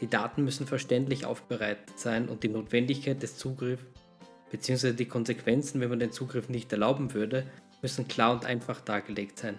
Die 0.00 0.08
Daten 0.08 0.42
müssen 0.42 0.66
verständlich 0.66 1.24
aufbereitet 1.24 2.00
sein 2.00 2.28
und 2.28 2.42
die 2.42 2.48
Notwendigkeit 2.48 3.22
des 3.22 3.36
Zugriffs 3.36 3.84
bzw. 4.50 4.92
die 4.92 5.08
Konsequenzen, 5.08 5.80
wenn 5.80 5.90
man 5.90 5.98
den 5.98 6.12
Zugriff 6.12 6.48
nicht 6.48 6.72
erlauben 6.72 7.14
würde, 7.14 7.46
müssen 7.82 8.08
klar 8.08 8.32
und 8.32 8.44
einfach 8.44 8.80
dargelegt 8.80 9.38
sein. 9.38 9.58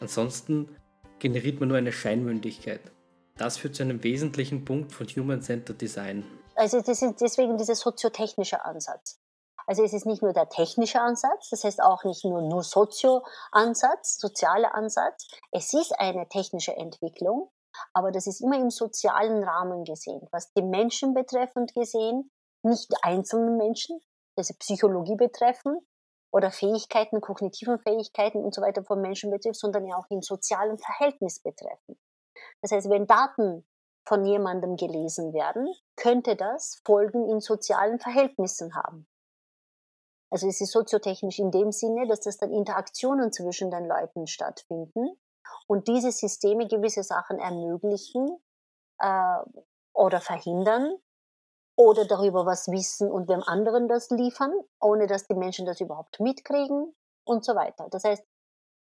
Ansonsten 0.00 0.76
generiert 1.18 1.60
man 1.60 1.68
nur 1.68 1.78
eine 1.78 1.92
Scheinmündigkeit. 1.92 2.80
Das 3.36 3.56
führt 3.56 3.74
zu 3.74 3.82
einem 3.82 4.02
wesentlichen 4.02 4.64
Punkt 4.64 4.92
von 4.92 5.06
Human-Centered 5.06 5.80
Design. 5.80 6.24
Also 6.54 6.80
das 6.80 7.02
ist 7.02 7.20
deswegen 7.20 7.56
dieser 7.56 7.74
soziotechnische 7.74 8.64
Ansatz. 8.64 9.20
Also 9.66 9.84
es 9.84 9.92
ist 9.92 10.06
nicht 10.06 10.22
nur 10.22 10.32
der 10.32 10.48
technische 10.48 11.00
Ansatz, 11.00 11.48
das 11.50 11.64
heißt 11.64 11.82
auch 11.82 12.04
nicht 12.04 12.24
nur 12.24 12.42
nur 12.42 12.62
Sozio-Ansatz, 12.62 14.18
sozialer 14.18 14.74
Ansatz. 14.74 15.28
Es 15.52 15.72
ist 15.72 15.98
eine 15.98 16.28
technische 16.28 16.76
Entwicklung, 16.76 17.50
aber 17.94 18.10
das 18.10 18.26
ist 18.26 18.40
immer 18.40 18.58
im 18.58 18.70
sozialen 18.70 19.44
Rahmen 19.44 19.84
gesehen, 19.84 20.26
was 20.32 20.52
die 20.52 20.62
Menschen 20.62 21.14
betreffend 21.14 21.74
gesehen, 21.74 22.30
nicht 22.62 22.92
einzelnen 23.02 23.56
Menschen, 23.56 24.00
also 24.36 24.54
Psychologie 24.58 25.16
betreffen 25.16 25.78
oder 26.32 26.50
Fähigkeiten, 26.50 27.20
kognitiven 27.20 27.78
Fähigkeiten 27.78 28.42
und 28.42 28.54
so 28.54 28.62
weiter 28.62 28.84
von 28.84 29.00
Menschen 29.00 29.30
betrifft, 29.30 29.60
sondern 29.60 29.86
ja 29.86 29.96
auch 29.96 30.06
im 30.10 30.22
sozialen 30.22 30.78
Verhältnis 30.78 31.40
betreffen. 31.40 31.98
Das 32.62 32.72
heißt, 32.72 32.88
wenn 32.88 33.06
Daten 33.06 33.66
von 34.06 34.24
jemandem 34.24 34.76
gelesen 34.76 35.32
werden, 35.32 35.72
könnte 35.96 36.34
das 36.36 36.80
Folgen 36.84 37.28
in 37.28 37.40
sozialen 37.40 37.98
Verhältnissen 38.00 38.74
haben. 38.74 39.06
Also 40.30 40.48
es 40.48 40.60
ist 40.62 40.72
soziotechnisch 40.72 41.38
in 41.38 41.50
dem 41.50 41.72
Sinne, 41.72 42.08
dass 42.08 42.20
das 42.20 42.38
dann 42.38 42.52
Interaktionen 42.52 43.32
zwischen 43.32 43.70
den 43.70 43.86
Leuten 43.86 44.26
stattfinden 44.26 45.10
und 45.66 45.88
diese 45.88 46.10
Systeme 46.10 46.66
gewisse 46.66 47.02
Sachen 47.02 47.38
ermöglichen 47.38 48.42
äh, 48.98 49.38
oder 49.92 50.20
verhindern, 50.20 50.96
oder 51.82 52.04
darüber 52.04 52.46
was 52.46 52.68
wissen 52.68 53.10
und 53.10 53.28
dem 53.28 53.42
anderen 53.42 53.88
das 53.88 54.10
liefern, 54.10 54.52
ohne 54.80 55.08
dass 55.08 55.26
die 55.26 55.34
Menschen 55.34 55.66
das 55.66 55.80
überhaupt 55.80 56.20
mitkriegen 56.20 56.94
und 57.24 57.44
so 57.44 57.56
weiter. 57.56 57.88
Das 57.90 58.04
heißt, 58.04 58.22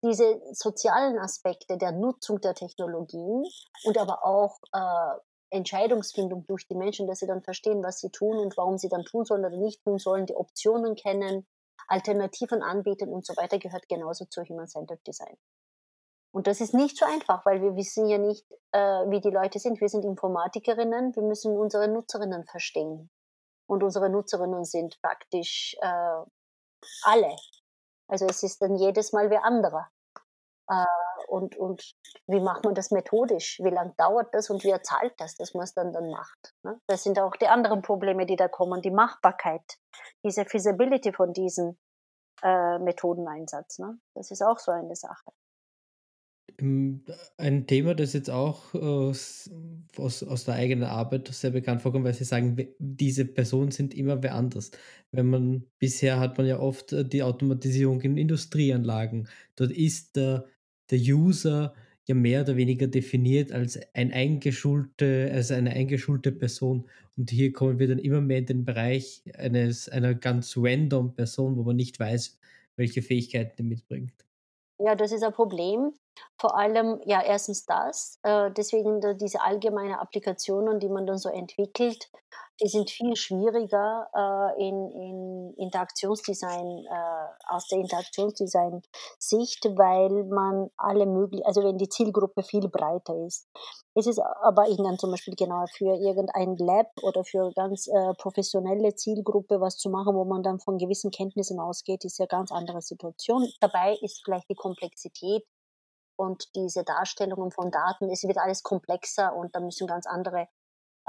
diese 0.02 0.40
sozialen 0.52 1.18
Aspekte 1.18 1.76
der 1.78 1.92
Nutzung 1.92 2.40
der 2.40 2.54
Technologien 2.54 3.44
und 3.84 3.98
aber 3.98 4.24
auch 4.24 4.58
äh, 4.72 5.56
Entscheidungsfindung 5.56 6.46
durch 6.46 6.66
die 6.66 6.74
Menschen, 6.74 7.06
dass 7.06 7.20
sie 7.20 7.26
dann 7.26 7.42
verstehen, 7.42 7.82
was 7.82 8.00
sie 8.00 8.10
tun 8.10 8.38
und 8.38 8.56
warum 8.56 8.76
sie 8.76 8.88
dann 8.88 9.04
tun 9.04 9.24
sollen 9.24 9.44
oder 9.44 9.56
nicht 9.56 9.84
tun 9.84 9.98
sollen, 9.98 10.26
die 10.26 10.36
Optionen 10.36 10.96
kennen, 10.96 11.46
Alternativen 11.86 12.62
anbieten 12.62 13.12
und 13.12 13.24
so 13.24 13.36
weiter, 13.36 13.58
gehört 13.58 13.88
genauso 13.88 14.24
zu 14.24 14.42
Human-Centered 14.42 15.06
Design. 15.06 15.36
Und 16.32 16.46
das 16.46 16.60
ist 16.60 16.74
nicht 16.74 16.96
so 16.96 17.04
einfach, 17.04 17.44
weil 17.44 17.60
wir 17.60 17.74
wissen 17.76 18.06
ja 18.06 18.18
nicht, 18.18 18.46
äh, 18.72 18.78
wie 18.78 19.20
die 19.20 19.30
Leute 19.30 19.58
sind. 19.58 19.80
Wir 19.80 19.88
sind 19.88 20.04
Informatikerinnen, 20.04 21.14
wir 21.16 21.22
müssen 21.22 21.56
unsere 21.56 21.88
Nutzerinnen 21.88 22.44
verstehen. 22.44 23.10
Und 23.66 23.82
unsere 23.82 24.10
Nutzerinnen 24.10 24.64
sind 24.64 25.00
praktisch 25.02 25.76
äh, 25.80 26.24
alle. 27.02 27.36
Also 28.08 28.26
es 28.26 28.42
ist 28.42 28.62
dann 28.62 28.76
jedes 28.76 29.12
Mal 29.12 29.30
wer 29.30 29.44
anderer. 29.44 29.88
Äh, 30.68 30.84
und, 31.28 31.56
und 31.56 31.94
wie 32.26 32.40
macht 32.40 32.64
man 32.64 32.74
das 32.74 32.90
methodisch? 32.90 33.60
Wie 33.62 33.70
lange 33.70 33.94
dauert 33.96 34.32
das 34.34 34.50
und 34.50 34.64
wer 34.64 34.82
zahlt 34.82 35.14
das, 35.18 35.36
dass 35.36 35.54
man 35.54 35.64
es 35.64 35.74
dann, 35.74 35.92
dann 35.92 36.10
macht? 36.10 36.54
Ne? 36.62 36.80
Das 36.86 37.02
sind 37.02 37.18
auch 37.18 37.36
die 37.36 37.48
anderen 37.48 37.82
Probleme, 37.82 38.26
die 38.26 38.36
da 38.36 38.48
kommen. 38.48 38.82
Die 38.82 38.90
Machbarkeit, 38.90 39.78
diese 40.24 40.44
Feasibility 40.44 41.12
von 41.12 41.32
diesen 41.32 41.78
äh, 42.42 42.78
Methodeneinsatz. 42.78 43.78
Ne? 43.78 43.98
Das 44.14 44.30
ist 44.30 44.42
auch 44.42 44.58
so 44.58 44.72
eine 44.72 44.96
Sache. 44.96 45.32
Ein 46.58 47.66
Thema, 47.66 47.94
das 47.94 48.12
jetzt 48.12 48.30
auch 48.30 48.74
aus, 48.74 49.50
aus, 49.96 50.22
aus 50.22 50.44
der 50.44 50.54
eigenen 50.54 50.84
Arbeit 50.84 51.28
sehr 51.28 51.50
bekannt 51.50 51.82
vorkommt, 51.82 52.04
weil 52.04 52.14
Sie 52.14 52.24
sagen, 52.24 52.56
diese 52.78 53.24
Personen 53.24 53.70
sind 53.70 53.94
immer 53.94 54.22
wer 54.22 54.34
anders. 54.34 54.70
Wenn 55.12 55.30
man 55.30 55.64
bisher 55.78 56.18
hat 56.20 56.38
man 56.38 56.46
ja 56.46 56.58
oft 56.58 56.92
äh, 56.92 57.04
die 57.04 57.22
Automatisierung 57.22 58.00
in 58.02 58.16
Industrieanlagen. 58.16 59.28
Dort 59.56 59.72
ist 59.72 60.16
der, 60.16 60.46
der 60.90 60.98
User 60.98 61.74
ja 62.06 62.14
mehr 62.14 62.42
oder 62.42 62.56
weniger 62.56 62.86
definiert 62.86 63.52
als 63.52 63.78
ein 63.94 64.12
eingeschulte, 64.12 65.30
als 65.32 65.50
eine 65.50 65.70
eingeschulte 65.70 66.32
Person. 66.32 66.88
Und 67.16 67.30
hier 67.30 67.52
kommen 67.52 67.78
wir 67.78 67.88
dann 67.88 67.98
immer 67.98 68.20
mehr 68.20 68.38
in 68.38 68.46
den 68.46 68.64
Bereich 68.64 69.22
eines 69.36 69.88
einer 69.88 70.14
ganz 70.14 70.54
random 70.56 71.14
Person, 71.14 71.56
wo 71.56 71.62
man 71.62 71.76
nicht 71.76 72.00
weiß, 72.00 72.38
welche 72.76 73.02
Fähigkeiten 73.02 73.56
die 73.58 73.62
mitbringt. 73.62 74.14
Ja, 74.78 74.94
das 74.94 75.12
ist 75.12 75.22
ein 75.22 75.32
Problem. 75.32 75.92
Vor 76.38 76.56
allem, 76.56 77.00
ja, 77.04 77.22
erstens 77.22 77.66
das, 77.66 78.18
äh, 78.22 78.50
deswegen 78.50 79.00
diese 79.18 79.42
allgemeine 79.42 80.00
Applikationen, 80.00 80.80
die 80.80 80.88
man 80.88 81.06
dann 81.06 81.18
so 81.18 81.28
entwickelt, 81.28 82.10
die 82.62 82.68
sind 82.68 82.90
viel 82.90 83.16
schwieriger 83.16 84.08
äh, 84.14 84.68
in, 84.68 84.90
in 84.90 85.54
Interaktionsdesign, 85.56 86.84
äh, 86.84 87.26
aus 87.48 87.66
der 87.68 87.78
Interaktionsdesign-Sicht, 87.78 89.64
weil 89.76 90.24
man 90.24 90.70
alle 90.76 91.06
möglichen, 91.06 91.46
also 91.46 91.62
wenn 91.62 91.78
die 91.78 91.88
Zielgruppe 91.88 92.42
viel 92.42 92.68
breiter 92.68 93.16
ist. 93.26 93.48
Es 93.94 94.06
ist 94.06 94.20
aber 94.42 94.66
dann 94.76 94.98
zum 94.98 95.10
Beispiel 95.10 95.34
genau 95.34 95.64
für 95.72 95.96
irgendein 95.96 96.56
Lab 96.56 96.88
oder 97.02 97.24
für 97.24 97.50
ganz 97.54 97.88
äh, 97.88 98.14
professionelle 98.18 98.94
Zielgruppe 98.94 99.60
was 99.60 99.78
zu 99.78 99.90
machen, 99.90 100.14
wo 100.14 100.24
man 100.24 100.42
dann 100.42 100.60
von 100.60 100.78
gewissen 100.78 101.10
Kenntnissen 101.10 101.58
ausgeht, 101.58 102.04
ist 102.04 102.18
ja 102.18 102.26
ganz 102.26 102.52
andere 102.52 102.82
Situation. 102.82 103.48
Dabei 103.60 103.96
ist 104.02 104.22
vielleicht 104.24 104.48
die 104.50 104.54
Komplexität 104.54 105.44
und 106.20 106.54
diese 106.54 106.84
Darstellungen 106.84 107.50
von 107.50 107.70
Daten, 107.70 108.10
es 108.10 108.24
wird 108.24 108.36
alles 108.36 108.62
komplexer 108.62 109.34
und 109.34 109.56
da 109.56 109.60
müssen 109.60 109.86
ganz 109.86 110.06
andere 110.06 110.48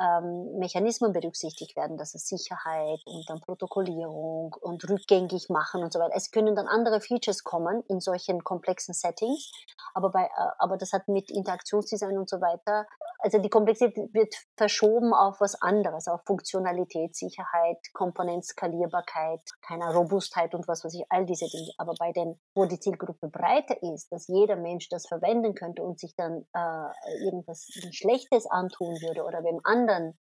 ähm, 0.01 0.57
Mechanismen 0.57 1.13
berücksichtigt 1.13 1.75
werden, 1.75 1.97
das 1.97 2.15
ist 2.15 2.27
Sicherheit 2.27 2.99
und 3.05 3.29
dann 3.29 3.39
Protokollierung 3.41 4.55
und 4.59 4.89
rückgängig 4.89 5.49
machen 5.49 5.83
und 5.83 5.93
so 5.93 5.99
weiter. 5.99 6.15
Es 6.15 6.31
können 6.31 6.55
dann 6.55 6.67
andere 6.67 7.01
Features 7.01 7.43
kommen 7.43 7.83
in 7.87 7.99
solchen 7.99 8.43
komplexen 8.43 8.93
Settings, 8.93 9.51
aber, 9.93 10.09
bei, 10.09 10.23
äh, 10.23 10.49
aber 10.57 10.77
das 10.77 10.93
hat 10.93 11.07
mit 11.07 11.29
Interaktionsdesign 11.29 12.17
und 12.17 12.29
so 12.29 12.41
weiter, 12.41 12.87
also 13.21 13.37
die 13.37 13.49
Komplexität 13.49 14.13
wird 14.13 14.33
verschoben 14.57 15.13
auf 15.13 15.39
was 15.41 15.61
anderes, 15.61 16.07
auf 16.07 16.21
Funktionalität, 16.25 17.15
Sicherheit, 17.15 17.77
Komponentskalierbarkeit, 17.93 19.41
keine 19.61 19.93
Robustheit 19.93 20.55
und 20.55 20.67
was 20.67 20.83
weiß 20.83 20.95
ich, 20.95 21.05
all 21.09 21.25
diese 21.25 21.45
Dinge. 21.47 21.71
Aber 21.77 21.93
bei 21.99 22.11
den, 22.11 22.39
wo 22.55 22.65
die 22.65 22.79
Zielgruppe 22.79 23.27
breiter 23.27 23.81
ist, 23.93 24.11
dass 24.11 24.27
jeder 24.27 24.55
Mensch 24.55 24.89
das 24.89 25.07
verwenden 25.07 25.53
könnte 25.53 25.83
und 25.83 25.99
sich 25.99 26.15
dann 26.15 26.47
äh, 26.53 27.23
irgendwas 27.23 27.67
Schlechtes 27.91 28.47
antun 28.47 28.99
würde 29.01 29.23
oder 29.23 29.43
wem 29.43 29.59
anderen 29.63 29.90
anderen 29.91 30.17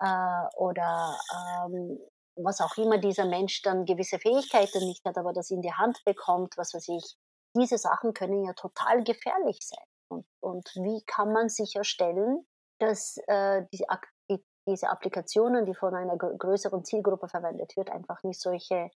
äh, 0.00 0.56
oder 0.56 1.18
ähm, 1.34 1.98
was 2.36 2.60
auch 2.60 2.76
immer 2.76 2.98
dieser 2.98 3.26
Mensch 3.26 3.62
dann 3.62 3.84
gewisse 3.84 4.18
Fähigkeiten 4.18 4.86
nicht 4.86 5.04
hat, 5.04 5.18
aber 5.18 5.32
das 5.32 5.50
in 5.50 5.62
die 5.62 5.72
Hand 5.72 6.02
bekommt, 6.04 6.56
was 6.56 6.72
weiß 6.74 6.88
ich. 6.88 7.16
Diese 7.56 7.78
Sachen 7.78 8.14
können 8.14 8.44
ja 8.44 8.52
total 8.54 9.02
gefährlich 9.02 9.58
sein. 9.60 9.84
Und, 10.08 10.26
und 10.40 10.68
wie 10.76 11.02
kann 11.04 11.32
man 11.32 11.48
sicherstellen, 11.48 12.46
dass 12.78 13.18
äh, 13.26 13.64
die, 13.72 13.84
die, 14.30 14.42
diese 14.66 14.88
Applikationen, 14.88 15.66
die 15.66 15.74
von 15.74 15.94
einer 15.94 16.16
größeren 16.16 16.84
Zielgruppe 16.84 17.28
verwendet 17.28 17.76
wird, 17.76 17.90
einfach 17.90 18.22
nicht 18.22 18.40
solche 18.40 18.90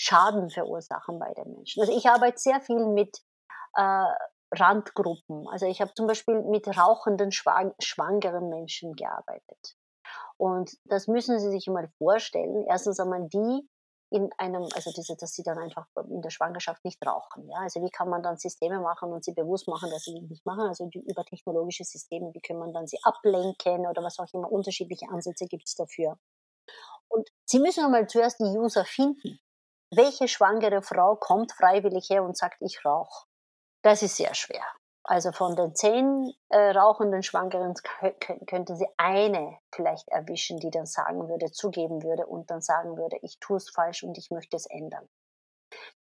Schaden 0.00 0.50
verursachen 0.50 1.18
bei 1.18 1.32
den 1.34 1.52
Menschen. 1.52 1.82
Also 1.82 1.96
ich 1.96 2.06
arbeite 2.06 2.38
sehr 2.38 2.60
viel 2.60 2.86
mit 2.86 3.18
äh, 3.76 4.04
Randgruppen. 4.52 5.46
Also 5.48 5.66
ich 5.66 5.80
habe 5.80 5.92
zum 5.94 6.06
Beispiel 6.06 6.42
mit 6.42 6.66
rauchenden, 6.68 7.30
schwangeren 7.32 8.48
Menschen 8.48 8.94
gearbeitet. 8.94 9.76
Und 10.36 10.70
das 10.84 11.08
müssen 11.08 11.38
Sie 11.38 11.50
sich 11.50 11.66
mal 11.66 11.88
vorstellen. 11.98 12.64
Erstens 12.68 13.00
einmal 13.00 13.28
die 13.28 13.68
in 14.10 14.30
einem, 14.38 14.66
also 14.74 14.90
diese, 14.96 15.16
dass 15.16 15.34
sie 15.34 15.42
dann 15.42 15.58
einfach 15.58 15.86
in 16.08 16.22
der 16.22 16.30
Schwangerschaft 16.30 16.84
nicht 16.84 17.04
rauchen. 17.06 17.48
Ja? 17.48 17.58
Also 17.58 17.82
wie 17.82 17.90
kann 17.90 18.08
man 18.08 18.22
dann 18.22 18.38
Systeme 18.38 18.80
machen 18.80 19.12
und 19.12 19.24
sie 19.24 19.32
bewusst 19.32 19.68
machen, 19.68 19.90
dass 19.90 20.04
sie 20.04 20.20
nicht 20.20 20.46
machen? 20.46 20.66
Also 20.66 20.86
die, 20.86 21.00
über 21.00 21.24
technologische 21.24 21.84
Systeme, 21.84 22.32
wie 22.32 22.40
kann 22.40 22.56
man 22.56 22.72
dann 22.72 22.86
sie 22.86 22.98
ablenken 23.02 23.86
oder 23.86 24.02
was 24.02 24.18
auch 24.18 24.32
immer, 24.32 24.50
unterschiedliche 24.50 25.08
Ansätze 25.10 25.46
gibt 25.46 25.64
es 25.66 25.74
dafür. 25.74 26.18
Und 27.08 27.28
Sie 27.44 27.58
müssen 27.58 27.84
einmal 27.84 28.06
zuerst 28.06 28.40
die 28.40 28.44
User 28.44 28.84
finden. 28.84 29.38
Welche 29.90 30.28
schwangere 30.28 30.82
Frau 30.82 31.16
kommt 31.16 31.52
freiwillig 31.52 32.08
her 32.10 32.22
und 32.22 32.36
sagt, 32.36 32.60
ich 32.60 32.84
rauche? 32.84 33.27
Das 33.82 34.02
ist 34.02 34.16
sehr 34.16 34.34
schwer. 34.34 34.64
Also 35.04 35.32
von 35.32 35.56
den 35.56 35.74
zehn 35.74 36.34
äh, 36.50 36.70
rauchenden 36.72 37.22
Schwangeren 37.22 37.72
könnte 38.46 38.76
sie 38.76 38.86
eine 38.98 39.56
vielleicht 39.74 40.06
erwischen, 40.08 40.58
die 40.58 40.70
dann 40.70 40.84
sagen 40.84 41.30
würde, 41.30 41.50
zugeben 41.50 42.02
würde 42.02 42.26
und 42.26 42.50
dann 42.50 42.60
sagen 42.60 42.98
würde, 42.98 43.16
ich 43.22 43.38
tue 43.40 43.56
es 43.56 43.70
falsch 43.70 44.02
und 44.02 44.18
ich 44.18 44.30
möchte 44.30 44.56
es 44.56 44.66
ändern. 44.66 45.08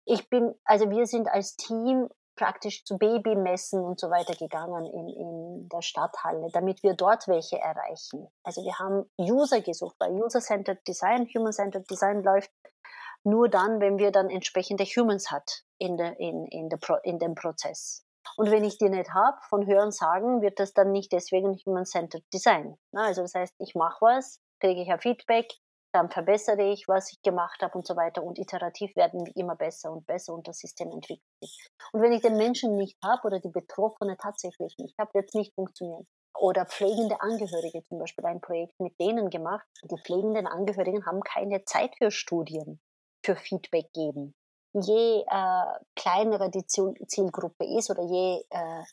Ich 0.04 0.30
bin, 0.30 0.54
also 0.66 0.90
wir 0.90 1.06
sind 1.06 1.30
als 1.30 1.56
Team 1.56 2.10
praktisch 2.36 2.84
zu 2.84 2.98
Babymessen 2.98 3.82
und 3.82 4.02
so 4.02 4.10
weiter 4.10 4.34
gegangen 4.34 4.86
in, 4.86 5.08
in 5.08 5.70
der 5.70 5.82
Stadthalle, 5.82 6.50
damit 6.52 6.84
wir 6.84 6.94
dort 6.94 7.28
welche 7.30 7.58
erreichen. 7.58 8.28
Also 8.44 8.64
wir 8.64 8.80
haben 8.80 9.10
User 9.18 9.62
gesucht, 9.62 9.96
weil 10.00 10.12
User-Centered 10.12 10.86
Design, 10.86 11.26
Human-Centered 11.34 11.90
Design 11.90 12.22
läuft 12.22 12.52
nur 13.24 13.48
dann, 13.48 13.80
wenn 13.80 13.98
wir 13.98 14.12
dann 14.12 14.30
entsprechende 14.30 14.84
Humans 14.84 15.32
hat 15.32 15.64
in, 15.80 15.98
der, 15.98 16.20
in, 16.20 16.46
in, 16.48 16.70
der 16.70 16.78
Pro, 16.78 16.96
in 17.04 17.20
dem 17.20 17.36
Prozess. 17.36 18.06
Und 18.38 18.52
wenn 18.52 18.64
ich 18.64 18.78
die 18.78 18.90
nicht 18.90 19.14
habe, 19.14 19.38
von 19.50 19.66
Hören 19.66 19.92
sagen, 19.92 20.42
wird 20.42 20.60
das 20.60 20.74
dann 20.74 20.92
nicht 20.92 21.12
deswegen 21.12 21.58
Human-Centered 21.66 22.24
Design. 22.34 22.78
Also 22.94 23.22
das 23.22 23.34
heißt, 23.34 23.56
ich 23.60 23.76
mache 23.76 23.98
was, 24.02 24.40
kriege 24.60 24.82
ich 24.82 24.92
ein 24.92 25.00
Feedback, 25.00 25.52
dann 25.94 26.12
verbessere 26.12 26.72
ich, 26.72 26.88
was 26.88 27.12
ich 27.12 27.22
gemacht 27.24 27.62
habe 27.62 27.78
und 27.78 27.88
so 27.88 27.96
weiter. 27.96 28.24
Und 28.24 28.38
iterativ 28.38 28.96
werden 28.96 29.26
wir 29.26 29.36
immer 29.36 29.56
besser 29.56 29.92
und 29.92 30.06
besser 30.06 30.34
und 30.34 30.48
das 30.48 30.60
System 30.60 30.92
entwickelt 30.92 31.26
sich. 31.42 31.68
Und 31.92 32.02
wenn 32.02 32.14
ich 32.14 32.22
den 32.22 32.38
Menschen 32.38 32.76
nicht 32.76 32.98
habe 33.04 33.26
oder 33.26 33.40
die 33.40 33.50
Betroffene 33.50 34.16
tatsächlich 34.18 34.76
nicht 34.78 34.98
habe, 35.00 35.14
wird 35.16 35.30
es 35.30 35.34
nicht 35.34 35.56
funktionieren. 35.56 36.06
Oder 36.38 36.66
pflegende 36.66 37.20
Angehörige 37.22 37.84
zum 37.86 38.00
Beispiel 38.00 38.26
ein 38.26 38.40
Projekt 38.40 38.80
mit 38.80 39.00
denen 39.00 39.30
gemacht. 39.30 39.66
Die 39.84 40.00
pflegenden 40.00 40.46
Angehörigen 40.46 41.06
haben 41.06 41.22
keine 41.22 41.66
Zeit 41.66 41.96
für 41.98 42.12
Studien 42.12 42.80
für 43.26 43.36
Feedback 43.36 43.92
geben. 43.94 44.34
Je 44.74 45.24
äh, 45.26 45.64
kleinere 45.96 46.52
die 46.52 46.66
Zielgruppe 46.66 47.66
ist 47.78 47.90
oder 47.90 48.04
je 48.04 48.44
äh, 48.50 48.84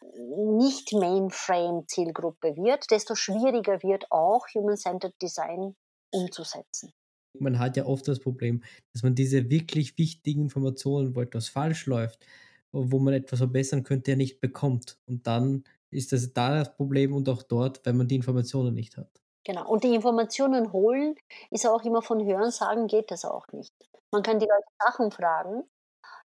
nicht 0.56 0.92
Mainframe-Zielgruppe 0.92 2.56
wird, 2.56 2.90
desto 2.90 3.14
schwieriger 3.14 3.82
wird 3.82 4.10
auch 4.10 4.46
Human-Centered 4.54 5.14
Design 5.20 5.76
umzusetzen. 6.12 6.92
Man 7.38 7.58
hat 7.58 7.76
ja 7.76 7.84
oft 7.84 8.08
das 8.08 8.20
Problem, 8.20 8.62
dass 8.94 9.02
man 9.02 9.14
diese 9.14 9.50
wirklich 9.50 9.98
wichtigen 9.98 10.42
Informationen, 10.42 11.14
wo 11.14 11.20
etwas 11.20 11.48
falsch 11.48 11.84
läuft, 11.84 12.24
wo 12.72 12.98
man 12.98 13.12
etwas 13.12 13.38
verbessern 13.40 13.82
könnte, 13.82 14.12
ja 14.12 14.16
nicht 14.16 14.40
bekommt. 14.40 14.98
Und 15.06 15.26
dann 15.26 15.64
ist 15.90 16.12
das 16.12 16.32
da 16.32 16.58
das 16.58 16.74
Problem 16.74 17.12
und 17.12 17.28
auch 17.28 17.42
dort, 17.42 17.84
wenn 17.84 17.96
man 17.96 18.08
die 18.08 18.16
Informationen 18.16 18.74
nicht 18.74 18.96
hat. 18.96 19.10
Genau. 19.44 19.68
Und 19.68 19.84
die 19.84 19.94
Informationen 19.94 20.72
holen 20.72 21.14
ist 21.50 21.66
auch 21.66 21.84
immer 21.84 22.02
von 22.02 22.24
Hörensagen 22.24 22.88
geht 22.88 23.10
das 23.10 23.24
auch 23.24 23.46
nicht. 23.52 23.72
Man 24.12 24.22
kann 24.22 24.38
die 24.38 24.46
Leute 24.46 24.68
Sachen 24.78 25.10
fragen, 25.10 25.68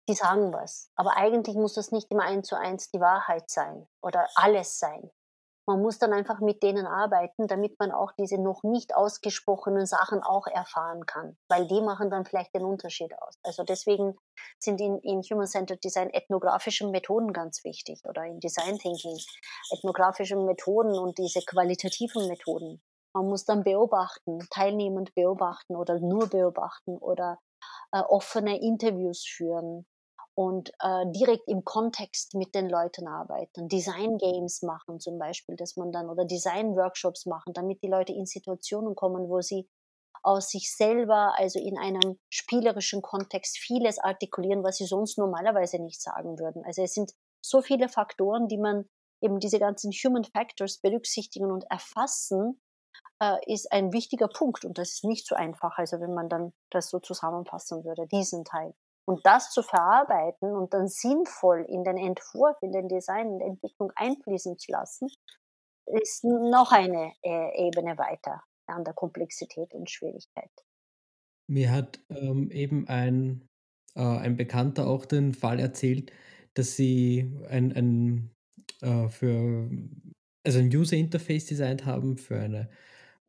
die 0.09 0.15
sagen 0.15 0.53
was. 0.53 0.91
Aber 0.97 1.17
eigentlich 1.17 1.57
muss 1.57 1.75
das 1.75 1.93
nicht 1.93 2.11
immer 2.11 2.25
eins 2.25 2.49
zu 2.49 2.57
eins 2.57 2.91
die 2.91 3.01
Wahrheit 3.01 3.49
sein 3.51 3.87
oder 4.03 4.29
alles 4.35 4.79
sein. 4.79 5.11
Man 5.67 5.83
muss 5.83 6.01
dann 6.01 6.13
einfach 6.13 6.41
mit 6.41 6.65
denen 6.65 6.85
arbeiten, 6.85 7.47
damit 7.47 7.79
man 7.79 7.93
auch 7.93 8.11
diese 8.19 8.39
noch 8.39 8.65
nicht 8.65 8.97
ausgesprochenen 8.97 9.87
Sachen 9.87 10.21
auch 10.21 10.49
erfahren 10.49 11.07
kann, 11.07 11.37
weil 11.49 11.69
die 11.69 11.81
machen 11.81 12.11
dann 12.11 12.25
vielleicht 12.25 12.55
den 12.57 12.65
Unterschied 12.65 13.17
aus. 13.21 13.35
Also 13.45 13.63
deswegen 13.63 14.17
sind 14.59 14.81
in, 14.81 14.99
in 14.99 15.23
Human-Centered 15.23 15.85
Design 15.85 16.11
ethnografische 16.11 16.89
Methoden 16.89 17.33
ganz 17.33 17.63
wichtig 17.63 18.01
oder 18.05 18.25
in 18.25 18.41
Design 18.41 18.79
Thinking 18.79 19.17
ethnografische 19.71 20.37
Methoden 20.37 20.99
und 20.99 21.19
diese 21.19 21.41
qualitativen 21.43 22.27
Methoden. 22.27 22.83
Man 23.15 23.27
muss 23.27 23.45
dann 23.45 23.65
beobachten, 23.65 24.39
teilnehmend 24.51 25.15
beobachten 25.15 25.77
oder 25.77 25.99
nur 26.01 26.29
beobachten 26.29 26.97
oder 26.99 27.39
äh, 27.93 28.01
offene 28.01 28.61
Interviews 28.61 29.25
führen 29.27 29.87
und 30.35 30.71
äh, 30.81 31.05
direkt 31.11 31.49
im 31.49 31.65
Kontext 31.65 32.35
mit 32.35 32.55
den 32.55 32.69
Leuten 32.69 33.09
arbeiten, 33.09 33.69
Design 33.69 34.17
Games 34.17 34.63
machen 34.63 35.01
zum 35.01 35.19
Beispiel, 35.19 35.57
dass 35.57 35.77
man 35.77 35.93
dann 35.93 36.09
oder 36.09 36.25
Design 36.25 36.77
Workshops 36.77 37.27
machen, 37.27 37.53
damit 37.53 37.83
die 37.83 37.89
Leute 37.89 38.13
in 38.13 38.27
Situationen 38.27 38.95
kommen, 38.95 39.29
wo 39.29 39.41
sie 39.41 39.69
aus 40.23 40.51
sich 40.51 40.75
selber, 40.75 41.35
also 41.37 41.59
in 41.59 41.79
einem 41.79 42.19
spielerischen 42.31 43.03
Kontext, 43.03 43.59
vieles 43.59 43.99
artikulieren, 43.99 44.63
was 44.63 44.77
sie 44.77 44.87
sonst 44.87 45.19
normalerweise 45.19 45.79
nicht 45.83 46.01
sagen 46.01 46.39
würden. 46.39 46.63
Also 46.65 46.83
es 46.83 46.95
sind 46.95 47.13
so 47.45 47.63
viele 47.63 47.89
Faktoren, 47.89 48.49
die 48.49 48.59
man 48.59 48.85
eben 49.23 49.41
diese 49.41 49.59
ganzen 49.59 49.91
Human 49.93 50.25
Factors 50.25 50.79
berücksichtigen 50.81 51.51
und 51.51 51.65
erfassen, 51.71 52.61
äh, 53.21 53.37
ist 53.47 53.71
ein 53.73 53.93
wichtiger 53.93 54.29
Punkt 54.29 54.65
und 54.65 54.79
das 54.79 54.93
ist 54.93 55.05
nicht 55.05 55.27
so 55.27 55.35
einfach, 55.35 55.79
also 55.79 56.01
wenn 56.01 56.15
man 56.15 56.29
dann 56.29 56.53
das 56.71 56.91
so 56.91 56.99
zusammenfassen 56.99 57.85
würde, 57.85 58.07
diesen 58.07 58.45
Teil. 58.45 58.75
Und 59.07 59.25
das 59.25 59.51
zu 59.51 59.63
verarbeiten 59.63 60.55
und 60.55 60.73
dann 60.73 60.89
sinnvoll 60.89 61.65
in 61.69 61.85
den 61.85 61.97
Entwurf, 61.97 62.57
in 62.63 62.73
den 62.73 62.89
Design, 62.89 63.33
in 63.33 63.39
die 63.39 63.45
Entwicklung 63.45 63.93
einfließen 63.97 64.59
zu 64.59 64.73
lassen, 64.73 65.09
ist 65.87 66.25
noch 66.25 66.73
eine 66.73 67.13
äh, 67.23 67.67
Ebene 67.67 67.99
weiter 67.99 68.43
an 68.67 68.85
der 68.85 68.95
Komplexität 68.95 69.75
und 69.75 69.91
Schwierigkeit. 69.91 70.51
Mir 71.49 71.73
hat 71.73 71.99
ähm, 72.11 72.51
eben 72.53 72.87
ein, 72.87 73.49
äh, 73.97 74.03
ein 74.03 74.37
Bekannter 74.37 74.87
auch 74.87 75.05
den 75.05 75.35
Fall 75.35 75.59
erzählt, 75.59 76.13
dass 76.55 76.77
sie 76.77 77.37
ein, 77.49 77.73
ein 77.73 78.31
äh, 78.83 79.09
für 79.09 79.69
also 80.45 80.59
ein 80.59 80.75
User 80.75 80.97
Interface 80.97 81.47
designt 81.47 81.85
haben 81.85 82.17
für 82.17 82.39
eine 82.39 82.71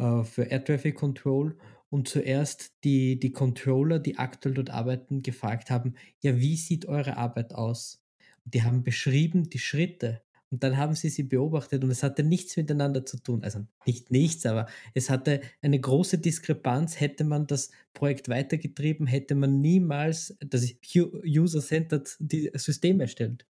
äh, 0.01 0.23
für 0.23 0.43
Air 0.43 0.65
Traffic 0.65 0.95
Control 0.95 1.55
und 1.89 2.07
zuerst 2.07 2.73
die, 2.83 3.19
die 3.19 3.31
Controller, 3.31 3.99
die 3.99 4.17
aktuell 4.17 4.55
dort 4.55 4.69
arbeiten, 4.69 5.21
gefragt 5.21 5.69
haben, 5.69 5.95
ja, 6.21 6.37
wie 6.37 6.55
sieht 6.55 6.87
eure 6.87 7.17
Arbeit 7.17 7.53
aus? 7.53 8.03
Und 8.43 8.53
die 8.53 8.63
haben 8.63 8.83
beschrieben 8.83 9.49
die 9.49 9.59
Schritte 9.59 10.21
und 10.51 10.63
dann 10.63 10.75
haben 10.77 10.95
sie 10.95 11.09
sie 11.09 11.23
beobachtet 11.23 11.83
und 11.83 11.91
es 11.91 12.03
hatte 12.03 12.23
nichts 12.23 12.57
miteinander 12.57 13.05
zu 13.05 13.17
tun. 13.17 13.43
Also 13.43 13.61
nicht 13.85 14.11
nichts, 14.11 14.45
aber 14.45 14.67
es 14.93 15.09
hatte 15.09 15.41
eine 15.61 15.79
große 15.79 16.17
Diskrepanz. 16.17 16.99
Hätte 16.99 17.23
man 17.23 17.47
das 17.47 17.71
Projekt 17.93 18.27
weitergetrieben, 18.27 19.07
hätte 19.07 19.35
man 19.35 19.61
niemals 19.61 20.35
das 20.41 20.73
User-Centered 20.93 22.17
System 22.55 22.99
erstellt. 22.99 23.45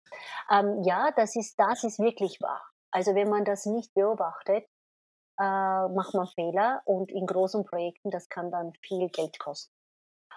Ähm, 0.51 0.83
ja, 0.83 1.11
das 1.15 1.37
ist, 1.37 1.57
das 1.57 1.85
ist 1.85 1.99
wirklich 1.99 2.41
wahr. 2.41 2.61
Also 2.91 3.15
wenn 3.15 3.29
man 3.29 3.45
das 3.45 3.65
nicht 3.65 3.93
beobachtet, 3.93 4.65
äh, 5.39 5.87
macht 5.87 6.13
man 6.13 6.27
Fehler 6.27 6.81
und 6.85 7.11
in 7.11 7.25
großen 7.25 7.65
Projekten, 7.65 8.09
das 8.11 8.29
kann 8.29 8.51
dann 8.51 8.73
viel 8.81 9.09
Geld 9.09 9.39
kosten. 9.39 9.73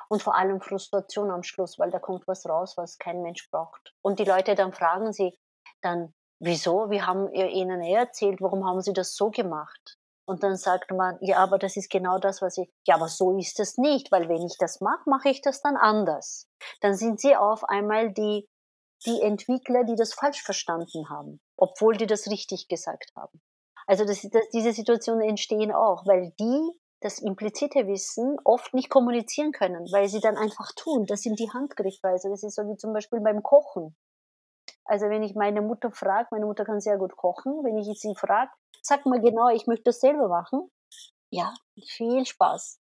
Und 0.09 0.23
vor 0.23 0.37
allem 0.37 0.61
Frustration 0.61 1.31
am 1.31 1.43
Schluss, 1.43 1.79
weil 1.79 1.91
da 1.91 1.99
kommt 1.99 2.27
was 2.29 2.47
raus, 2.47 2.77
was 2.77 2.99
kein 2.99 3.23
Mensch 3.23 3.51
braucht. 3.51 3.95
Und 4.03 4.19
die 4.19 4.25
Leute 4.25 4.55
dann 4.55 4.73
fragen 4.73 5.13
sie 5.13 5.37
dann, 5.81 6.15
wieso? 6.39 6.91
Wir 6.91 7.07
haben 7.07 7.33
ihnen 7.33 7.83
eh 7.83 7.95
erzählt, 7.95 8.41
warum 8.41 8.67
haben 8.67 8.81
sie 8.81 8.93
das 8.93 9.17
so 9.17 9.31
gemacht? 9.31 9.99
Und 10.25 10.43
dann 10.45 10.57
sagt 10.57 10.93
man, 10.93 11.19
ja, 11.21 11.39
aber 11.39 11.59
das 11.59 11.77
ist 11.77 11.91
genau 11.91 12.19
das, 12.19 12.43
was 12.43 12.57
ich, 12.57 12.71
ja, 12.87 12.95
aber 12.95 13.09
so 13.09 13.37
ist 13.39 13.59
es 13.59 13.77
nicht, 13.77 14.13
weil 14.13 14.29
wenn 14.29 14.47
ich 14.47 14.57
das 14.59 14.81
mache, 14.81 15.09
mache 15.09 15.31
ich 15.31 15.41
das 15.41 15.61
dann 15.63 15.77
anders. 15.77 16.49
Dann 16.81 16.95
sind 16.95 17.21
sie 17.21 17.37
auf 17.37 17.65
einmal 17.65 18.13
die, 18.13 18.49
die 19.05 19.21
Entwickler, 19.21 19.85
die 19.85 19.97
das 19.97 20.15
falsch 20.15 20.43
verstanden 20.43 21.09
haben, 21.11 21.41
obwohl 21.57 21.97
die 21.97 22.07
das 22.07 22.29
richtig 22.29 22.69
gesagt 22.69 23.11
haben. 23.17 23.41
Also 23.87 24.05
das, 24.05 24.23
das, 24.23 24.49
diese 24.53 24.73
Situationen 24.73 25.29
entstehen 25.29 25.73
auch, 25.73 26.07
weil 26.07 26.33
die 26.39 26.73
das 27.01 27.19
implizite 27.19 27.87
Wissen 27.89 28.37
oft 28.45 28.75
nicht 28.75 28.89
kommunizieren 28.89 29.53
können, 29.53 29.87
weil 29.93 30.09
sie 30.09 30.21
dann 30.21 30.37
einfach 30.37 30.73
tun. 30.77 31.05
Das 31.07 31.23
sind 31.23 31.39
die 31.39 31.51
Handgriffe. 31.51 32.09
Also 32.09 32.29
das 32.29 32.43
ist 32.45 32.55
so 32.55 32.63
wie 32.69 32.77
zum 32.77 32.93
Beispiel 32.93 33.21
beim 33.21 33.43
Kochen. 33.43 33.97
Also 34.85 35.09
wenn 35.09 35.23
ich 35.23 35.35
meine 35.35 35.63
Mutter 35.63 35.91
frage, 35.91 36.29
meine 36.31 36.47
Mutter 36.47 36.65
kann 36.65 36.81
sehr 36.81 36.99
gut 36.99 37.17
kochen, 37.17 37.53
wenn 37.65 37.79
ich 37.79 38.01
sie 38.01 38.15
frage, 38.15 38.51
sag 38.83 39.07
mal 39.07 39.21
genau, 39.21 39.49
ich 39.49 39.67
möchte 39.67 39.85
das 39.85 40.01
selber 40.01 40.29
machen. 40.29 40.71
Ja, 41.31 41.55
viel 41.87 42.25
Spaß. 42.25 42.79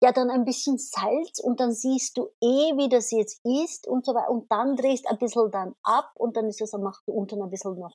Ja, 0.00 0.12
dann 0.12 0.30
ein 0.30 0.44
bisschen 0.44 0.78
Salz 0.78 1.38
und 1.40 1.60
dann 1.60 1.72
siehst 1.72 2.16
du 2.16 2.28
eh, 2.40 2.76
wie 2.76 2.88
das 2.88 3.10
jetzt 3.10 3.40
ist 3.44 3.86
und 3.86 4.04
so 4.04 4.14
weiter. 4.14 4.30
Und 4.30 4.50
dann 4.50 4.76
drehst 4.76 5.08
ein 5.08 5.18
bisschen 5.18 5.50
dann 5.50 5.74
ab 5.82 6.10
und 6.14 6.36
dann 6.36 6.48
ist 6.48 6.60
es, 6.60 6.72
dann 6.72 6.82
machst 6.82 7.02
du 7.06 7.12
unten 7.12 7.40
ein 7.42 7.50
bisschen 7.50 7.78
noch 7.78 7.94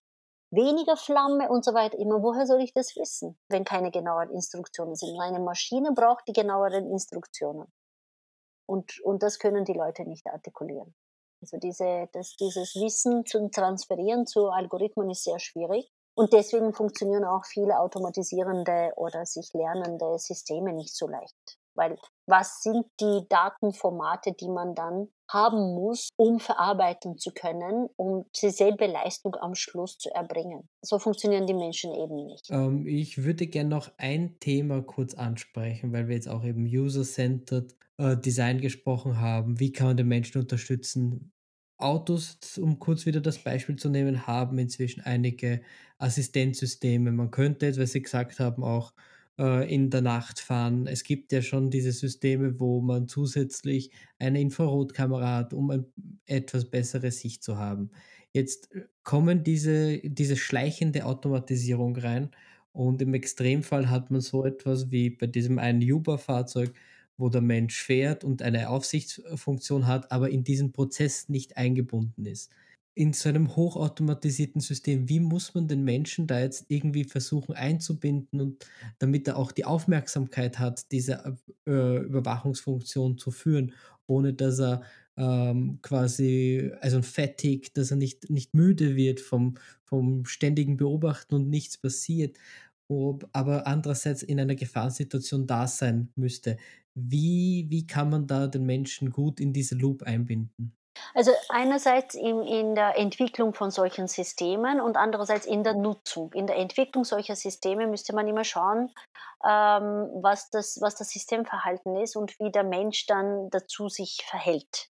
weniger 0.54 0.96
Flamme 0.96 1.50
und 1.50 1.66
so 1.66 1.74
weiter. 1.74 1.98
Immer, 1.98 2.22
woher 2.22 2.46
soll 2.46 2.62
ich 2.62 2.74
das 2.74 2.96
wissen, 2.96 3.38
wenn 3.50 3.64
keine 3.64 3.92
genaueren 3.92 4.32
Instruktionen 4.32 4.96
sind? 4.96 5.20
Eine 5.20 5.40
Maschine 5.40 5.92
braucht 5.94 6.28
die 6.28 6.34
genaueren 6.34 6.88
Instruktionen. 6.88 7.72
Und, 8.66 9.00
und 9.02 9.24
das 9.24 9.40
können 9.40 9.66
die 9.66 9.74
Leute 9.74 10.04
nicht 10.04 10.28
artikulieren. 10.28 10.96
Also 11.42 11.58
diese, 11.58 12.08
das, 12.14 12.36
dieses 12.38 12.76
Wissen 12.76 13.26
zu 13.26 13.50
transferieren 13.50 14.26
zu 14.26 14.50
Algorithmen 14.50 15.10
ist 15.10 15.26
sehr 15.26 15.40
schwierig. 15.40 15.92
Und 16.16 16.32
deswegen 16.32 16.74
funktionieren 16.74 17.26
auch 17.26 17.44
viele 17.46 17.80
automatisierende 17.80 18.94
oder 18.96 19.26
sich 19.26 19.52
lernende 19.54 20.18
Systeme 20.20 20.72
nicht 20.72 20.96
so 20.96 21.08
leicht. 21.08 21.58
Weil 21.76 21.98
was 22.28 22.62
sind 22.62 22.86
die 23.00 23.22
Datenformate, 23.30 24.34
die 24.34 24.50
man 24.50 24.76
dann 24.76 25.08
haben 25.30 25.74
muss, 25.74 26.10
um 26.16 26.40
verarbeiten 26.40 27.18
zu 27.18 27.32
können, 27.32 27.90
um 27.96 28.26
dieselbe 28.40 28.86
Leistung 28.86 29.36
am 29.36 29.56
Schluss 29.56 29.98
zu 29.98 30.14
erbringen. 30.14 30.70
So 30.82 31.00
funktionieren 31.00 31.48
die 31.48 31.56
Menschen 31.56 31.94
eben 31.94 32.28
nicht. 32.28 32.50
Ähm, 32.50 32.86
ich 32.86 33.24
würde 33.24 33.48
gerne 33.48 33.70
noch 33.70 33.92
ein 33.98 34.40
Thema 34.40 34.82
kurz 34.82 35.16
ansprechen, 35.16 35.92
weil 35.92 36.08
wir 36.08 36.16
jetzt 36.16 36.30
auch 36.30 36.44
eben 36.44 36.66
User-Centered 36.66 37.76
äh, 37.98 38.18
Design 38.18 38.62
gesprochen 38.62 39.20
haben. 39.20 39.60
Wie 39.60 39.72
kann 39.72 39.88
man 39.88 39.98
den 39.98 40.08
Menschen 40.08 40.42
unterstützen? 40.42 41.32
Autos, 41.78 42.38
um 42.60 42.80
kurz 42.80 43.06
wieder 43.06 43.20
das 43.20 43.40
Beispiel 43.40 43.76
zu 43.76 43.90
nehmen, 43.90 44.26
haben 44.28 44.58
inzwischen 44.58 45.02
einige 45.02 45.62
Assistenzsysteme. 45.98 47.12
Man 47.12 47.32
könnte 47.32 47.66
jetzt, 47.66 47.80
weil 47.80 47.88
Sie 47.88 48.02
gesagt 48.02 48.40
haben, 48.40 48.64
auch 48.64 48.94
äh, 49.40 49.74
in 49.74 49.90
der 49.90 50.02
Nacht 50.02 50.40
fahren. 50.40 50.88
Es 50.88 51.04
gibt 51.04 51.32
ja 51.32 51.42
schon 51.42 51.70
diese 51.70 51.92
Systeme, 51.92 52.60
wo 52.60 52.82
man 52.82 53.08
zusätzlich 53.08 53.92
eine 54.20 54.42
Infrarotkamera 54.42 55.38
hat, 55.38 55.54
um 55.54 55.72
ein 55.72 55.86
etwas 56.26 56.66
bessere 56.70 57.12
Sicht 57.12 57.44
zu 57.44 57.58
haben. 57.58 57.92
Jetzt 58.32 58.74
äh, 58.74 58.84
kommen 59.04 59.44
diese, 59.44 60.00
diese 60.00 60.36
schleichende 60.38 61.06
Automatisierung 61.06 61.96
rein 61.98 62.32
und 62.72 63.02
im 63.02 63.14
Extremfall 63.14 63.90
hat 63.90 64.12
man 64.12 64.22
so 64.22 64.46
etwas 64.46 64.92
wie 64.92 65.10
bei 65.12 65.28
diesem 65.28 65.60
einen 65.60 65.82
Uber-Fahrzeug, 65.82 66.74
wo 67.18 67.30
der 67.30 67.42
Mensch 67.42 67.82
fährt 67.82 68.24
und 68.24 68.42
eine 68.42 68.70
Aufsichtsfunktion 68.70 69.86
hat, 69.88 70.12
aber 70.12 70.30
in 70.32 70.44
diesen 70.44 70.72
Prozess 70.74 71.30
nicht 71.30 71.58
eingebunden 71.58 72.26
ist 72.26 72.52
in 72.96 73.14
so 73.14 73.30
einem 73.30 73.56
hochautomatisierten 73.56 74.62
System, 74.62 75.10
wie 75.10 75.20
muss 75.20 75.54
man 75.56 75.68
den 75.68 75.84
Menschen 75.84 76.28
da 76.28 76.40
jetzt 76.40 76.66
irgendwie 76.68 77.04
versuchen 77.06 77.56
einzubinden 77.56 78.40
und 78.40 78.66
damit 79.00 79.28
er 79.28 79.38
auch 79.38 79.52
die 79.52 79.66
Aufmerksamkeit 79.66 80.60
hat, 80.60 80.92
diese 80.92 81.38
äh, 81.68 81.98
Überwachungsfunktion 81.98 83.18
zu 83.18 83.32
führen, 83.32 83.74
ohne 84.06 84.34
dass 84.34 84.60
er 84.60 84.84
ähm, 85.18 85.80
quasi, 85.82 86.72
also 86.82 87.02
fettig, 87.02 87.74
dass 87.74 87.92
er 87.92 87.98
nicht, 87.98 88.30
nicht 88.30 88.54
müde 88.54 88.96
wird 88.96 89.20
vom, 89.20 89.56
vom 89.84 90.26
ständigen 90.26 90.78
Beobachten 90.78 91.36
und 91.36 91.50
nichts 91.50 91.78
passiert, 91.78 92.38
ob, 92.88 93.28
aber 93.34 93.68
andererseits 93.68 94.24
in 94.24 94.40
einer 94.40 94.56
Gefahrensituation 94.56 95.48
da 95.48 95.68
sein 95.68 96.10
müsste. 96.16 96.58
Wie, 96.96 97.68
wie 97.70 97.88
kann 97.88 98.10
man 98.10 98.28
da 98.28 98.48
den 98.48 98.66
Menschen 98.66 99.10
gut 99.12 99.40
in 99.40 99.54
diese 99.54 99.76
Loop 99.76 100.04
einbinden? 100.04 100.76
Also 101.14 101.32
einerseits 101.50 102.16
in, 102.16 102.42
in 102.44 102.76
der 102.76 102.98
Entwicklung 102.98 103.54
von 103.54 103.72
solchen 103.72 104.08
Systemen 104.08 104.82
und 104.82 104.98
andererseits 104.98 105.46
in 105.46 105.64
der 105.64 105.74
Nutzung. 105.74 106.32
In 106.34 106.48
der 106.48 106.58
Entwicklung 106.58 107.04
solcher 107.04 107.36
Systeme 107.36 107.88
müsste 107.88 108.14
man 108.14 108.28
immer 108.28 108.44
schauen, 108.44 108.92
ähm, 109.46 110.10
was, 110.22 110.50
das, 110.50 110.80
was 110.82 110.96
das 110.96 111.10
Systemverhalten 111.10 111.96
ist 111.98 112.16
und 112.16 112.40
wie 112.40 112.52
der 112.52 112.64
Mensch 112.64 113.06
dann 113.06 113.50
dazu 113.50 113.90
sich 113.90 114.24
verhält 114.30 114.90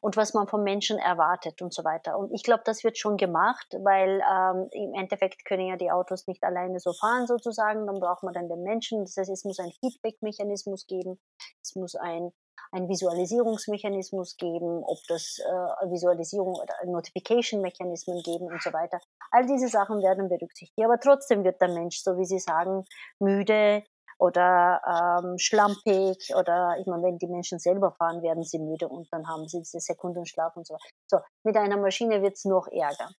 und 0.00 0.16
was 0.16 0.34
man 0.34 0.46
vom 0.48 0.62
Menschen 0.62 0.98
erwartet 0.98 1.62
und 1.62 1.72
so 1.72 1.84
weiter. 1.84 2.18
Und 2.18 2.32
ich 2.32 2.42
glaube, 2.42 2.62
das 2.64 2.84
wird 2.84 2.98
schon 2.98 3.16
gemacht, 3.16 3.66
weil 3.82 4.22
ähm, 4.30 4.68
im 4.72 4.94
Endeffekt 4.94 5.44
können 5.44 5.66
ja 5.66 5.76
die 5.76 5.90
Autos 5.90 6.26
nicht 6.26 6.42
alleine 6.44 6.78
so 6.78 6.92
fahren 6.92 7.26
sozusagen. 7.26 7.86
Dann 7.86 8.00
braucht 8.00 8.22
man 8.22 8.34
dann 8.34 8.48
den 8.48 8.62
Menschen. 8.62 9.04
Das 9.04 9.16
heißt, 9.16 9.30
es 9.30 9.44
muss 9.44 9.58
ein 9.58 9.72
Feedback-Mechanismus 9.80 10.86
geben. 10.86 11.18
Es 11.62 11.74
muss 11.74 11.94
ein 11.94 12.32
einen 12.74 12.88
Visualisierungsmechanismus 12.88 14.36
geben, 14.36 14.82
ob 14.84 14.98
das 15.08 15.38
äh, 15.38 15.90
Visualisierung 15.90 16.54
oder 16.54 16.74
Notification-Mechanismen 16.86 18.22
geben 18.22 18.46
und 18.46 18.62
so 18.62 18.72
weiter. 18.72 19.00
All 19.30 19.46
diese 19.46 19.68
Sachen 19.68 20.02
werden 20.02 20.28
berücksichtigt. 20.28 20.84
Aber 20.84 20.98
trotzdem 20.98 21.44
wird 21.44 21.60
der 21.60 21.68
Mensch, 21.68 22.02
so 22.02 22.18
wie 22.18 22.24
Sie 22.24 22.38
sagen, 22.38 22.84
müde 23.18 23.84
oder 24.18 24.80
ähm, 24.86 25.38
schlampig 25.38 26.34
oder 26.36 26.76
ich 26.78 26.86
meine, 26.86 27.02
wenn 27.02 27.18
die 27.18 27.26
Menschen 27.26 27.58
selber 27.58 27.92
fahren, 27.92 28.22
werden 28.22 28.44
sie 28.44 28.58
müde 28.58 28.88
und 28.88 29.08
dann 29.12 29.26
haben 29.28 29.48
sie 29.48 29.58
diese 29.58 29.80
Sekundenschlaf 29.80 30.56
und 30.56 30.66
so. 30.66 30.76
So, 31.10 31.18
mit 31.42 31.56
einer 31.56 31.76
Maschine 31.76 32.22
wird 32.22 32.34
es 32.34 32.44
noch 32.44 32.68
ärger. 32.68 33.10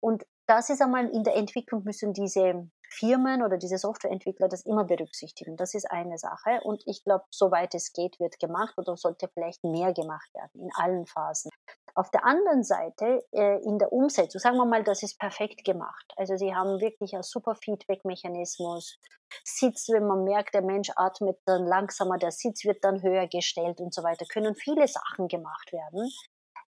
Und 0.00 0.24
das 0.46 0.70
ist 0.70 0.80
einmal 0.80 1.08
in 1.08 1.24
der 1.24 1.36
Entwicklung 1.36 1.82
müssen 1.84 2.12
diese 2.12 2.68
Firmen 2.90 3.42
oder 3.42 3.58
diese 3.58 3.78
Softwareentwickler 3.78 4.48
das 4.48 4.64
immer 4.64 4.84
berücksichtigen. 4.84 5.56
Das 5.56 5.74
ist 5.74 5.90
eine 5.90 6.18
Sache. 6.18 6.60
Und 6.62 6.82
ich 6.86 7.04
glaube, 7.04 7.24
soweit 7.30 7.74
es 7.74 7.92
geht, 7.92 8.18
wird 8.18 8.38
gemacht 8.38 8.74
oder 8.76 8.96
sollte 8.96 9.28
vielleicht 9.28 9.62
mehr 9.64 9.92
gemacht 9.92 10.32
werden 10.34 10.62
in 10.62 10.70
allen 10.74 11.06
Phasen. 11.06 11.50
Auf 11.94 12.10
der 12.10 12.24
anderen 12.24 12.62
Seite, 12.62 13.24
äh, 13.32 13.62
in 13.62 13.78
der 13.78 13.92
Umsetzung, 13.92 14.40
sagen 14.40 14.56
wir 14.56 14.64
mal, 14.64 14.84
das 14.84 15.02
ist 15.02 15.18
perfekt 15.18 15.64
gemacht. 15.64 16.12
Also 16.16 16.36
sie 16.36 16.54
haben 16.54 16.80
wirklich 16.80 17.14
einen 17.14 17.22
super 17.22 17.56
Feedback-Mechanismus. 17.56 18.98
Sitz, 19.44 19.88
wenn 19.88 20.06
man 20.06 20.24
merkt, 20.24 20.54
der 20.54 20.62
Mensch 20.62 20.90
atmet 20.96 21.38
dann 21.44 21.66
langsamer, 21.66 22.18
der 22.18 22.30
Sitz 22.30 22.64
wird 22.64 22.84
dann 22.84 23.02
höher 23.02 23.26
gestellt 23.26 23.80
und 23.80 23.92
so 23.92 24.02
weiter, 24.02 24.24
können 24.26 24.54
viele 24.54 24.88
Sachen 24.88 25.28
gemacht 25.28 25.72
werden 25.72 26.10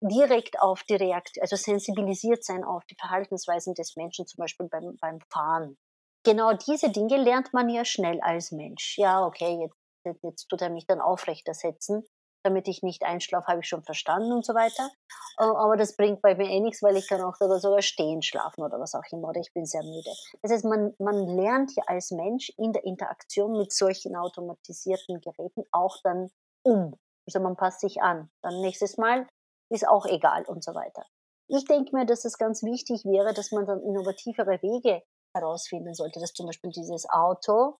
direkt 0.00 0.60
auf 0.60 0.84
die 0.84 0.94
Reaktion, 0.94 1.42
also 1.42 1.56
sensibilisiert 1.56 2.44
sein 2.44 2.64
auf 2.64 2.84
die 2.84 2.94
Verhaltensweisen 2.94 3.74
des 3.74 3.96
Menschen, 3.96 4.26
zum 4.26 4.42
Beispiel 4.42 4.68
beim, 4.68 4.96
beim 5.00 5.18
Fahren 5.28 5.76
genau 6.24 6.52
diese 6.52 6.90
Dinge 6.90 7.16
lernt 7.16 7.52
man 7.52 7.68
ja 7.68 7.84
schnell 7.84 8.20
als 8.20 8.52
Mensch. 8.52 8.98
Ja, 8.98 9.24
okay, 9.24 9.70
jetzt, 10.04 10.22
jetzt 10.22 10.48
tut 10.48 10.62
er 10.62 10.70
mich 10.70 10.86
dann 10.86 11.00
aufrechter 11.00 11.54
setzen, 11.54 12.04
damit 12.44 12.68
ich 12.68 12.82
nicht 12.82 13.02
einschlafe, 13.02 13.46
habe 13.48 13.60
ich 13.60 13.68
schon 13.68 13.82
verstanden 13.82 14.32
und 14.32 14.44
so 14.44 14.54
weiter. 14.54 14.90
Aber 15.36 15.76
das 15.76 15.96
bringt 15.96 16.20
bei 16.22 16.34
mir 16.34 16.48
eh 16.48 16.60
nichts, 16.60 16.82
weil 16.82 16.96
ich 16.96 17.08
kann 17.08 17.20
auch 17.20 17.34
sogar 17.36 17.82
stehen 17.82 18.22
schlafen 18.22 18.62
oder 18.62 18.80
was 18.80 18.94
auch 18.94 19.04
immer, 19.12 19.28
oder 19.28 19.40
ich 19.40 19.52
bin 19.52 19.66
sehr 19.66 19.82
müde. 19.82 20.10
Das 20.42 20.50
heißt, 20.50 20.64
man, 20.64 20.94
man 20.98 21.26
lernt 21.26 21.74
ja 21.76 21.84
als 21.86 22.10
Mensch 22.10 22.50
in 22.56 22.72
der 22.72 22.84
Interaktion 22.84 23.52
mit 23.52 23.72
solchen 23.72 24.16
automatisierten 24.16 25.20
Geräten 25.20 25.64
auch 25.70 25.96
dann 26.02 26.30
um. 26.64 26.94
Also 27.26 27.40
man 27.40 27.56
passt 27.56 27.80
sich 27.80 28.00
an. 28.02 28.30
Dann 28.42 28.60
nächstes 28.60 28.96
Mal 28.96 29.26
ist 29.70 29.86
auch 29.86 30.06
egal 30.06 30.44
und 30.46 30.64
so 30.64 30.74
weiter. 30.74 31.04
Ich 31.46 31.64
denke 31.66 31.94
mir, 31.94 32.06
dass 32.06 32.24
es 32.24 32.38
ganz 32.38 32.62
wichtig 32.62 33.04
wäre, 33.04 33.34
dass 33.34 33.52
man 33.52 33.66
dann 33.66 33.80
innovativere 33.82 34.60
Wege 34.62 35.02
herausfinden 35.40 35.94
sollte, 35.94 36.20
dass 36.20 36.32
zum 36.32 36.46
Beispiel 36.46 36.70
dieses 36.70 37.08
Auto, 37.08 37.78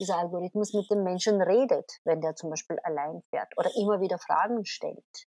dieser 0.00 0.18
Algorithmus 0.18 0.74
mit 0.74 0.90
dem 0.90 1.04
Menschen 1.04 1.40
redet, 1.40 2.00
wenn 2.04 2.20
der 2.20 2.34
zum 2.34 2.50
Beispiel 2.50 2.78
allein 2.80 3.22
fährt 3.30 3.52
oder 3.56 3.70
immer 3.76 4.00
wieder 4.00 4.18
Fragen 4.18 4.64
stellt 4.64 5.26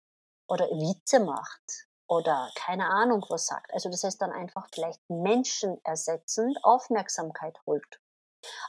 oder 0.47 0.65
Witze 0.65 1.19
macht 1.19 1.88
oder 2.07 2.49
keine 2.55 2.88
Ahnung 2.88 3.26
was 3.30 3.47
sagt. 3.47 3.73
Also 3.73 3.89
das 3.89 4.03
heißt 4.03 4.21
dann 4.21 4.32
einfach 4.32 4.67
vielleicht 4.73 5.01
Menschen 5.09 5.80
ersetzend 5.84 6.57
Aufmerksamkeit 6.63 7.57
holt. 7.65 8.01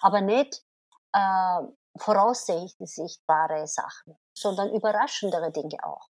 Aber 0.01 0.21
nicht 0.21 0.65
äh, 1.13 1.61
voraussichtbare 1.99 3.67
Sachen, 3.67 4.17
sondern 4.35 4.73
überraschendere 4.73 5.51
Dinge 5.51 5.79
auch. 5.83 6.09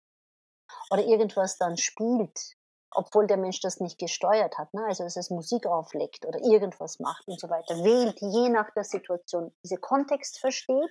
Oder 0.91 1.05
irgendwas 1.05 1.59
dann 1.59 1.77
spielt, 1.77 2.57
obwohl 2.91 3.27
der 3.27 3.37
Mensch 3.37 3.61
das 3.61 3.81
nicht 3.81 3.99
gesteuert 3.99 4.59
hat. 4.59 4.73
Ne? 4.75 4.85
Also 4.87 5.05
dass 5.05 5.17
es 5.17 5.31
Musik 5.31 5.67
auflegt 5.67 6.27
oder 6.27 6.41
irgendwas 6.41 6.99
macht 6.99 7.27
und 7.27 7.41
so 7.41 7.49
weiter. 7.49 7.75
Wählt 7.85 8.21
je 8.21 8.49
nach 8.49 8.71
der 8.75 8.85
Situation. 8.85 9.53
Diese 9.65 9.77
Kontext 9.77 10.39
versteht, 10.39 10.91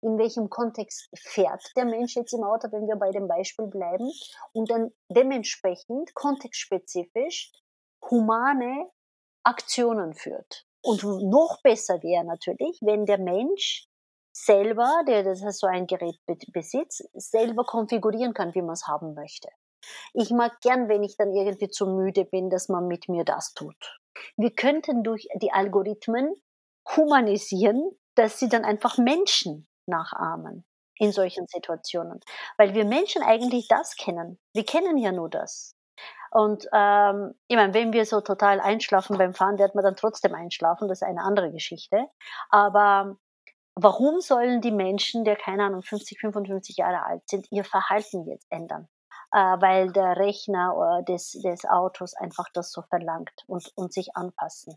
in 0.00 0.18
welchem 0.18 0.48
Kontext 0.48 1.08
fährt 1.16 1.62
der 1.76 1.84
Mensch 1.84 2.14
jetzt 2.14 2.32
im 2.32 2.44
Auto, 2.44 2.70
wenn 2.70 2.86
wir 2.86 2.96
bei 2.96 3.10
dem 3.10 3.26
Beispiel 3.26 3.66
bleiben, 3.66 4.10
und 4.52 4.70
dann 4.70 4.92
dementsprechend 5.08 6.14
kontextspezifisch 6.14 7.52
humane 8.08 8.90
Aktionen 9.42 10.14
führt. 10.14 10.66
Und 10.82 11.02
noch 11.02 11.60
besser 11.62 12.02
wäre 12.02 12.24
natürlich, 12.24 12.78
wenn 12.80 13.06
der 13.06 13.18
Mensch 13.18 13.88
selber, 14.32 15.02
der 15.06 15.24
das 15.24 15.40
so 15.58 15.66
ein 15.66 15.86
Gerät 15.86 16.18
besitzt, 16.52 17.08
selber 17.14 17.64
konfigurieren 17.64 18.34
kann, 18.34 18.54
wie 18.54 18.62
man 18.62 18.74
es 18.74 18.86
haben 18.86 19.14
möchte. 19.14 19.48
Ich 20.14 20.30
mag 20.30 20.60
gern, 20.60 20.88
wenn 20.88 21.02
ich 21.02 21.16
dann 21.16 21.32
irgendwie 21.32 21.68
zu 21.68 21.86
müde 21.86 22.24
bin, 22.24 22.50
dass 22.50 22.68
man 22.68 22.86
mit 22.86 23.08
mir 23.08 23.24
das 23.24 23.54
tut. 23.54 23.98
Wir 24.36 24.50
könnten 24.50 25.02
durch 25.02 25.28
die 25.36 25.52
Algorithmen 25.52 26.34
humanisieren, 26.96 27.90
dass 28.14 28.38
sie 28.38 28.48
dann 28.48 28.64
einfach 28.64 28.98
Menschen 28.98 29.68
nachahmen 29.86 30.64
in 30.98 31.12
solchen 31.12 31.46
Situationen. 31.46 32.20
Weil 32.56 32.74
wir 32.74 32.84
Menschen 32.84 33.22
eigentlich 33.22 33.68
das 33.68 33.96
kennen. 33.96 34.38
Wir 34.52 34.64
kennen 34.64 34.98
ja 34.98 35.12
nur 35.12 35.30
das. 35.30 35.74
Und 36.30 36.66
ähm, 36.72 37.34
ich 37.46 37.56
meine, 37.56 37.72
wenn 37.74 37.92
wir 37.92 38.04
so 38.04 38.20
total 38.20 38.60
einschlafen 38.60 39.16
beim 39.16 39.34
Fahren, 39.34 39.58
wird 39.58 39.74
man 39.74 39.84
dann 39.84 39.96
trotzdem 39.96 40.34
einschlafen, 40.34 40.88
das 40.88 41.00
ist 41.00 41.08
eine 41.08 41.22
andere 41.22 41.50
Geschichte. 41.52 42.06
Aber 42.50 43.16
warum 43.74 44.20
sollen 44.20 44.60
die 44.60 44.72
Menschen, 44.72 45.24
der 45.24 45.36
keine 45.36 45.64
Ahnung 45.64 45.82
50, 45.82 46.20
55 46.20 46.76
Jahre 46.76 47.04
alt 47.04 47.22
sind, 47.28 47.46
ihr 47.50 47.64
Verhalten 47.64 48.26
jetzt 48.26 48.46
ändern? 48.50 48.88
Äh, 49.32 49.38
weil 49.38 49.92
der 49.92 50.16
Rechner 50.16 51.02
des, 51.08 51.32
des 51.32 51.64
Autos 51.64 52.14
einfach 52.14 52.46
das 52.52 52.72
so 52.72 52.82
verlangt 52.82 53.44
und, 53.46 53.70
und 53.74 53.92
sich 53.92 54.16
anpassen. 54.16 54.74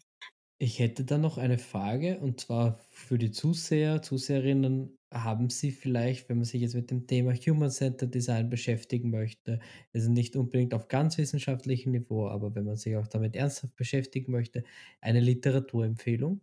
Ich 0.57 0.77
hätte 0.77 1.03
da 1.05 1.17
noch 1.17 1.39
eine 1.39 1.57
Frage 1.57 2.19
und 2.19 2.39
zwar 2.39 2.77
für 2.91 3.17
die 3.17 3.31
Zuseher, 3.31 4.03
Zuseherinnen, 4.03 4.95
haben 5.11 5.49
Sie 5.49 5.71
vielleicht, 5.71 6.29
wenn 6.29 6.37
man 6.37 6.45
sich 6.45 6.61
jetzt 6.61 6.75
mit 6.75 6.89
dem 6.89 7.07
Thema 7.07 7.33
Human-Centered 7.33 8.13
Design 8.13 8.49
beschäftigen 8.49 9.09
möchte, 9.09 9.59
also 9.93 10.09
nicht 10.09 10.35
unbedingt 10.35 10.73
auf 10.73 10.87
ganz 10.87 11.17
wissenschaftlichem 11.17 11.91
Niveau, 11.91 12.27
aber 12.27 12.55
wenn 12.55 12.65
man 12.65 12.77
sich 12.77 12.95
auch 12.95 13.07
damit 13.07 13.35
ernsthaft 13.35 13.75
beschäftigen 13.75 14.31
möchte, 14.31 14.63
eine 15.01 15.19
Literaturempfehlung? 15.19 16.41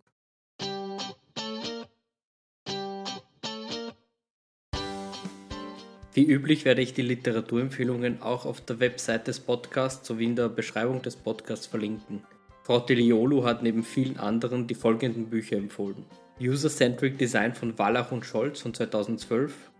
Wie 6.19 6.25
üblich 6.25 6.65
werde 6.65 6.83
ich 6.83 6.95
die 6.95 7.03
Literaturempfehlungen 7.03 8.23
auch 8.23 8.45
auf 8.45 8.61
der 8.61 8.81
Website 8.81 9.29
des 9.29 9.39
Podcasts 9.39 10.05
sowie 10.05 10.25
in 10.25 10.35
der 10.35 10.49
Beschreibung 10.49 11.01
des 11.01 11.15
Podcasts 11.15 11.69
verlinken. 11.69 12.25
Frau 12.65 12.81
Teliolu 12.81 13.45
hat 13.45 13.63
neben 13.63 13.85
vielen 13.85 14.17
anderen 14.17 14.67
die 14.67 14.75
folgenden 14.75 15.31
Bücher 15.31 15.57
empfohlen. 15.57 16.05
User-Centric 16.41 17.19
Design 17.19 17.55
von 17.55 17.79
Wallach 17.79 18.11
und 18.11 18.27
Scholz 18.27 18.61
von 18.61 18.75
2012, 18.75 19.71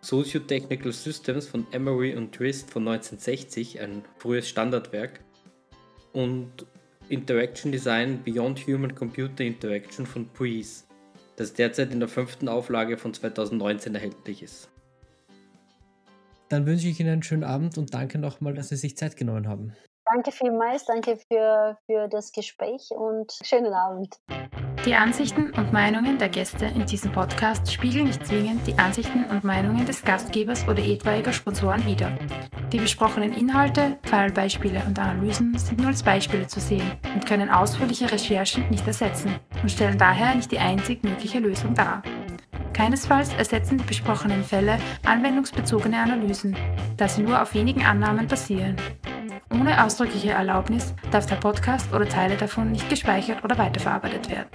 Socio-Technical 0.00 0.90
Systems 0.90 1.46
von 1.46 1.64
Emery 1.70 2.16
und 2.16 2.32
Twist 2.32 2.68
von 2.68 2.88
1960, 2.88 3.80
ein 3.80 4.02
frühes 4.18 4.48
Standardwerk, 4.48 5.20
und 6.12 6.66
Interaction 7.10 7.70
Design 7.70 8.24
Beyond 8.24 8.66
Human 8.66 8.96
Computer 8.96 9.44
Interaction 9.44 10.04
von 10.04 10.26
Breeze, 10.26 10.82
das 11.36 11.54
derzeit 11.54 11.92
in 11.92 12.00
der 12.00 12.08
fünften 12.08 12.48
Auflage 12.48 12.96
von 12.96 13.14
2019 13.14 13.94
erhältlich 13.94 14.42
ist. 14.42 14.69
Dann 16.50 16.66
wünsche 16.66 16.88
ich 16.88 16.98
Ihnen 16.98 17.10
einen 17.10 17.22
schönen 17.22 17.44
Abend 17.44 17.78
und 17.78 17.94
danke 17.94 18.18
nochmal, 18.18 18.54
dass 18.54 18.70
Sie 18.70 18.76
sich 18.76 18.96
Zeit 18.96 19.16
genommen 19.16 19.48
haben. 19.48 19.72
Danke 20.12 20.32
vielmals, 20.32 20.84
danke 20.84 21.16
für, 21.16 21.78
für 21.86 22.08
das 22.08 22.32
Gespräch 22.32 22.90
und 22.90 23.32
schönen 23.44 23.72
Abend. 23.72 24.16
Die 24.84 24.94
Ansichten 24.94 25.52
und 25.52 25.72
Meinungen 25.72 26.18
der 26.18 26.28
Gäste 26.28 26.64
in 26.64 26.84
diesem 26.86 27.12
Podcast 27.12 27.72
spiegeln 27.72 28.06
nicht 28.06 28.26
zwingend 28.26 28.66
die 28.66 28.76
Ansichten 28.76 29.24
und 29.26 29.44
Meinungen 29.44 29.86
des 29.86 30.02
Gastgebers 30.02 30.66
oder 30.66 30.82
etwaiger 30.82 31.32
Sponsoren 31.32 31.86
wider. 31.86 32.18
Die 32.72 32.78
besprochenen 32.78 33.32
Inhalte, 33.32 33.98
Fallbeispiele 34.02 34.82
und 34.84 34.98
Analysen 34.98 35.56
sind 35.56 35.78
nur 35.78 35.88
als 35.88 36.02
Beispiele 36.02 36.48
zu 36.48 36.58
sehen 36.58 36.90
und 37.14 37.26
können 37.26 37.48
ausführliche 37.48 38.10
Recherchen 38.10 38.68
nicht 38.70 38.86
ersetzen 38.88 39.38
und 39.62 39.70
stellen 39.70 39.98
daher 39.98 40.34
nicht 40.34 40.50
die 40.50 40.58
einzig 40.58 41.04
mögliche 41.04 41.38
Lösung 41.38 41.74
dar. 41.74 42.02
Keinesfalls 42.80 43.34
ersetzen 43.34 43.76
die 43.76 43.84
besprochenen 43.84 44.42
Fälle 44.42 44.78
anwendungsbezogene 45.04 45.98
Analysen, 45.98 46.56
da 46.96 47.08
sie 47.08 47.20
nur 47.20 47.42
auf 47.42 47.52
wenigen 47.52 47.84
Annahmen 47.84 48.26
basieren. 48.26 48.74
Ohne 49.52 49.84
ausdrückliche 49.84 50.30
Erlaubnis 50.30 50.94
darf 51.10 51.26
der 51.26 51.36
Podcast 51.36 51.92
oder 51.92 52.08
Teile 52.08 52.38
davon 52.38 52.72
nicht 52.72 52.88
gespeichert 52.88 53.44
oder 53.44 53.58
weiterverarbeitet 53.58 54.30
werden. 54.30 54.48